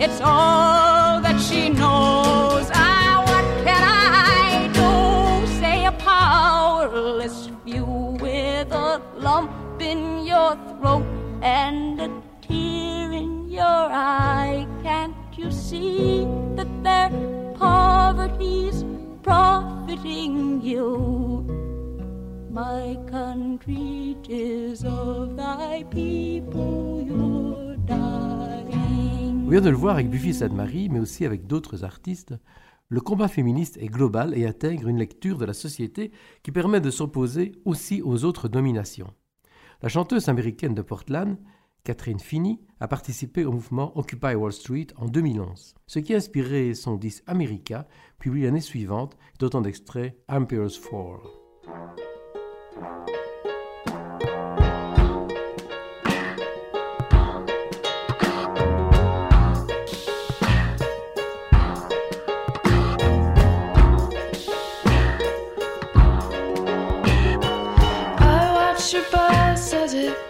it's 0.00 0.20
all 0.20 1.20
that 1.22 1.40
she 1.40 1.70
knows. 1.70 2.70
Ah, 2.74 3.24
what 3.26 3.64
can 3.64 3.82
I 3.82 4.68
do? 4.80 5.46
Say 5.58 5.86
a 5.86 5.92
powerless 5.92 7.50
few 7.64 7.86
with 8.20 8.72
a 8.72 9.00
lump 9.16 9.80
in 9.80 10.26
your 10.26 10.54
throat 10.68 11.06
and 11.42 12.00
a 12.00 12.22
tear 12.42 13.10
in 13.12 13.48
your 13.48 13.64
eye. 13.64 14.66
Can't 14.82 15.16
you 15.36 15.50
see 15.50 16.26
that 16.56 16.68
their 16.84 17.10
poverty's 17.54 18.84
profiting 19.22 20.60
you. 20.60 21.65
My 22.56 22.96
country, 23.10 24.16
'tis 24.22 24.82
of 24.86 25.36
thy 25.36 25.84
people 25.90 27.04
you're 27.06 27.76
dying. 27.84 29.44
On 29.44 29.50
vient 29.50 29.60
de 29.60 29.68
le 29.68 29.76
voir 29.76 29.96
avec 29.96 30.08
Buffy 30.08 30.32
Sainte-Marie, 30.32 30.88
mais 30.88 30.98
aussi 30.98 31.26
avec 31.26 31.46
d'autres 31.46 31.84
artistes. 31.84 32.32
Le 32.88 33.02
combat 33.02 33.28
féministe 33.28 33.76
est 33.76 33.88
global 33.88 34.32
et 34.34 34.46
intègre 34.46 34.88
une 34.88 34.96
lecture 34.96 35.36
de 35.36 35.44
la 35.44 35.52
société 35.52 36.12
qui 36.42 36.50
permet 36.50 36.80
de 36.80 36.90
s'opposer 36.90 37.52
aussi 37.66 38.00
aux 38.00 38.24
autres 38.24 38.48
dominations. 38.48 39.12
La 39.82 39.90
chanteuse 39.90 40.30
américaine 40.30 40.74
de 40.74 40.80
Portland, 40.80 41.36
Catherine 41.84 42.20
Finney, 42.20 42.58
a 42.80 42.88
participé 42.88 43.44
au 43.44 43.52
mouvement 43.52 43.94
Occupy 43.98 44.34
Wall 44.34 44.54
Street 44.54 44.86
en 44.96 45.08
2011, 45.08 45.74
ce 45.86 45.98
qui 45.98 46.14
a 46.14 46.16
inspiré 46.16 46.72
son 46.72 46.96
disque 46.96 47.22
America, 47.26 47.86
publié 48.18 48.46
l'année 48.46 48.62
suivante, 48.62 49.18
d'autant 49.38 49.60
d'extraits 49.60 50.16
Empire's 50.26 50.78
Fall. 50.78 51.20
I 52.78 52.82
watched 68.52 68.92
your 68.92 69.04
bus 69.10 69.72
as 69.72 69.94
it 69.94 70.25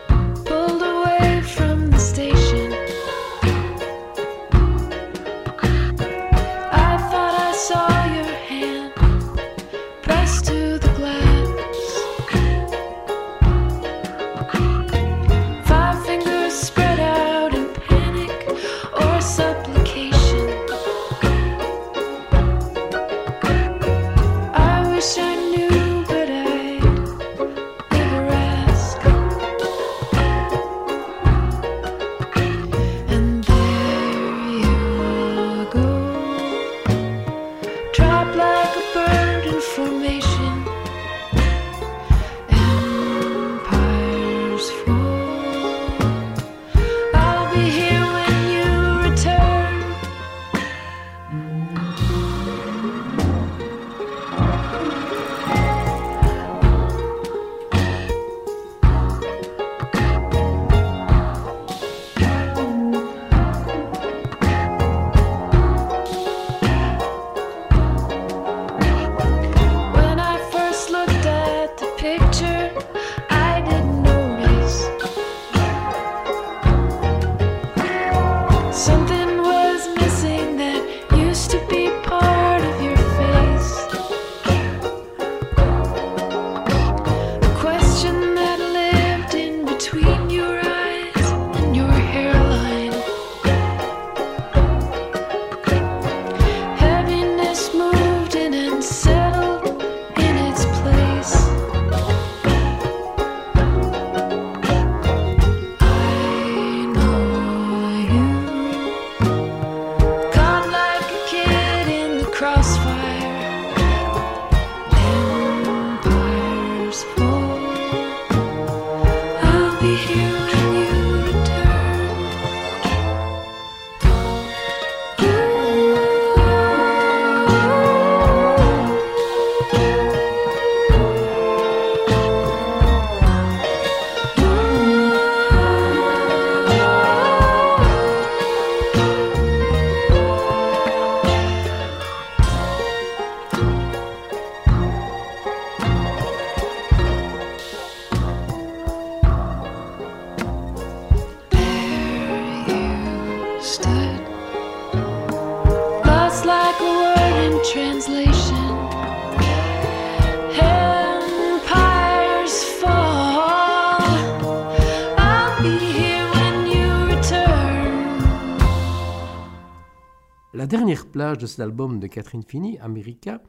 plage 171.16 171.38
de 171.38 171.47
cet 171.47 171.60
album 171.60 171.98
de 171.98 172.09
Catherine 172.09 172.43
Finney, 172.47 172.78
America, 172.78 173.40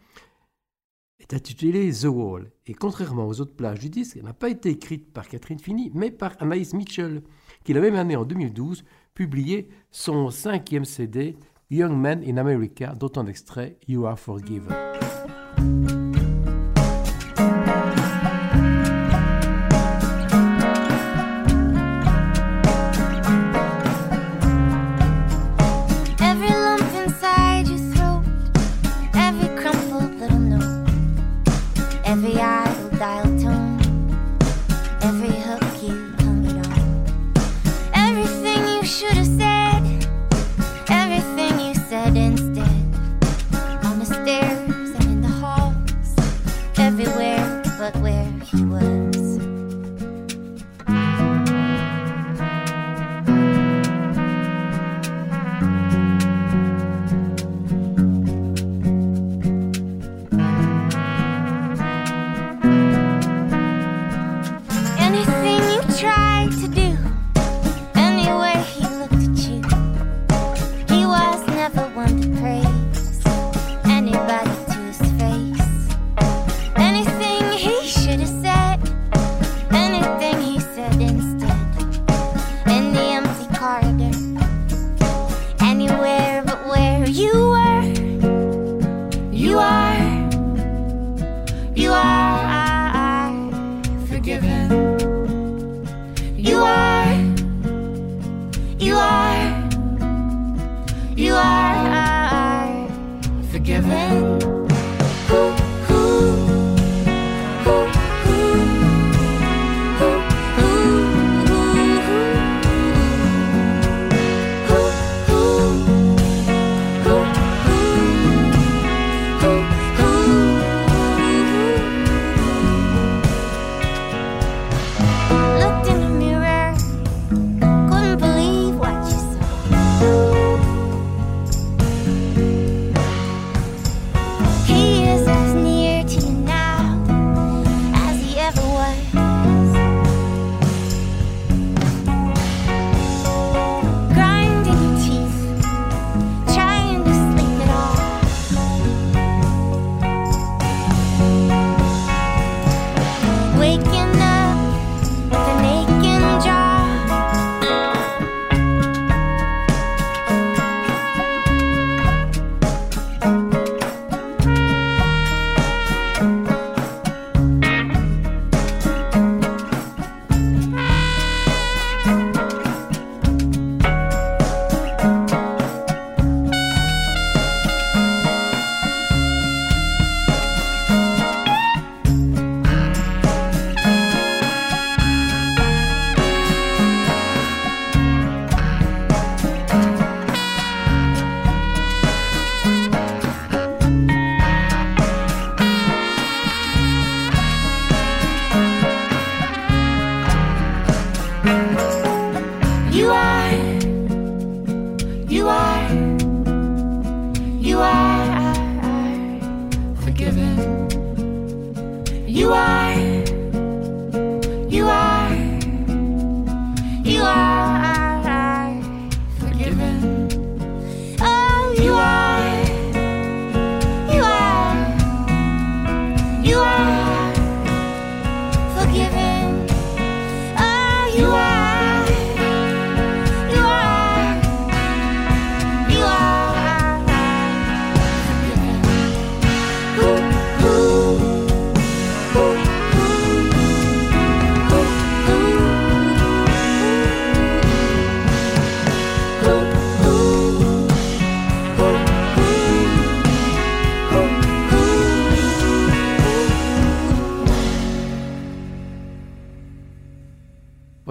est 1.20 1.34
intitulée 1.34 1.92
The 1.92 2.06
Wall. 2.06 2.50
Et 2.66 2.74
contrairement 2.74 3.28
aux 3.28 3.42
autres 3.42 3.58
plages 3.58 3.80
du 3.80 3.90
disque, 3.90 4.16
elle 4.16 4.24
n'a 4.24 4.34
pas 4.34 4.48
été 4.48 4.70
écrite 4.70 5.12
par 5.12 5.28
Catherine 5.28 5.60
Finney, 5.60 5.92
mais 5.94 6.10
par 6.10 6.32
Anaïs 6.40 6.74
Mitchell, 6.74 7.24
qui 7.66 7.74
la 7.74 7.82
même 7.82 7.96
année, 7.96 8.16
en 8.16 8.24
2012, 8.24 8.86
publié 9.14 9.68
son 9.92 10.30
cinquième 10.30 10.86
CD, 10.86 11.36
Young 11.70 11.92
Men 11.92 12.24
in 12.26 12.38
America, 12.38 12.96
d'autant 12.96 13.26
d'extraits 13.26 13.78
You 13.86 14.06
Are 14.06 14.18
Forgiven. 14.18 14.74
never 71.76 71.90
want 71.96 72.24
to 72.24 72.30
pray. 72.40 72.57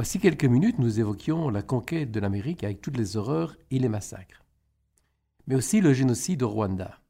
Voici 0.06 0.20
quelques 0.20 0.44
minutes, 0.44 0.78
nous 0.78 1.00
évoquions 1.00 1.50
la 1.50 1.62
conquête 1.62 2.12
de 2.12 2.20
l'Amérique 2.20 2.62
avec 2.62 2.80
toutes 2.80 2.96
les 2.96 3.16
horreurs 3.16 3.56
et 3.72 3.80
les 3.80 3.88
massacres, 3.88 4.44
mais 5.48 5.56
aussi 5.56 5.80
le 5.80 5.92
génocide 5.92 6.44
au 6.44 6.48
Rwanda. 6.48 7.00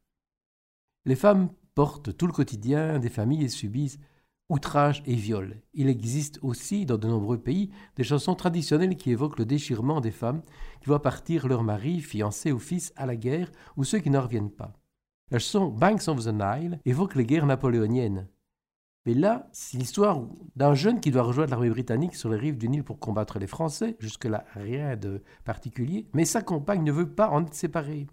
Les 1.05 1.15
femmes 1.15 1.49
portent 1.75 2.17
tout 2.17 2.25
le 2.25 2.33
quotidien 2.33 2.97
des 2.97 3.11
familles 3.11 3.43
et 3.43 3.49
subissent 3.49 3.99
outrages 4.49 5.03
et 5.05 5.13
viols. 5.13 5.61
Il 5.75 5.89
existe 5.89 6.39
aussi 6.41 6.87
dans 6.87 6.97
de 6.97 7.07
nombreux 7.07 7.37
pays 7.37 7.69
des 7.97 8.03
chansons 8.03 8.33
traditionnelles 8.33 8.97
qui 8.97 9.11
évoquent 9.11 9.37
le 9.37 9.45
déchirement 9.45 10.01
des 10.01 10.09
femmes 10.09 10.41
qui 10.81 10.87
voient 10.87 11.03
partir 11.03 11.47
leur 11.47 11.61
mari, 11.61 12.01
fiancé 12.01 12.51
ou 12.51 12.57
fils 12.57 12.93
à 12.95 13.05
la 13.05 13.15
guerre 13.15 13.51
ou 13.75 13.83
ceux 13.83 13.99
qui 13.99 14.09
n'en 14.09 14.23
reviennent 14.23 14.49
pas. 14.49 14.73
La 15.29 15.37
chanson 15.37 15.67
Banks 15.67 16.07
of 16.07 16.25
the 16.25 16.33
Nile 16.33 16.79
évoque 16.83 17.13
les 17.13 17.27
guerres 17.27 17.45
napoléoniennes. 17.45 18.27
Mais 19.07 19.13
là, 19.13 19.47
c'est 19.53 19.77
l'histoire 19.77 20.19
d'un 20.57 20.73
jeune 20.73 20.99
qui 20.99 21.11
doit 21.11 21.23
rejoindre 21.23 21.51
l'armée 21.51 21.69
britannique 21.69 22.13
sur 22.13 22.27
les 22.27 22.35
rives 22.35 22.57
du 22.57 22.67
Nil 22.67 22.83
pour 22.83 22.99
combattre 22.99 23.39
les 23.39 23.47
Français. 23.47 23.95
Jusque-là, 24.01 24.43
rien 24.53 24.97
de 24.97 25.23
particulier. 25.45 26.07
Mais 26.13 26.25
sa 26.25 26.41
compagne 26.41 26.83
ne 26.83 26.91
veut 26.91 27.09
pas 27.09 27.29
en 27.29 27.45
être 27.45 27.53
séparée. 27.53 28.07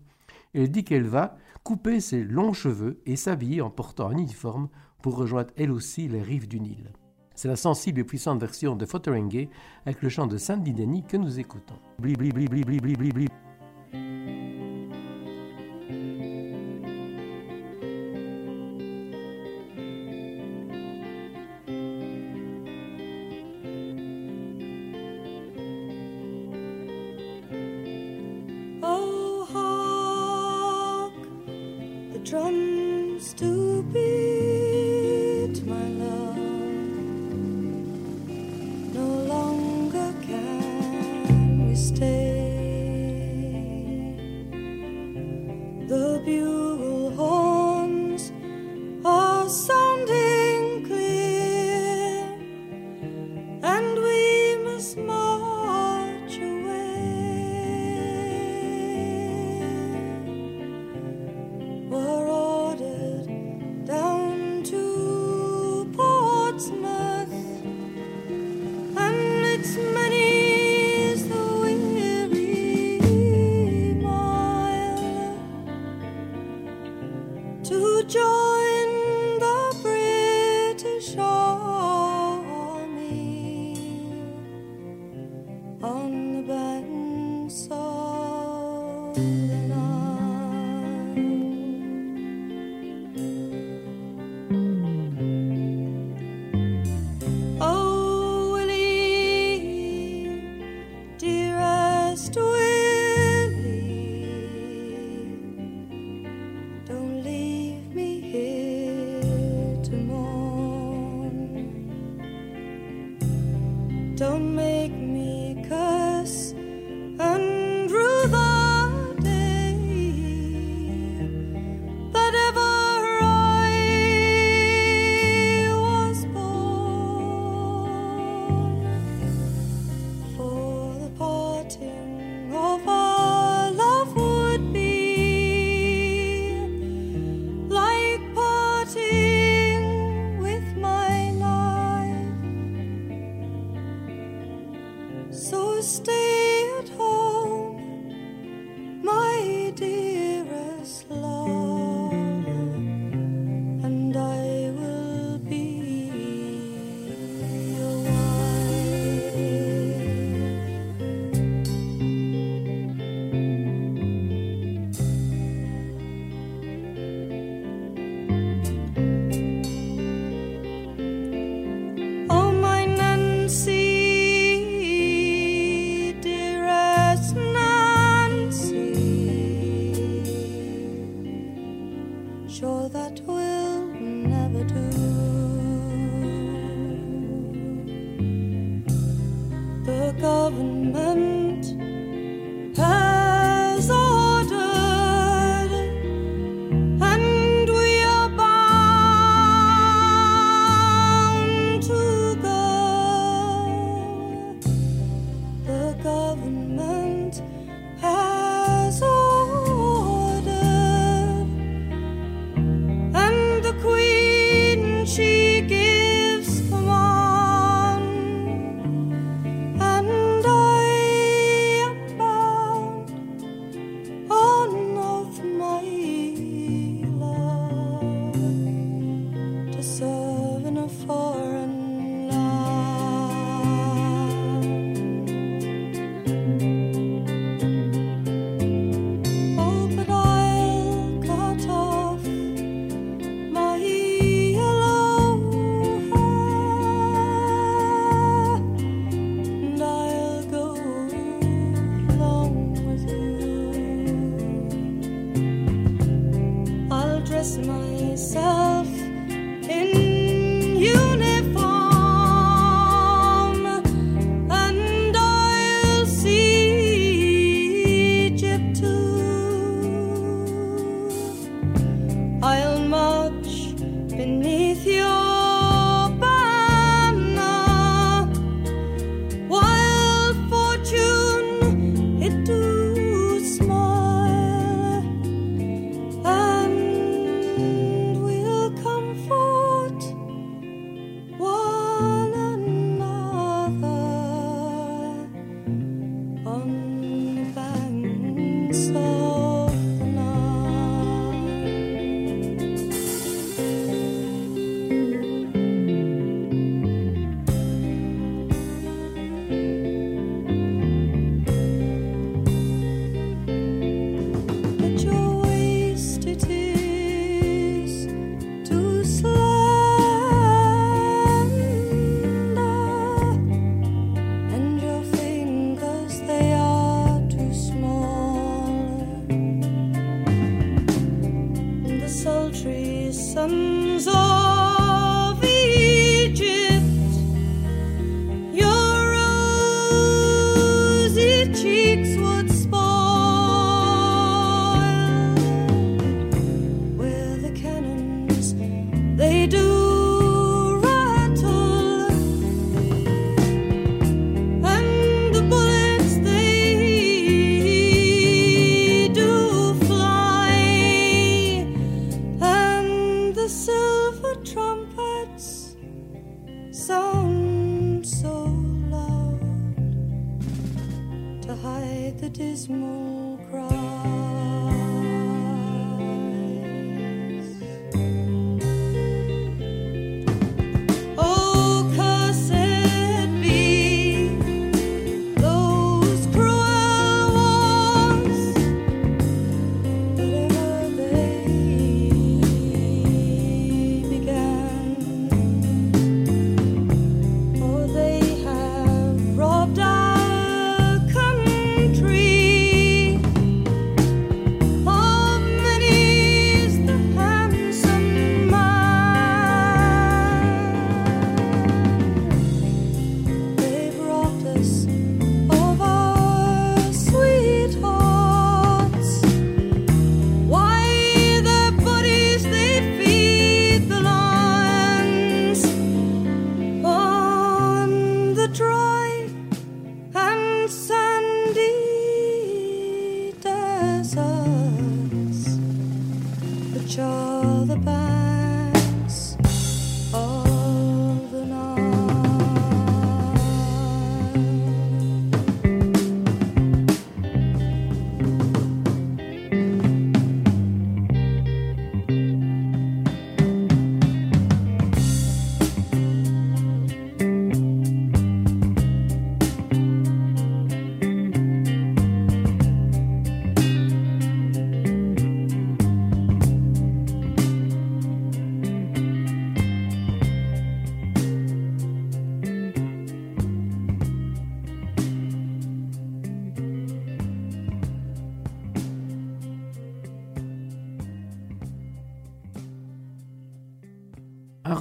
Elle 0.54 0.70
dit 0.70 0.84
qu'elle 0.84 1.08
va 1.08 1.36
couper 1.64 1.98
ses 1.98 2.22
longs 2.22 2.52
cheveux 2.52 3.00
et 3.06 3.16
s'habiller 3.16 3.60
en 3.60 3.70
portant 3.70 4.06
un 4.06 4.16
uniforme 4.16 4.68
pour 5.02 5.16
rejoindre 5.16 5.50
elle 5.56 5.72
aussi 5.72 6.06
les 6.06 6.22
rives 6.22 6.46
du 6.46 6.60
Nil. 6.60 6.92
C'est 7.34 7.48
la 7.48 7.56
sensible 7.56 7.98
et 7.98 8.04
puissante 8.04 8.38
version 8.38 8.76
de 8.76 8.86
Fotheringay 8.86 9.50
avec 9.86 10.00
le 10.00 10.08
chant 10.08 10.28
de 10.28 10.38
Sandy 10.38 10.74
Denny 10.74 11.02
que 11.02 11.16
nous 11.16 11.40
écoutons. 11.40 11.74
Bli, 11.98 12.14
bli, 12.14 12.30
bli, 12.30 13.28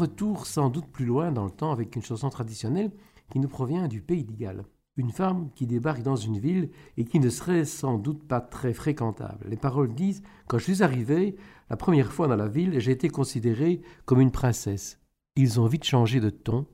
retour 0.04 0.48
sans 0.48 0.70
doute 0.70 0.88
plus 0.88 1.06
loin 1.06 1.32
dans 1.32 1.46
le 1.46 1.52
temps 1.52 1.72
avec 1.72 1.96
une 1.96 2.02
chanson 2.02 2.30
traditionnelle 2.30 2.92
qui 3.32 3.40
nous 3.40 3.48
provient 3.48 3.88
du 3.88 4.02
pays 4.02 4.26
d'Igal. 4.26 4.66
Une 4.98 5.12
femme 5.12 5.50
qui 5.56 5.66
débarque 5.66 6.04
dans 6.04 6.18
une 6.18 6.38
ville 6.38 6.70
et 6.98 7.06
qui 7.06 7.22
ne 7.22 7.30
serait 7.30 7.64
sans 7.64 7.98
doute 7.98 8.22
pas 8.28 8.42
très 8.42 8.74
fréquentable. 8.74 9.48
Les 9.50 9.56
paroles 9.56 9.96
disent 9.96 10.22
Quand 10.48 10.58
je 10.58 10.66
suis 10.66 10.84
arrivé, 10.84 11.38
la 11.70 11.78
première 11.78 12.12
fois 12.12 12.28
dans 12.28 12.36
la 12.36 12.50
ville, 12.50 12.80
j'ai 12.80 12.92
été 12.92 13.08
considérée 13.08 13.82
comme 14.04 14.20
une 14.20 14.32
princesse. 14.32 15.00
Ils 15.38 15.62
ont 15.62 15.68
vite 15.68 15.86
changé 15.86 16.20
de 16.20 16.30
ton 16.30 16.66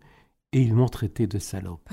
et 0.52 0.62
ils 0.64 0.74
m'ont 0.74 0.90
traité 0.90 1.28
de 1.28 1.38
salope. 1.38 1.88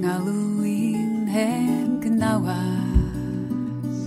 ngaluin 0.00 1.26
hen 1.28 2.00
gnawas. 2.00 3.98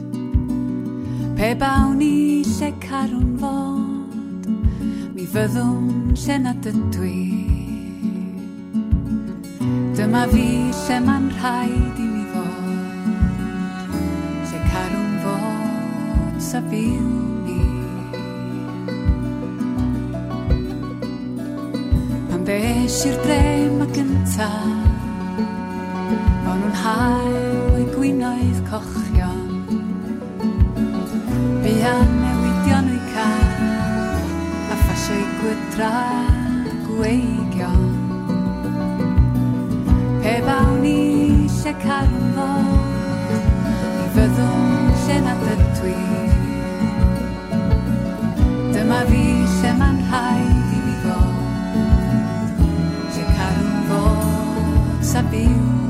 Pe 1.38 1.50
bawn 1.62 2.02
i 2.02 2.44
lle 2.58 2.70
carwn 2.86 3.36
fod 3.42 4.48
Mi 5.16 5.26
fyddwn 5.34 6.14
lle 6.22 6.38
nad 6.46 6.70
ydw 6.72 7.04
i. 7.10 7.26
Dyma 9.98 10.24
fi 10.32 10.48
lle 10.80 10.98
mae'n 11.08 11.28
rhaid 11.40 12.00
i 12.06 12.08
mi 12.14 12.24
fod 12.32 13.12
Lle 14.50 14.64
carwn 14.72 15.12
fod 15.26 16.42
sa 16.50 16.64
fyw 16.72 17.12
ni. 17.46 17.62
Pan 22.32 22.42
bees 22.50 23.00
i'r 23.12 23.22
dre 23.28 23.46
mae 23.78 23.94
gyntaf 24.00 24.85
mwynhau 26.76 27.80
y 27.80 27.84
gwinoedd 27.96 28.60
cochion. 28.68 29.44
Buan 31.64 32.10
newidion 32.20 32.90
o'i 32.92 33.00
car 33.14 33.62
a 34.72 34.76
ffasiau 34.82 35.24
gwydra 35.40 35.92
gweigion 36.88 37.86
Pe 40.22 40.36
bawn 40.48 40.86
i 40.90 41.48
lle 41.48 41.74
carfod 41.86 42.68
i 43.38 44.10
fyddwn 44.18 44.92
lle 45.06 45.18
nad 45.30 45.48
ydw 45.54 45.90
i. 45.94 45.96
Dyma 48.76 49.00
fi 49.14 49.24
lle 49.62 49.74
ma'n 49.80 50.04
rhaid 50.12 50.76
i 50.76 50.84
mi 50.84 51.00
fod 51.08 52.62
lle 53.16 53.26
carfod 53.40 55.10
sa 55.14 55.24
byw. 55.32 55.85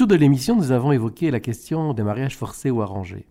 Tôt 0.00 0.06
de 0.06 0.14
l'émission, 0.14 0.56
nous 0.56 0.72
avons 0.72 0.92
évoqué 0.92 1.30
la 1.30 1.40
question 1.40 1.92
des 1.92 2.02
mariages 2.02 2.34
forcés 2.34 2.70
ou 2.70 2.80
arrangés. 2.80 3.26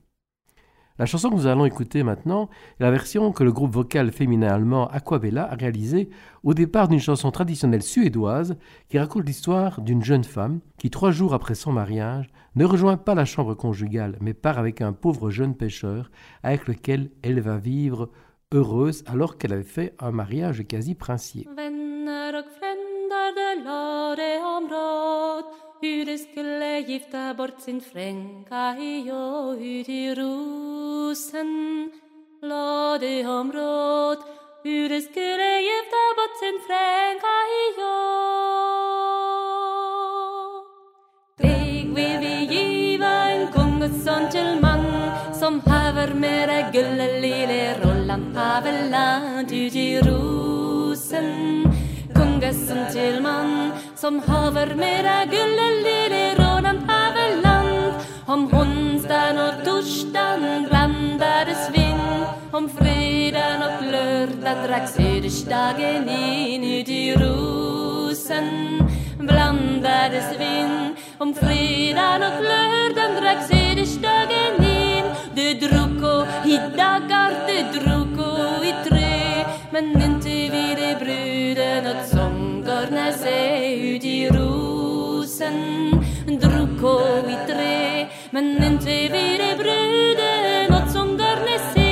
La 1.00 1.08
chanson 1.08 1.32
que 1.32 1.34
nous 1.34 1.48
allons 1.48 1.66
écouter 1.66 2.04
maintenant 2.04 2.48
est 2.80 2.84
la 2.84 2.92
version 2.92 3.32
que 3.32 3.44
le 3.44 3.52
groupe 3.52 3.74
vocal 3.74 4.12
féminin 4.12 4.50
allemand 4.50 4.88
Aquabella 4.90 5.52
a 5.52 5.56
réalisée 5.56 6.12
au 6.44 6.54
départ 6.54 6.88
d'une 6.88 7.00
chanson 7.00 7.32
traditionnelle 7.32 7.82
suédoise 7.82 8.56
qui 8.88 9.00
raconte 9.00 9.26
l'histoire 9.26 9.82
d'une 9.82 10.04
jeune 10.04 10.24
femme 10.24 10.60
qui, 10.78 10.92
trois 10.92 11.10
jours 11.10 11.34
après 11.34 11.56
son 11.56 11.72
mariage, 11.72 12.30
ne 12.54 12.66
rejoint 12.66 12.98
pas 12.98 13.16
la 13.16 13.26
chambre 13.26 13.56
conjugale 13.56 14.20
mais 14.22 14.36
part 14.36 14.60
avec 14.60 14.82
un 14.82 14.94
pauvre 14.94 15.32
jeune 15.32 15.56
pêcheur 15.56 16.12
avec 16.44 16.68
lequel 16.68 17.10
elle 17.24 17.40
va 17.40 17.58
vivre 17.58 18.12
heureuse 18.54 19.04
alors 19.08 19.40
qu'elle 19.40 19.54
avait 19.54 19.64
fait 19.64 19.96
un 19.98 20.12
mariage 20.12 20.64
quasi 20.68 20.94
princier. 20.94 21.48
Hur 25.82 26.06
det 26.06 26.18
skulle 26.18 26.80
gifta 26.80 27.34
bort 27.34 27.62
sin 27.62 27.82
fränka 27.82 28.76
jag 29.06 29.62
ut 29.62 29.90
i 29.90 30.16
rosen 30.16 31.92
ladeområd 32.42 34.18
Hur 34.64 34.90
det 34.90 35.02
skulle 35.02 35.62
gifta 35.62 36.04
bort 36.18 36.40
sin 36.40 36.60
fränka 36.68 37.36
jag 37.78 38.10
Deg 41.38 41.96
vil 41.96 42.20
vi 42.20 42.36
give 42.56 43.06
en 43.06 43.48
kongesønn 43.54 44.32
til 44.32 44.60
mann 44.62 44.88
som 45.40 45.62
haver 45.66 46.14
med 46.14 46.50
det 46.50 46.64
gulle 46.74 47.08
lille 47.22 47.76
Rolland 47.84 48.36
Haveland 48.36 49.52
ut 49.52 49.76
i 49.76 50.02
rosen. 50.04 51.30
Kongesønn 52.16 52.92
til 52.92 53.22
mann 53.24 53.72
som 54.02 54.20
haver 54.20 54.76
med 54.76 55.04
det 55.04 55.26
gullelilirå, 55.32 56.52
den 56.64 56.78
hever 56.90 57.42
land. 57.44 57.94
Om 58.28 58.46
onsdagen 58.54 59.38
og 59.38 59.54
torsdagen 59.66 60.68
det 61.50 61.58
vind, 61.74 62.06
om 62.54 62.70
fredagen 62.70 63.66
og 63.68 63.84
lørdagen 63.92 64.64
drekk 64.68 64.88
sørsdagen 64.94 66.08
inn 66.08 66.64
ut 66.78 66.94
i 66.96 67.04
rosen. 67.20 68.50
det 70.16 70.24
vind, 70.40 70.96
om 71.20 71.36
fredagen 71.36 72.28
og 72.30 72.42
lørdagen 72.48 73.20
drekk 73.20 73.46
sørsdagen 73.52 74.64
inn. 74.64 75.14
det 75.36 75.54
drukko 75.62 76.16
i 76.46 76.56
dagar, 76.78 77.36
det 77.48 77.64
drukko 77.74 77.89
men 88.42 88.64
en 88.64 88.78
tvivede 88.80 89.50
brude 89.60 90.32
Nått 90.72 90.92
som 90.92 91.10
gørne 91.20 91.58
se 91.74 91.90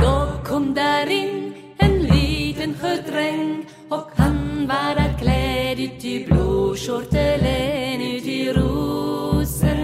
Da 0.00 0.16
kom 0.48 0.74
der 0.74 1.12
inn 1.20 1.54
En 1.78 1.94
liten 2.10 2.74
intivire 2.74 3.02
brudet 3.06 3.74
og 3.90 4.10
han 4.16 4.68
var 4.68 4.98
kledd 5.16 5.78
ut 5.80 6.04
i 6.04 6.16
blåskjortelen 6.26 8.02
ut 8.04 8.26
i 8.28 8.52
rosen. 8.52 9.80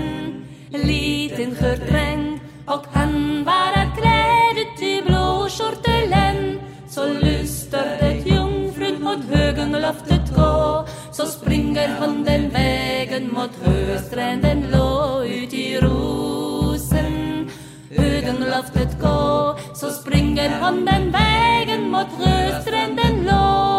Liten 0.72 1.54
hørdreng, 1.56 2.26
og 2.68 2.84
han 2.92 3.46
var 3.46 3.78
kledd 3.96 4.60
ut 4.60 4.82
i 4.84 4.94
blåskjortelen. 5.06 6.60
Så 6.88 7.08
lyster 7.22 7.96
det 8.02 8.26
jungfrun 8.28 9.00
mot 9.00 9.24
høgen 9.32 9.72
loftet 9.86 10.34
gå. 10.36 10.84
Så 11.14 11.26
springer 11.26 11.88
hon 12.00 12.24
den 12.24 12.50
vägen 12.52 13.32
mot 13.32 13.50
höstranden 13.64 14.70
lå 14.70 15.22
ut 15.22 15.52
i 15.52 15.78
rosen 15.80 17.50
Högenloftet 17.90 19.00
gå 19.00 19.58
Så 19.74 19.90
springer 19.90 20.50
hon 20.60 20.84
den 20.86 21.12
vägen 21.12 21.90
mot 21.90 22.08
höstranden 22.18 23.26
låg 23.26 23.74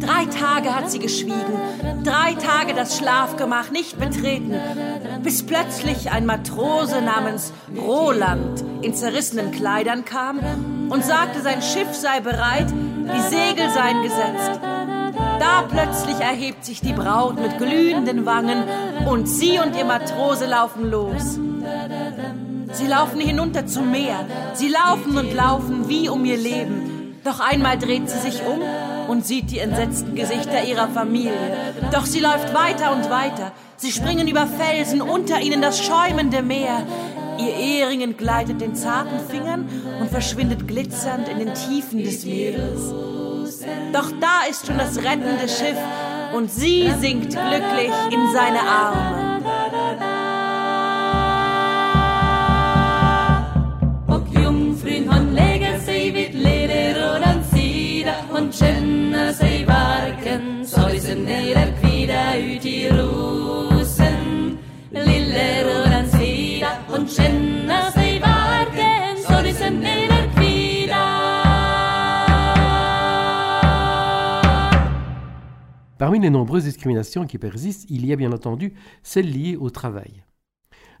Drei 0.00 0.26
Tage 0.26 0.74
hat 0.76 0.90
sie 0.90 0.98
geschwiegen, 0.98 1.60
drei 2.04 2.34
Tage 2.34 2.74
das 2.74 2.98
Schlafgemach 2.98 3.70
nicht 3.70 3.98
betreten, 3.98 4.54
bis 5.22 5.42
plötzlich 5.46 6.10
ein 6.10 6.26
Matrose 6.26 7.00
namens 7.00 7.52
Roland 7.76 8.64
in 8.82 8.94
zerrissenen 8.94 9.50
Kleidern 9.50 10.04
kam 10.04 10.40
und 10.90 11.04
sagte, 11.04 11.40
sein 11.42 11.62
Schiff 11.62 11.94
sei 11.94 12.20
bereit, 12.20 12.72
die 13.14 13.22
Segel 13.22 13.70
seien 13.70 14.02
gesetzt. 14.02 14.60
Da 15.38 15.62
plötzlich 15.68 16.20
erhebt 16.20 16.64
sich 16.64 16.80
die 16.80 16.92
Braut 16.92 17.40
mit 17.40 17.58
glühenden 17.58 18.26
Wangen 18.26 18.64
und 19.08 19.26
sie 19.26 19.58
und 19.58 19.76
ihr 19.76 19.84
Matrose 19.84 20.46
laufen 20.46 20.90
los. 20.90 21.38
Sie 22.72 22.86
laufen 22.86 23.20
hinunter 23.20 23.66
zum 23.66 23.90
Meer, 23.90 24.26
sie 24.54 24.68
laufen 24.68 25.18
und 25.18 25.34
laufen 25.34 25.88
wie 25.88 26.08
um 26.08 26.24
ihr 26.24 26.36
Leben. 26.36 27.18
Doch 27.24 27.40
einmal 27.40 27.78
dreht 27.78 28.08
sie 28.08 28.18
sich 28.18 28.42
um 28.46 28.60
und 29.08 29.26
sieht 29.26 29.50
die 29.50 29.58
entsetzten 29.58 30.14
Gesichter 30.14 30.64
ihrer 30.64 30.88
Familie. 30.88 31.74
Doch 31.92 32.06
sie 32.06 32.20
läuft 32.20 32.54
weiter 32.54 32.92
und 32.92 33.10
weiter. 33.10 33.52
Sie 33.76 33.92
springen 33.92 34.28
über 34.28 34.46
Felsen, 34.46 35.02
unter 35.02 35.40
ihnen 35.40 35.60
das 35.60 35.84
schäumende 35.84 36.42
Meer. 36.42 36.82
Ihr 37.40 37.54
Ehering 37.54 38.02
entgleitet 38.02 38.60
den 38.60 38.74
zarten 38.74 39.18
Fingern 39.28 39.68
und 40.00 40.10
verschwindet 40.10 40.66
glitzernd 40.68 41.28
in 41.28 41.38
den 41.38 41.54
Tiefen 41.54 42.02
des 42.02 42.24
Meeres. 42.24 42.92
Doch 43.92 44.10
da 44.20 44.48
ist 44.48 44.66
schon 44.66 44.78
das 44.78 44.98
rettende 44.98 45.48
Schiff 45.48 45.78
und 46.34 46.50
sie 46.50 46.90
sinkt 47.00 47.30
glücklich 47.30 47.92
in 48.10 48.32
seine 48.32 48.60
Arme. 48.60 49.30
Hon 55.08 55.34
lägger 55.34 55.78
sig 59.32 59.66
varken 59.66 60.64
sorgsen 60.64 61.28
eller 61.28 61.72
kvida 61.80 62.34
ut 62.36 62.64
i 62.64 62.79
Parmi 76.00 76.18
les 76.18 76.30
nombreuses 76.30 76.64
discriminations 76.64 77.26
qui 77.26 77.36
persistent, 77.36 77.84
il 77.90 78.06
y 78.06 78.14
a 78.14 78.16
bien 78.16 78.32
entendu 78.32 78.72
celles 79.02 79.30
liées 79.30 79.56
au 79.56 79.68
travail. 79.68 80.24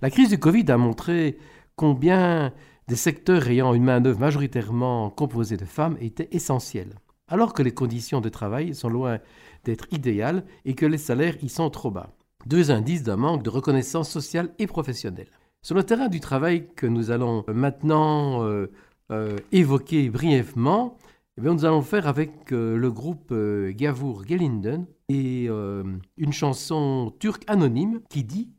La 0.02 0.10
crise 0.10 0.28
du 0.28 0.38
Covid 0.38 0.70
a 0.70 0.76
montré 0.76 1.38
combien 1.74 2.52
des 2.86 2.96
secteurs 2.96 3.48
ayant 3.48 3.72
une 3.72 3.84
main-d'œuvre 3.84 4.20
majoritairement 4.20 5.08
composée 5.08 5.56
de 5.56 5.64
femmes 5.64 5.96
étaient 6.02 6.28
essentiels, 6.32 6.96
alors 7.28 7.54
que 7.54 7.62
les 7.62 7.72
conditions 7.72 8.20
de 8.20 8.28
travail 8.28 8.74
sont 8.74 8.90
loin 8.90 9.20
d'être 9.64 9.86
idéales 9.90 10.44
et 10.66 10.74
que 10.74 10.84
les 10.84 10.98
salaires 10.98 11.42
y 11.42 11.48
sont 11.48 11.70
trop 11.70 11.90
bas. 11.90 12.12
Deux 12.44 12.70
indices 12.70 13.02
d'un 13.02 13.16
manque 13.16 13.42
de 13.42 13.48
reconnaissance 13.48 14.10
sociale 14.10 14.50
et 14.58 14.66
professionnelle. 14.66 15.30
Sur 15.62 15.76
le 15.76 15.82
terrain 15.82 16.08
du 16.08 16.20
travail 16.20 16.68
que 16.76 16.86
nous 16.86 17.10
allons 17.10 17.46
maintenant 17.48 18.44
euh, 18.44 18.70
euh, 19.10 19.38
évoquer 19.50 20.10
brièvement, 20.10 20.98
eh 21.42 21.46
nous 21.46 21.64
allons 21.64 21.82
faire 21.82 22.06
avec 22.06 22.52
euh, 22.52 22.76
le 22.76 22.90
groupe 22.90 23.32
euh, 23.32 23.72
Gavur 23.72 24.26
Gelinden 24.26 24.86
et 25.08 25.46
euh, 25.48 25.82
une 26.18 26.32
chanson 26.32 27.14
turque 27.18 27.44
anonyme 27.46 28.02
qui 28.10 28.24
dit 28.24 28.52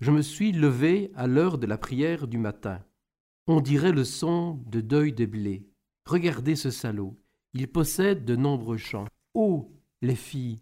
Je 0.00 0.10
me 0.10 0.20
suis 0.20 0.52
levé 0.52 1.10
à 1.14 1.26
l'heure 1.26 1.56
de 1.56 1.66
la 1.66 1.78
prière 1.78 2.26
du 2.26 2.36
matin. 2.36 2.84
On 3.46 3.62
dirait 3.62 3.92
le 3.92 4.04
son 4.04 4.60
de 4.66 4.82
deuil 4.82 5.14
de 5.14 5.24
blé. 5.24 5.70
Regardez 6.04 6.54
ce 6.54 6.70
salaud. 6.70 7.18
Il 7.54 7.66
possède 7.68 8.26
de 8.26 8.36
nombreux 8.36 8.76
champs. 8.76 9.06
Oh, 9.32 9.72
les 10.02 10.16
filles, 10.16 10.60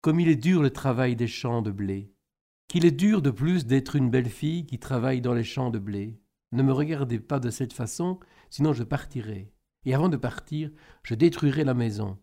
comme 0.00 0.20
il 0.20 0.28
est 0.28 0.36
dur 0.36 0.62
le 0.62 0.70
travail 0.70 1.16
des 1.16 1.26
champs 1.26 1.60
de 1.60 1.70
blé. 1.70 2.14
Qu'il 2.66 2.86
est 2.86 2.90
dur 2.90 3.20
de 3.20 3.30
plus 3.30 3.66
d'être 3.66 3.96
une 3.96 4.10
belle 4.10 4.30
fille 4.30 4.64
qui 4.64 4.78
travaille 4.78 5.20
dans 5.20 5.34
les 5.34 5.44
champs 5.44 5.70
de 5.70 5.78
blé. 5.78 6.18
Ne 6.52 6.62
me 6.62 6.72
regardez 6.72 7.20
pas 7.20 7.40
de 7.40 7.50
cette 7.50 7.74
façon, 7.74 8.20
sinon 8.48 8.72
je 8.72 8.84
partirai. 8.84 9.53
Et 9.84 9.94
avant 9.94 10.08
de 10.08 10.16
partir, 10.16 10.70
je 11.02 11.14
détruirai 11.14 11.64
la 11.64 11.74
maison. 11.74 12.18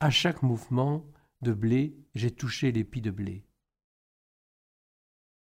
À 0.00 0.10
chaque 0.10 0.42
mouvement 0.42 1.06
de 1.42 1.52
blé, 1.52 1.96
j'ai 2.14 2.30
touché 2.30 2.72
l'épi 2.72 3.00
de 3.00 3.10
blé. 3.10 3.44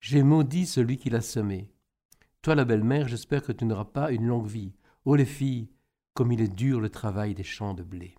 J'ai 0.01 0.23
maudit 0.23 0.67
celui 0.67 0.99
qui 0.99 1.11
l'a 1.11 1.21
semé. 1.21 1.71
Toi, 2.43 2.55
la 2.55 2.65
belle-mère, 2.65 3.09
j'espère 3.09 3.43
que 3.43 3.53
tu 3.53 3.65
n'auras 3.65 3.85
pas 3.85 4.11
une 4.11 4.27
longue 4.27 4.49
vie. 4.49 4.73
Oh 5.05 5.15
les 5.15 5.25
filles, 5.25 5.71
comme 6.13 6.33
il 6.33 6.41
est 6.41 6.55
dur 6.55 6.81
le 6.81 6.91
travail 6.91 7.35
des 7.35 7.45
champs 7.45 7.75
de 7.75 7.83
blé. 7.83 8.17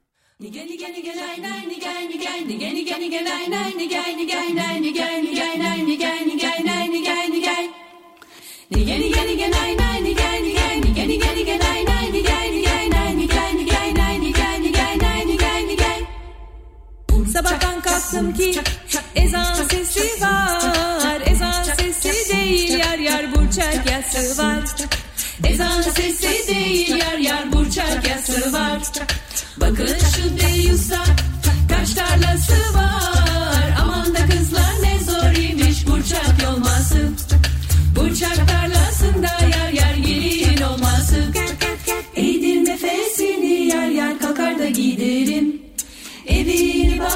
Sabahtan 17.34 17.82
kalktım 17.82 18.34
ki 18.34 18.62
ezan 19.16 19.54
sesi 19.54 20.22
var. 20.22 21.22
Ezan 21.26 21.64
sesi 21.64 22.34
değil 22.34 22.80
yar 22.80 22.98
yar 22.98 23.36
burçak 23.36 23.92
yası 23.92 24.44
var. 24.44 24.60
Ezan 25.44 25.82
sesi 25.82 26.48
değil 26.48 26.96
yar 26.96 27.18
yar 27.18 27.54
burçak 27.54 28.08
yası 28.10 28.54
var. 28.54 28.80
Bakın 29.58 29.98
şu 30.16 30.48
deyusa 30.48 31.04
kaç 31.70 31.94
tarlası 31.94 32.74
var. 32.74 33.78
Aman 33.82 34.16
da 34.16 34.26
kızlar 34.26 34.74
ne 34.84 35.00
zor 35.04 35.44
imiş 35.50 35.88
burçak 35.88 36.44
yolması 36.44 37.10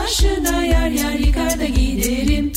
Karşına 0.08 0.64
yer 0.64 0.90
yer 0.90 1.12
yıkar 1.12 1.60
da 1.60 1.66
giderim. 1.66 2.52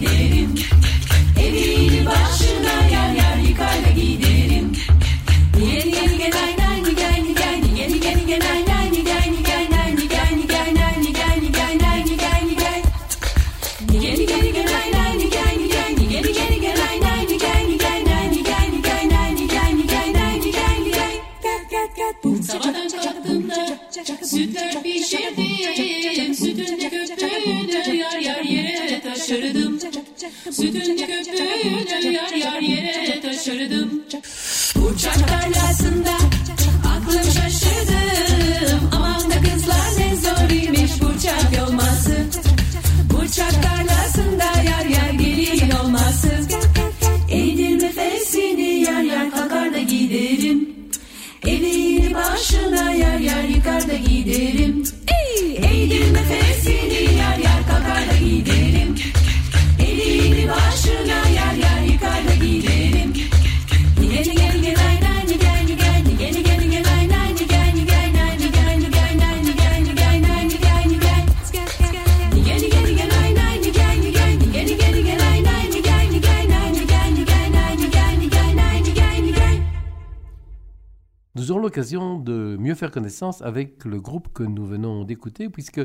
giderim 0.00 0.54
Evini 1.40 2.06
başına 2.06 2.74
yer 2.92 3.14
yer 3.14 3.48
yıkar 3.48 3.74
da 3.84 3.90
giderim 4.00 4.72
Yeni 5.60 5.96
yeni 5.96 6.18
gel 6.18 6.32
ay 6.44 6.56
nay 6.58 6.82
ni 6.82 6.94
gel 6.96 7.22
ni 7.22 7.34
gel 7.34 7.58
ni 7.62 7.80
Yeni 7.80 8.06
yeni 8.06 8.26
gel 8.26 8.42
ay 8.52 8.62
nay 8.66 8.90
ni 8.92 9.04
gel 9.04 9.30
ni 9.32 9.42
gel 9.44 9.66
nay 9.70 9.92
ni 9.96 10.08
gel 10.08 10.36
ni 10.36 10.46
gel 10.48 10.74
nay 10.74 10.94
ni 11.02 11.12
gel 11.12 11.42
ni 11.42 11.52
gel 11.52 11.78
nay 11.82 12.04
ni 12.04 12.16
gel 12.16 12.42
ni 12.48 12.54
gel 12.62 12.82
Yeni 14.04 14.24
yeni 14.32 14.52
gel 14.52 14.74
ay 14.80 14.90
nay 14.94 15.16
ni 15.18 15.26
gel 15.30 15.54
ni 15.60 15.68
gel 15.74 15.90
ni 15.98 16.14
Yeni 16.14 16.32
yeni 16.38 16.58
gel 16.64 16.80
ay 16.90 16.98
nay 17.04 17.26
ni 17.30 17.36
gel 17.38 17.62
ni 17.68 17.76
gel 17.78 18.00
nay 18.08 18.28
ni 18.32 18.42
gel 18.48 18.66
ni 18.72 18.80
gel 18.86 19.06
nay 19.12 19.30
ni 19.38 19.46
gel 19.52 19.72
ni 19.76 19.84
gel 19.92 20.08
nay 20.16 20.38
ni 20.44 20.50
gel 20.52 20.78
ni 20.84 20.90
gel 20.98 21.14
Gel 21.44 21.62
gel 21.70 21.88
gel 21.96 22.42
Sabahtan 22.42 22.88
kalktığımda 22.88 23.78
sütler 24.24 24.82
pişirdim 24.82 25.49
Kendi 30.56 30.96
köpüğüyle 30.96 32.10
yar 32.10 32.32
yar 32.32 32.60
yere 32.60 33.20
taşırdım 33.20 34.02
Uçak 34.76 35.28
tarlasında 35.28 36.14
aklım 36.88 37.22
şaşırdım 37.22 38.90
Aman 38.96 39.30
da 39.30 39.34
kızlar 39.42 39.90
ne 39.98 40.16
zor 40.16 40.50
imiş 40.50 40.90
uçak 40.92 41.56
yolması 41.58 42.16
Uçak 43.22 43.52
tarlasında 43.62 44.44
yar 44.44 44.84
yar 44.84 45.10
gelin 45.10 45.70
olması 45.70 46.28
Eğdir 47.30 47.82
nefesini 47.82 48.62
yar 48.62 49.02
yar 49.02 49.30
kalkar 49.30 49.74
da 49.74 49.78
giderim 49.78 50.68
Evini 51.46 52.14
başına 52.14 52.90
yar 52.90 53.18
yar 53.18 53.44
yıkar 53.44 53.88
da 53.88 53.94
giderim 53.94 54.84
Eğdir 55.58 56.14
nefesini 56.14 57.18
yar 57.18 57.38
yar 57.38 57.66
kalkar 57.68 58.08
da 58.10 58.16
giderim 58.24 58.59
de 81.80 82.56
mieux 82.58 82.74
faire 82.74 82.90
connaissance 82.90 83.42
avec 83.42 83.84
le 83.84 84.00
groupe 84.00 84.32
que 84.32 84.42
nous 84.42 84.66
venons 84.66 85.04
d'écouter, 85.04 85.48
puisque 85.48 85.80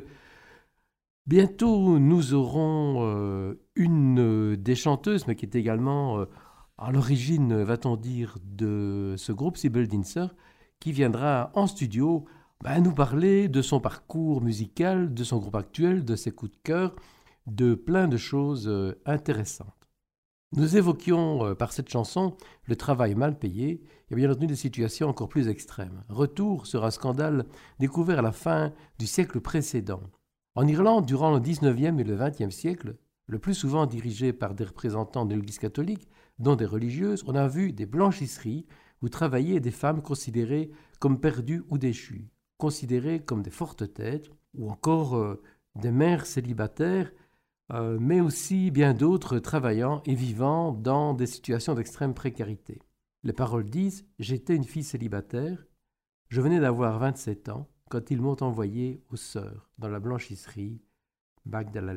bientôt 1.25 1.99
nous 1.99 2.33
aurons 2.33 2.97
euh, 2.99 3.53
une 3.75 4.55
des 4.57 4.75
chanteuses, 4.75 5.25
mais 5.27 5.35
qui 5.35 5.45
est 5.45 5.55
également 5.55 6.19
euh, 6.19 6.25
à 6.77 6.91
l'origine, 6.91 7.63
va-t-on 7.63 7.95
dire, 7.95 8.37
de 8.43 9.15
ce 9.17 9.31
groupe, 9.31 9.57
Sibyl 9.57 9.87
Dinser, 9.87 10.27
qui 10.79 10.91
viendra 10.91 11.51
en 11.53 11.65
studio 11.65 12.25
bah, 12.61 12.79
nous 12.81 12.93
parler 12.93 13.47
de 13.47 13.61
son 13.61 13.79
parcours 13.79 14.41
musical, 14.41 15.13
de 15.13 15.23
son 15.23 15.37
groupe 15.37 15.55
actuel, 15.55 16.03
de 16.03 16.15
ses 16.17 16.31
coups 16.31 16.51
de 16.51 16.57
cœur, 16.63 16.95
de 17.47 17.73
plein 17.73 18.09
de 18.09 18.17
choses 18.17 18.67
euh, 18.67 18.99
intéressantes. 19.05 19.69
Nous 20.57 20.77
évoquions 20.77 21.53
par 21.55 21.73
cette 21.73 21.89
chanson 21.89 22.37
le 22.65 22.75
travail 22.77 23.13
mal 23.15 23.37
payé 23.37 23.81
et 24.11 24.15
bien 24.15 24.29
entendu 24.29 24.47
des 24.47 24.55
situations 24.55 25.09
encore 25.09 25.29
plus 25.29 25.47
extrêmes. 25.47 26.03
Retour 26.09 26.67
sur 26.67 26.85
un 26.85 26.91
scandale 26.91 27.45
découvert 27.79 28.19
à 28.19 28.21
la 28.21 28.31
fin 28.31 28.73
du 28.99 29.07
siècle 29.07 29.39
précédent. 29.41 30.01
En 30.55 30.67
Irlande, 30.67 31.05
durant 31.05 31.33
le 31.33 31.39
19e 31.39 31.99
et 31.99 32.03
le 32.03 32.15
20e 32.15 32.51
siècle, 32.51 32.95
le 33.27 33.39
plus 33.39 33.55
souvent 33.55 33.85
dirigé 33.85 34.33
par 34.33 34.53
des 34.53 34.65
représentants 34.65 35.25
de 35.25 35.35
l'Église 35.35 35.59
catholique, 35.59 36.07
dont 36.39 36.55
des 36.55 36.65
religieuses, 36.65 37.23
on 37.27 37.35
a 37.35 37.47
vu 37.47 37.71
des 37.71 37.85
blanchisseries 37.85 38.65
où 39.01 39.09
travaillaient 39.09 39.59
des 39.59 39.71
femmes 39.71 40.01
considérées 40.01 40.71
comme 40.99 41.19
perdues 41.19 41.63
ou 41.69 41.77
déchues, 41.77 42.29
considérées 42.57 43.19
comme 43.19 43.41
des 43.41 43.51
fortes 43.51 43.93
têtes, 43.93 44.29
ou 44.53 44.69
encore 44.69 45.17
euh, 45.17 45.41
des 45.75 45.91
mères 45.91 46.25
célibataires 46.25 47.11
euh, 47.73 47.97
mais 47.99 48.21
aussi 48.21 48.69
bien 48.69 48.93
d'autres 48.93 49.39
travaillant 49.39 50.03
et 50.05 50.13
vivant 50.13 50.71
dans 50.71 51.15
des 51.15 51.25
situations 51.25 51.73
d'extrême 51.73 52.13
précarité. 52.13 52.79
Les 53.25 53.33
paroles 53.33 53.71
disent 53.71 54.05
J'étais 54.19 54.55
une 54.55 54.63
fille 54.63 54.83
célibataire, 54.83 55.65
je 56.29 56.41
venais 56.41 56.59
d'avoir 56.59 56.99
27 56.99 57.49
ans 57.49 57.67
quand 57.89 58.11
ils 58.11 58.21
m'ont 58.21 58.37
envoyé 58.41 59.03
aux 59.09 59.15
sœurs 59.15 59.71
dans 59.79 59.89
la 59.89 59.99
blanchisserie 59.99 60.79
Magdala 61.43 61.95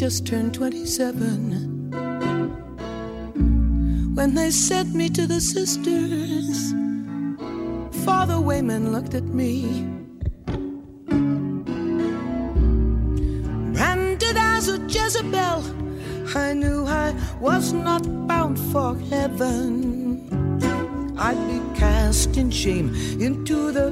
just 0.00 0.26
turned 0.26 0.54
27 0.54 1.90
when 4.14 4.34
they 4.34 4.50
sent 4.50 4.94
me 4.94 5.10
to 5.10 5.26
the 5.26 5.38
sisters. 5.38 6.72
Father 8.06 8.40
Wayman 8.40 8.92
looked 8.92 9.12
at 9.12 9.24
me, 9.24 9.84
branded 13.74 14.38
as 14.38 14.68
a 14.68 14.78
Jezebel. 14.88 15.62
I 16.34 16.54
knew 16.54 16.86
I 16.86 17.14
was 17.38 17.74
not 17.74 18.02
bound 18.26 18.58
for 18.72 18.96
heaven. 19.10 20.24
I'd 21.18 21.46
be 21.46 21.60
cast 21.78 22.38
in 22.38 22.50
shame 22.50 22.94
into 23.20 23.70
the 23.70 23.90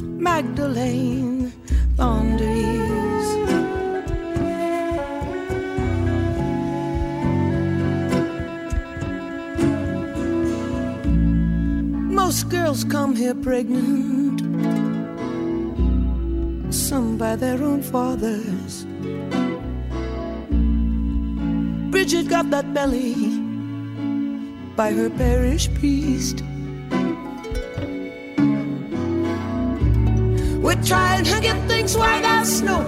Magdalene 0.00 1.52
laundries. 1.98 2.83
Girls 12.64 12.84
come 12.84 13.14
here 13.14 13.34
pregnant, 13.34 14.40
some 16.72 17.18
by 17.18 17.36
their 17.36 17.62
own 17.62 17.82
fathers. 17.82 18.86
Bridget 21.90 22.26
got 22.30 22.48
that 22.48 22.72
belly 22.72 23.16
by 24.76 24.92
her 24.92 25.10
parish 25.10 25.68
priest. 25.74 26.42
We're 30.64 30.82
trying 30.82 31.24
to 31.24 31.40
get 31.42 31.58
things 31.68 31.94
white 31.98 32.24
as 32.24 32.60
snow. 32.60 32.80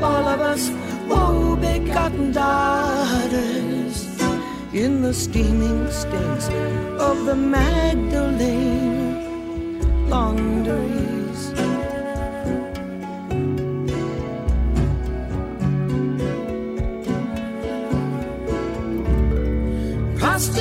All 0.00 0.28
of 0.34 0.40
us, 0.40 0.70
woe 1.08 1.56
begotten 1.56 2.30
daughters, 2.30 3.96
in 4.72 5.02
the 5.02 5.12
steaming 5.12 5.90
stains 5.90 6.46
of 7.00 7.26
the 7.26 7.34
Magdalene 7.34 8.03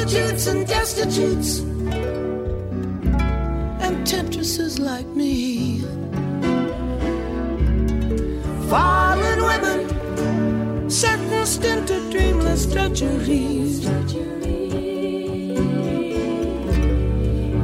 Prostitutes 0.03 0.47
and 0.47 0.67
destitutes, 0.67 1.59
and 3.79 4.05
temptresses 4.05 4.77
like 4.77 5.07
me 5.07 5.79
fallen 8.69 9.43
women 9.43 10.89
sentenced 10.89 11.63
into 11.63 11.93
dreamless 12.11 12.65
drudgeries. 12.65 13.87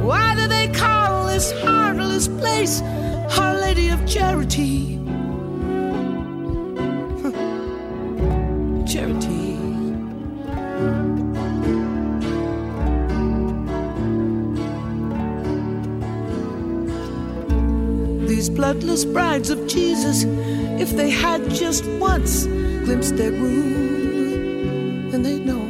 Why 0.02 0.34
do 0.34 0.48
they 0.48 0.68
call 0.68 1.26
this 1.26 1.52
heartless 1.60 2.26
place 2.26 2.80
Our 3.38 3.60
Lady 3.60 3.90
of 3.90 4.06
Charity? 4.06 4.98
Brides 18.72 19.50
of 19.50 19.66
Jesus, 19.66 20.22
if 20.80 20.90
they 20.96 21.10
had 21.10 21.50
just 21.50 21.84
once 21.98 22.46
glimpsed 22.46 23.16
their 23.16 23.32
groom, 23.32 25.10
then 25.10 25.24
they'd 25.24 25.44
know. 25.44 25.60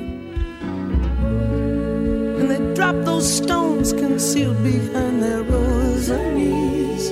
And 2.38 2.50
they'd 2.50 2.74
drop 2.74 2.94
those 3.06 3.26
stones 3.26 3.94
concealed 3.94 4.62
behind 4.62 5.22
their 5.22 5.42
rosaries. 5.42 7.10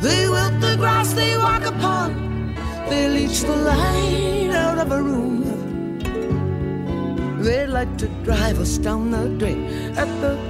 They 0.00 0.28
wilt 0.30 0.60
the 0.62 0.76
grass 0.78 1.12
they 1.12 1.36
walk 1.36 1.66
upon, 1.66 2.54
they 2.88 3.06
leech 3.10 3.42
the 3.42 3.54
light 3.54 4.50
out 4.54 4.78
of 4.78 4.92
a 4.92 5.02
room. 5.02 5.44
They 7.42 7.66
like 7.66 7.98
to 7.98 8.08
drive 8.24 8.58
us 8.60 8.78
down 8.78 9.10
the 9.10 9.28
drain 9.38 9.66
at 9.96 10.08
the 10.22 10.47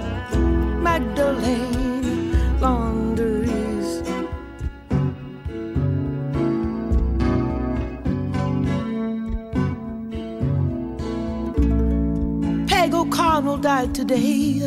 today. 13.99 14.61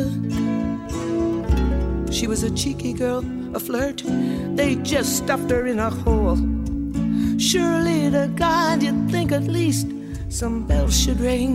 She 2.12 2.26
was 2.26 2.42
a 2.42 2.50
cheeky 2.50 2.92
girl, 2.92 3.24
a 3.54 3.58
flirt. 3.58 4.02
They 4.56 4.74
just 4.82 5.16
stuffed 5.16 5.50
her 5.50 5.66
in 5.66 5.78
a 5.78 5.88
hole. 5.88 6.36
Surely 7.38 8.10
to 8.10 8.30
God, 8.36 8.82
you'd 8.82 9.10
think 9.10 9.32
at 9.32 9.44
least 9.44 9.86
some 10.28 10.66
bells 10.66 10.94
should 10.94 11.18
ring. 11.18 11.54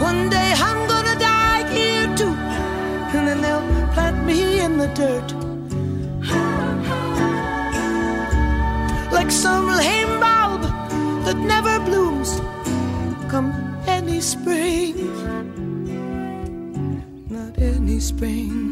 One 0.00 0.30
day 0.30 0.50
I'm 0.56 0.88
gonna 0.88 1.18
die 1.18 1.62
here 1.74 2.08
too, 2.16 2.34
and 3.16 3.28
then 3.28 3.42
they'll 3.42 3.92
plant 3.92 4.24
me 4.24 4.60
in 4.60 4.78
the 4.78 4.88
dirt. 4.94 5.43
Spring. 14.24 14.96
Not 17.28 17.58
any 17.58 18.00
spring. 18.00 18.63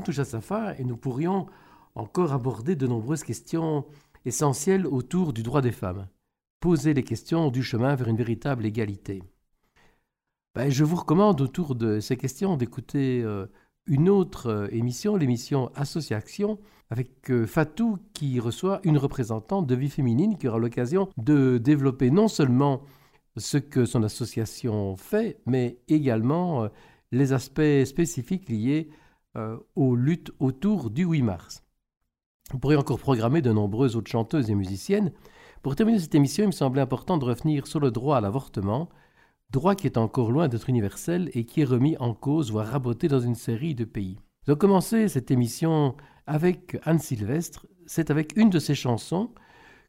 Touche 0.00 0.20
à 0.20 0.24
sa 0.24 0.40
fin 0.40 0.72
et 0.78 0.84
nous 0.84 0.96
pourrions 0.96 1.46
encore 1.94 2.32
aborder 2.32 2.76
de 2.76 2.86
nombreuses 2.86 3.24
questions 3.24 3.84
essentielles 4.24 4.86
autour 4.86 5.34
du 5.34 5.42
droit 5.42 5.60
des 5.60 5.72
femmes. 5.72 6.08
Poser 6.60 6.94
les 6.94 7.02
questions 7.02 7.50
du 7.50 7.62
chemin 7.62 7.94
vers 7.94 8.08
une 8.08 8.16
véritable 8.16 8.64
égalité. 8.64 9.22
Ben, 10.54 10.70
je 10.70 10.84
vous 10.84 10.96
recommande 10.96 11.40
autour 11.40 11.74
de 11.74 12.00
ces 12.00 12.16
questions 12.16 12.56
d'écouter 12.56 13.22
euh, 13.22 13.46
une 13.86 14.08
autre 14.08 14.46
euh, 14.46 14.68
émission, 14.70 15.16
l'émission 15.16 15.70
Association, 15.74 16.58
avec 16.88 17.30
euh, 17.30 17.46
Fatou 17.46 17.98
qui 18.14 18.40
reçoit 18.40 18.80
une 18.84 18.98
représentante 18.98 19.66
de 19.66 19.74
vie 19.74 19.90
féminine 19.90 20.38
qui 20.38 20.48
aura 20.48 20.58
l'occasion 20.58 21.08
de 21.18 21.58
développer 21.58 22.10
non 22.10 22.28
seulement 22.28 22.82
ce 23.36 23.58
que 23.58 23.84
son 23.84 24.02
association 24.02 24.96
fait, 24.96 25.40
mais 25.46 25.78
également 25.88 26.68
les 27.12 27.32
aspects 27.32 27.84
spécifiques 27.84 28.50
liés 28.50 28.90
aux 29.74 29.96
luttes 29.96 30.32
autour 30.40 30.90
du 30.90 31.04
8 31.04 31.22
mars. 31.22 31.62
Vous 32.50 32.58
pourriez 32.58 32.76
encore 32.76 32.98
programmer 32.98 33.40
de 33.40 33.52
nombreuses 33.52 33.96
autres 33.96 34.10
chanteuses 34.10 34.50
et 34.50 34.54
musiciennes. 34.54 35.12
Pour 35.62 35.76
terminer 35.76 35.98
cette 35.98 36.14
émission, 36.14 36.44
il 36.44 36.48
me 36.48 36.52
semblait 36.52 36.82
important 36.82 37.16
de 37.16 37.24
revenir 37.24 37.66
sur 37.66 37.80
le 37.80 37.90
droit 37.90 38.18
à 38.18 38.20
l'avortement, 38.20 38.88
droit 39.50 39.74
qui 39.74 39.86
est 39.86 39.96
encore 39.96 40.32
loin 40.32 40.48
d'être 40.48 40.68
universel 40.68 41.30
et 41.34 41.44
qui 41.44 41.60
est 41.60 41.64
remis 41.64 41.96
en 41.98 42.14
cause, 42.14 42.50
voire 42.50 42.66
raboté 42.66 43.08
dans 43.08 43.20
une 43.20 43.34
série 43.34 43.74
de 43.74 43.84
pays. 43.84 44.18
Nous 44.46 44.52
avons 44.52 44.58
commencé 44.58 45.08
cette 45.08 45.30
émission 45.30 45.96
avec 46.26 46.76
Anne 46.82 46.98
Sylvestre. 46.98 47.66
C'est 47.86 48.10
avec 48.10 48.36
une 48.36 48.50
de 48.50 48.58
ses 48.58 48.74
chansons 48.74 49.30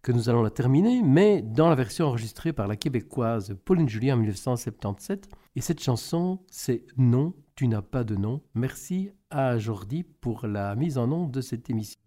que 0.03 0.11
nous 0.11 0.29
allons 0.29 0.43
la 0.43 0.51
terminer, 0.51 1.01
mais 1.01 1.41
dans 1.41 1.69
la 1.69 1.75
version 1.75 2.07
enregistrée 2.07 2.53
par 2.53 2.67
la 2.67 2.75
québécoise 2.75 3.55
Pauline 3.65 3.89
Julien 3.89 4.15
en 4.15 4.17
1977. 4.17 5.29
Et 5.55 5.61
cette 5.61 5.81
chanson, 5.81 6.39
c'est 6.51 6.85
Non, 6.97 7.33
tu 7.55 7.67
n'as 7.67 7.81
pas 7.81 8.03
de 8.03 8.15
nom. 8.15 8.41
Merci 8.55 9.11
à 9.29 9.57
Jordi 9.57 10.03
pour 10.03 10.47
la 10.47 10.75
mise 10.75 10.97
en 10.97 11.11
onde 11.11 11.31
de 11.31 11.41
cette 11.41 11.69
émission. 11.69 11.99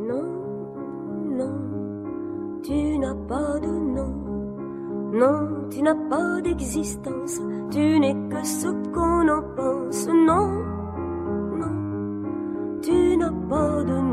Non, 0.00 0.24
non, 1.38 2.60
tu 2.62 2.98
n'as 2.98 3.14
pas 3.14 3.58
de 3.58 3.66
nom. 3.66 4.14
Non, 5.12 5.68
tu 5.70 5.82
n'as 5.82 5.94
pas 6.08 6.40
d'existence. 6.42 7.40
Tu 7.70 8.00
n'es 8.00 8.14
que 8.28 8.44
ce 8.44 8.68
qu'on 8.92 9.28
en 9.28 9.42
pense. 9.56 10.08
Non, 10.08 10.48
non, 11.56 12.80
tu 12.82 13.16
n'as 13.16 13.32
pas 13.48 13.82
de 13.84 14.03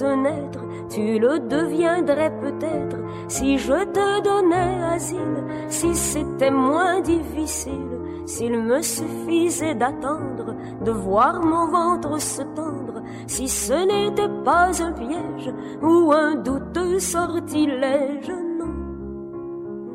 un 0.00 0.24
être, 0.24 0.60
tu 0.88 1.18
le 1.18 1.38
deviendrais 1.38 2.32
peut-être 2.40 2.96
si 3.28 3.58
je 3.58 3.84
te 3.84 4.22
donnais 4.22 4.82
asile, 4.94 5.44
si 5.68 5.94
c'était 5.94 6.50
moins 6.50 7.00
difficile, 7.00 7.98
s'il 8.26 8.62
me 8.62 8.80
suffisait 8.82 9.74
d'attendre, 9.74 10.54
de 10.82 10.90
voir 10.90 11.42
mon 11.42 11.66
ventre 11.66 12.20
se 12.20 12.42
tendre, 12.42 13.02
si 13.26 13.48
ce 13.48 13.72
n'était 13.72 14.42
pas 14.44 14.70
un 14.82 14.92
piège 14.92 15.52
ou 15.82 16.12
un 16.12 16.36
douteux 16.36 16.98
sortilège. 16.98 18.32
Non, 18.58 18.74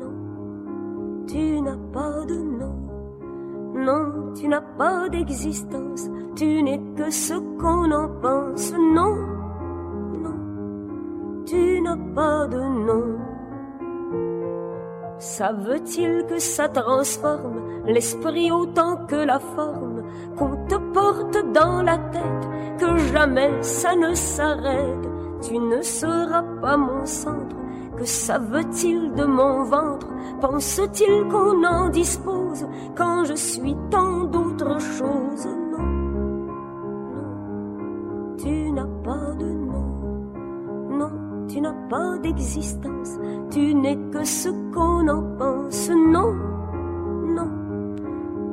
non, 0.00 1.26
tu 1.26 1.60
n'as 1.60 1.76
pas 1.92 2.24
de 2.26 2.34
nom. 2.34 2.74
Non, 3.74 4.32
tu 4.34 4.48
n'as 4.48 4.60
pas 4.60 5.08
d'existence, 5.08 6.08
tu 6.34 6.62
n'es 6.62 6.80
que 6.96 7.10
ce 7.10 7.34
qu'on 7.60 7.90
en 7.92 8.08
pense. 8.20 8.72
Non, 8.72 9.14
tu 11.48 11.80
n'as 11.80 11.96
pas 12.14 12.46
de 12.46 12.60
nom. 12.60 13.18
Ça 15.18 15.52
veut-il 15.52 16.26
que 16.26 16.38
ça 16.38 16.68
transforme 16.68 17.60
l'esprit 17.86 18.52
autant 18.52 19.06
que 19.06 19.16
la 19.16 19.38
forme, 19.38 20.02
qu'on 20.36 20.56
te 20.66 20.76
porte 20.92 21.38
dans 21.52 21.82
la 21.82 21.98
tête, 21.98 22.48
que 22.78 22.96
jamais 23.12 23.50
ça 23.62 23.96
ne 23.96 24.14
s'arrête? 24.14 25.08
Tu 25.40 25.58
ne 25.58 25.80
seras 25.82 26.44
pas 26.60 26.76
mon 26.76 27.06
centre, 27.06 27.56
que 27.96 28.04
ça 28.04 28.38
veut-il 28.38 29.14
de 29.14 29.24
mon 29.24 29.64
ventre? 29.64 30.08
Pense-t-il 30.40 31.28
qu'on 31.28 31.64
en 31.64 31.88
dispose 31.88 32.66
quand 32.96 33.24
je 33.24 33.34
suis 33.34 33.76
tant 33.90 34.24
d'autres 34.24 34.78
choses? 34.80 35.48
Tu 41.58 41.62
n'as 41.62 41.88
pas 41.90 42.18
d'existence. 42.18 43.18
Tu 43.50 43.74
n'es 43.74 43.98
que 44.12 44.22
ce 44.24 44.48
qu'on 44.72 45.08
en 45.08 45.22
pense. 45.36 45.90
Non, 45.90 46.32
non, 47.36 47.50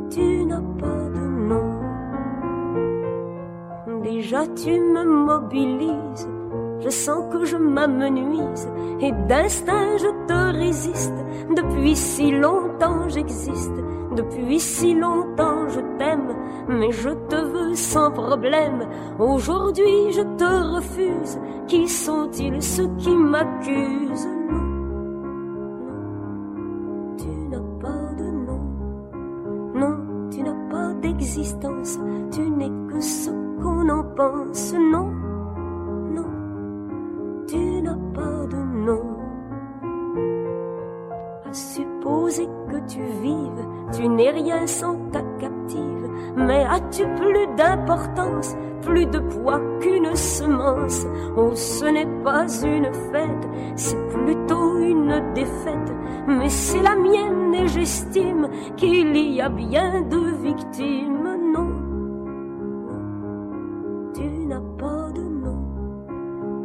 tu 0.09 0.43
n'as 0.43 0.65
pas 0.79 1.03
de 1.15 1.25
nom. 1.49 1.69
Déjà 4.01 4.47
tu 4.47 4.71
me 4.79 5.03
mobilises. 5.03 6.27
Je 6.79 6.89
sens 6.89 7.31
que 7.31 7.45
je 7.45 7.57
m'amenuise 7.57 8.67
et 8.99 9.11
d'instinct 9.27 9.97
je 9.97 10.11
te 10.27 10.57
résiste. 10.57 11.13
Depuis 11.55 11.95
si 11.95 12.31
longtemps 12.31 13.07
j'existe, 13.07 13.79
depuis 14.15 14.59
si 14.59 14.93
longtemps 14.93 15.67
je 15.69 15.79
t'aime, 15.97 16.35
mais 16.67 16.91
je 16.91 17.09
te 17.09 17.35
veux 17.35 17.75
sans 17.75 18.11
problème. 18.11 18.87
Aujourd'hui 19.19 20.11
je 20.11 20.21
te 20.21 20.75
refuse. 20.75 21.39
Qui 21.67 21.87
sont-ils 21.87 22.61
ceux 22.61 22.89
qui 22.97 23.15
m'accusent? 23.15 24.27
Non, 24.49 24.63
non, 25.87 27.15
tu 27.17 27.27
n'as 27.49 27.67
pas 27.81 28.13
de 28.17 28.27
nom. 28.47 28.63
Non, 29.73 30.29
tu 30.29 30.43
n'as 30.43 30.69
pas 30.69 30.93
d'existence. 31.01 31.99
tu 32.31 32.41
n'es 32.49 32.71
que 32.91 32.99
ce 33.01 33.31
qu'on 33.61 33.89
en 33.89 34.03
pense, 34.15 34.73
non, 34.73 35.11
non, 36.15 36.31
tu 37.47 37.81
n'as 37.81 37.97
pas 38.13 38.45
de 38.47 38.57
nom. 38.85 39.15
Supposer 42.05 42.47
que 42.69 42.77
tu 42.87 43.01
vives, 43.21 43.65
tu 43.93 44.07
n'es 44.07 44.29
rien 44.29 44.67
sans 44.67 44.95
ta 45.11 45.21
captive, 45.39 46.09
mais 46.35 46.63
as-tu 46.63 47.03
plus 47.15 47.47
d'importance, 47.57 48.55
plus 48.81 49.05
de 49.07 49.19
poids 49.19 49.59
qu'une 49.79 50.15
semence? 50.15 51.05
Oh, 51.35 51.51
ce 51.53 51.85
n'est 51.85 52.23
pas 52.23 52.45
une 52.63 52.93
fête, 53.11 53.49
c'est 53.75 54.07
plutôt 54.09 54.77
une 54.79 55.33
défaite, 55.33 55.93
mais 56.27 56.49
c'est 56.49 56.81
la 56.81 56.95
mienne 56.95 57.53
et 57.55 57.67
j'estime 57.67 58.49
qu'il 58.75 59.15
y 59.17 59.41
a 59.41 59.49
bien 59.49 60.01
de 60.01 60.17
victimes, 60.43 61.37
non. 61.53 61.71
Tu 64.13 64.47
n'as 64.47 64.61
pas 64.77 65.11
de 65.11 65.21
nom, 65.21 65.59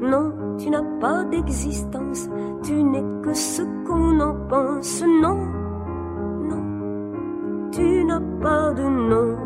non, 0.03 0.33
tu 0.61 0.69
n'as 0.69 0.85
pas 1.01 1.25
d'existence, 1.25 2.29
tu 2.63 2.83
n'es 2.83 3.05
que 3.23 3.33
ce 3.33 3.63
qu'on 3.87 4.21
en 4.21 4.35
pense, 4.47 5.03
non, 5.03 5.39
non, 6.51 7.71
tu 7.73 8.05
n'as 8.05 8.21
pas 8.43 8.73
de 8.73 8.83
nom. 8.83 9.37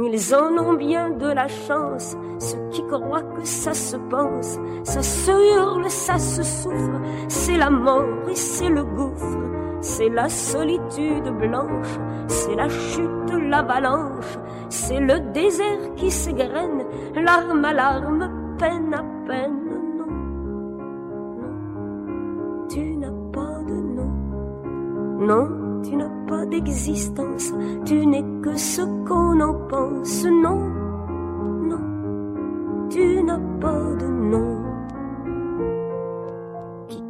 Ils 0.00 0.34
en 0.34 0.56
ont 0.58 0.74
bien 0.74 1.10
de 1.10 1.26
la 1.26 1.48
chance, 1.48 2.16
ceux 2.38 2.68
qui 2.70 2.84
croient 2.86 3.22
que 3.22 3.44
ça 3.44 3.74
se 3.74 3.96
pense, 3.96 4.58
ça 4.84 5.02
se 5.02 5.30
hurle, 5.56 5.88
ça 5.90 6.18
se 6.18 6.42
souffre, 6.42 7.00
c'est 7.28 7.56
la 7.56 7.70
mort 7.70 8.06
et 8.28 8.34
c'est 8.34 8.68
le 8.68 8.84
gouffre, 8.84 9.38
c'est 9.80 10.08
la 10.08 10.28
solitude 10.28 11.28
blanche, 11.38 11.98
c'est 12.26 12.54
la 12.54 12.68
chute, 12.68 13.32
l'avalanche, 13.48 14.38
c'est 14.68 15.00
le 15.00 15.20
désert 15.32 15.94
qui 15.96 16.10
s'égrène, 16.10 16.84
larme 17.14 17.64
à 17.64 17.72
larme, 17.72 18.37
peine 18.58 18.94
à 18.94 19.04
peine, 19.26 19.60
non, 19.98 20.06
non, 20.06 20.12
tu 22.68 22.96
n'as 22.96 23.12
pas 23.32 23.62
de 23.68 23.74
nom, 23.74 24.12
non 25.26 25.68
tu 25.82 25.96
n'as 25.96 26.10
pas 26.26 26.44
d'existence, 26.46 27.52
tu 27.84 28.06
n'es 28.06 28.24
que 28.42 28.56
ce 28.56 28.82
qu'on 29.06 29.40
en 29.40 29.54
pense, 29.68 30.24
non, 30.24 30.58
non, 31.70 32.88
tu 32.90 33.22
n'as 33.22 33.38
pas 33.60 33.94
de 34.00 34.06
nom. 34.06 34.67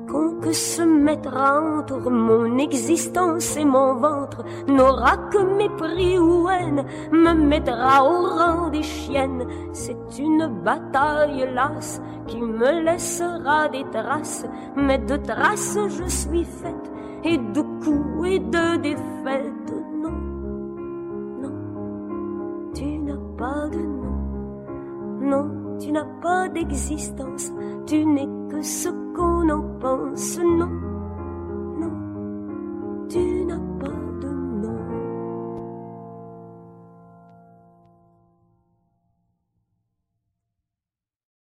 Quiconque 0.09 0.55
se 0.55 0.83
mettra 0.83 1.61
entre 1.61 2.11
mon 2.11 2.57
existence 2.57 3.57
et 3.59 3.65
mon 3.65 3.97
ventre 3.97 4.43
n'aura 4.67 5.19
que 5.31 5.39
mépris 5.39 6.19
ou 6.19 6.49
haine, 6.49 6.85
me 7.13 7.35
mettra 7.35 8.03
au 8.05 8.27
rang 8.27 8.71
des 8.71 8.83
chiennes. 8.83 9.47
C'est 9.73 10.19
une 10.19 10.47
bataille 10.65 11.47
lasse 11.53 12.01
qui 12.27 12.41
me 12.41 12.83
laissera 12.85 13.69
des 13.69 13.85
traces, 13.91 14.47
mais 14.77 14.99
de 14.99 15.17
traces 15.17 15.79
je 15.89 16.09
suis 16.09 16.45
faite 16.45 16.91
et 17.25 17.37
de 17.37 17.61
coups 17.85 18.29
et 18.29 18.39
de 18.39 18.77
défaites. 18.77 19.75
Non, 20.03 20.11
non, 21.43 22.71
tu 22.75 22.99
n'as 22.99 23.37
pas 23.37 23.69
de 23.69 23.79
nom. 23.79 24.09
Non, 25.21 25.79
tu 25.79 25.93
n'as 25.93 26.07
pas 26.23 26.49
d'existence. 26.49 27.53
Tu 27.87 28.07
n'es 28.07 28.29
que 28.49 28.63
ce 28.63 28.89
qu'on 29.19 29.49
en 29.49 29.63
pense, 29.81 30.39
non, 30.39 30.71
non, 31.81 31.95
tu 33.09 33.45
n'as 33.45 33.68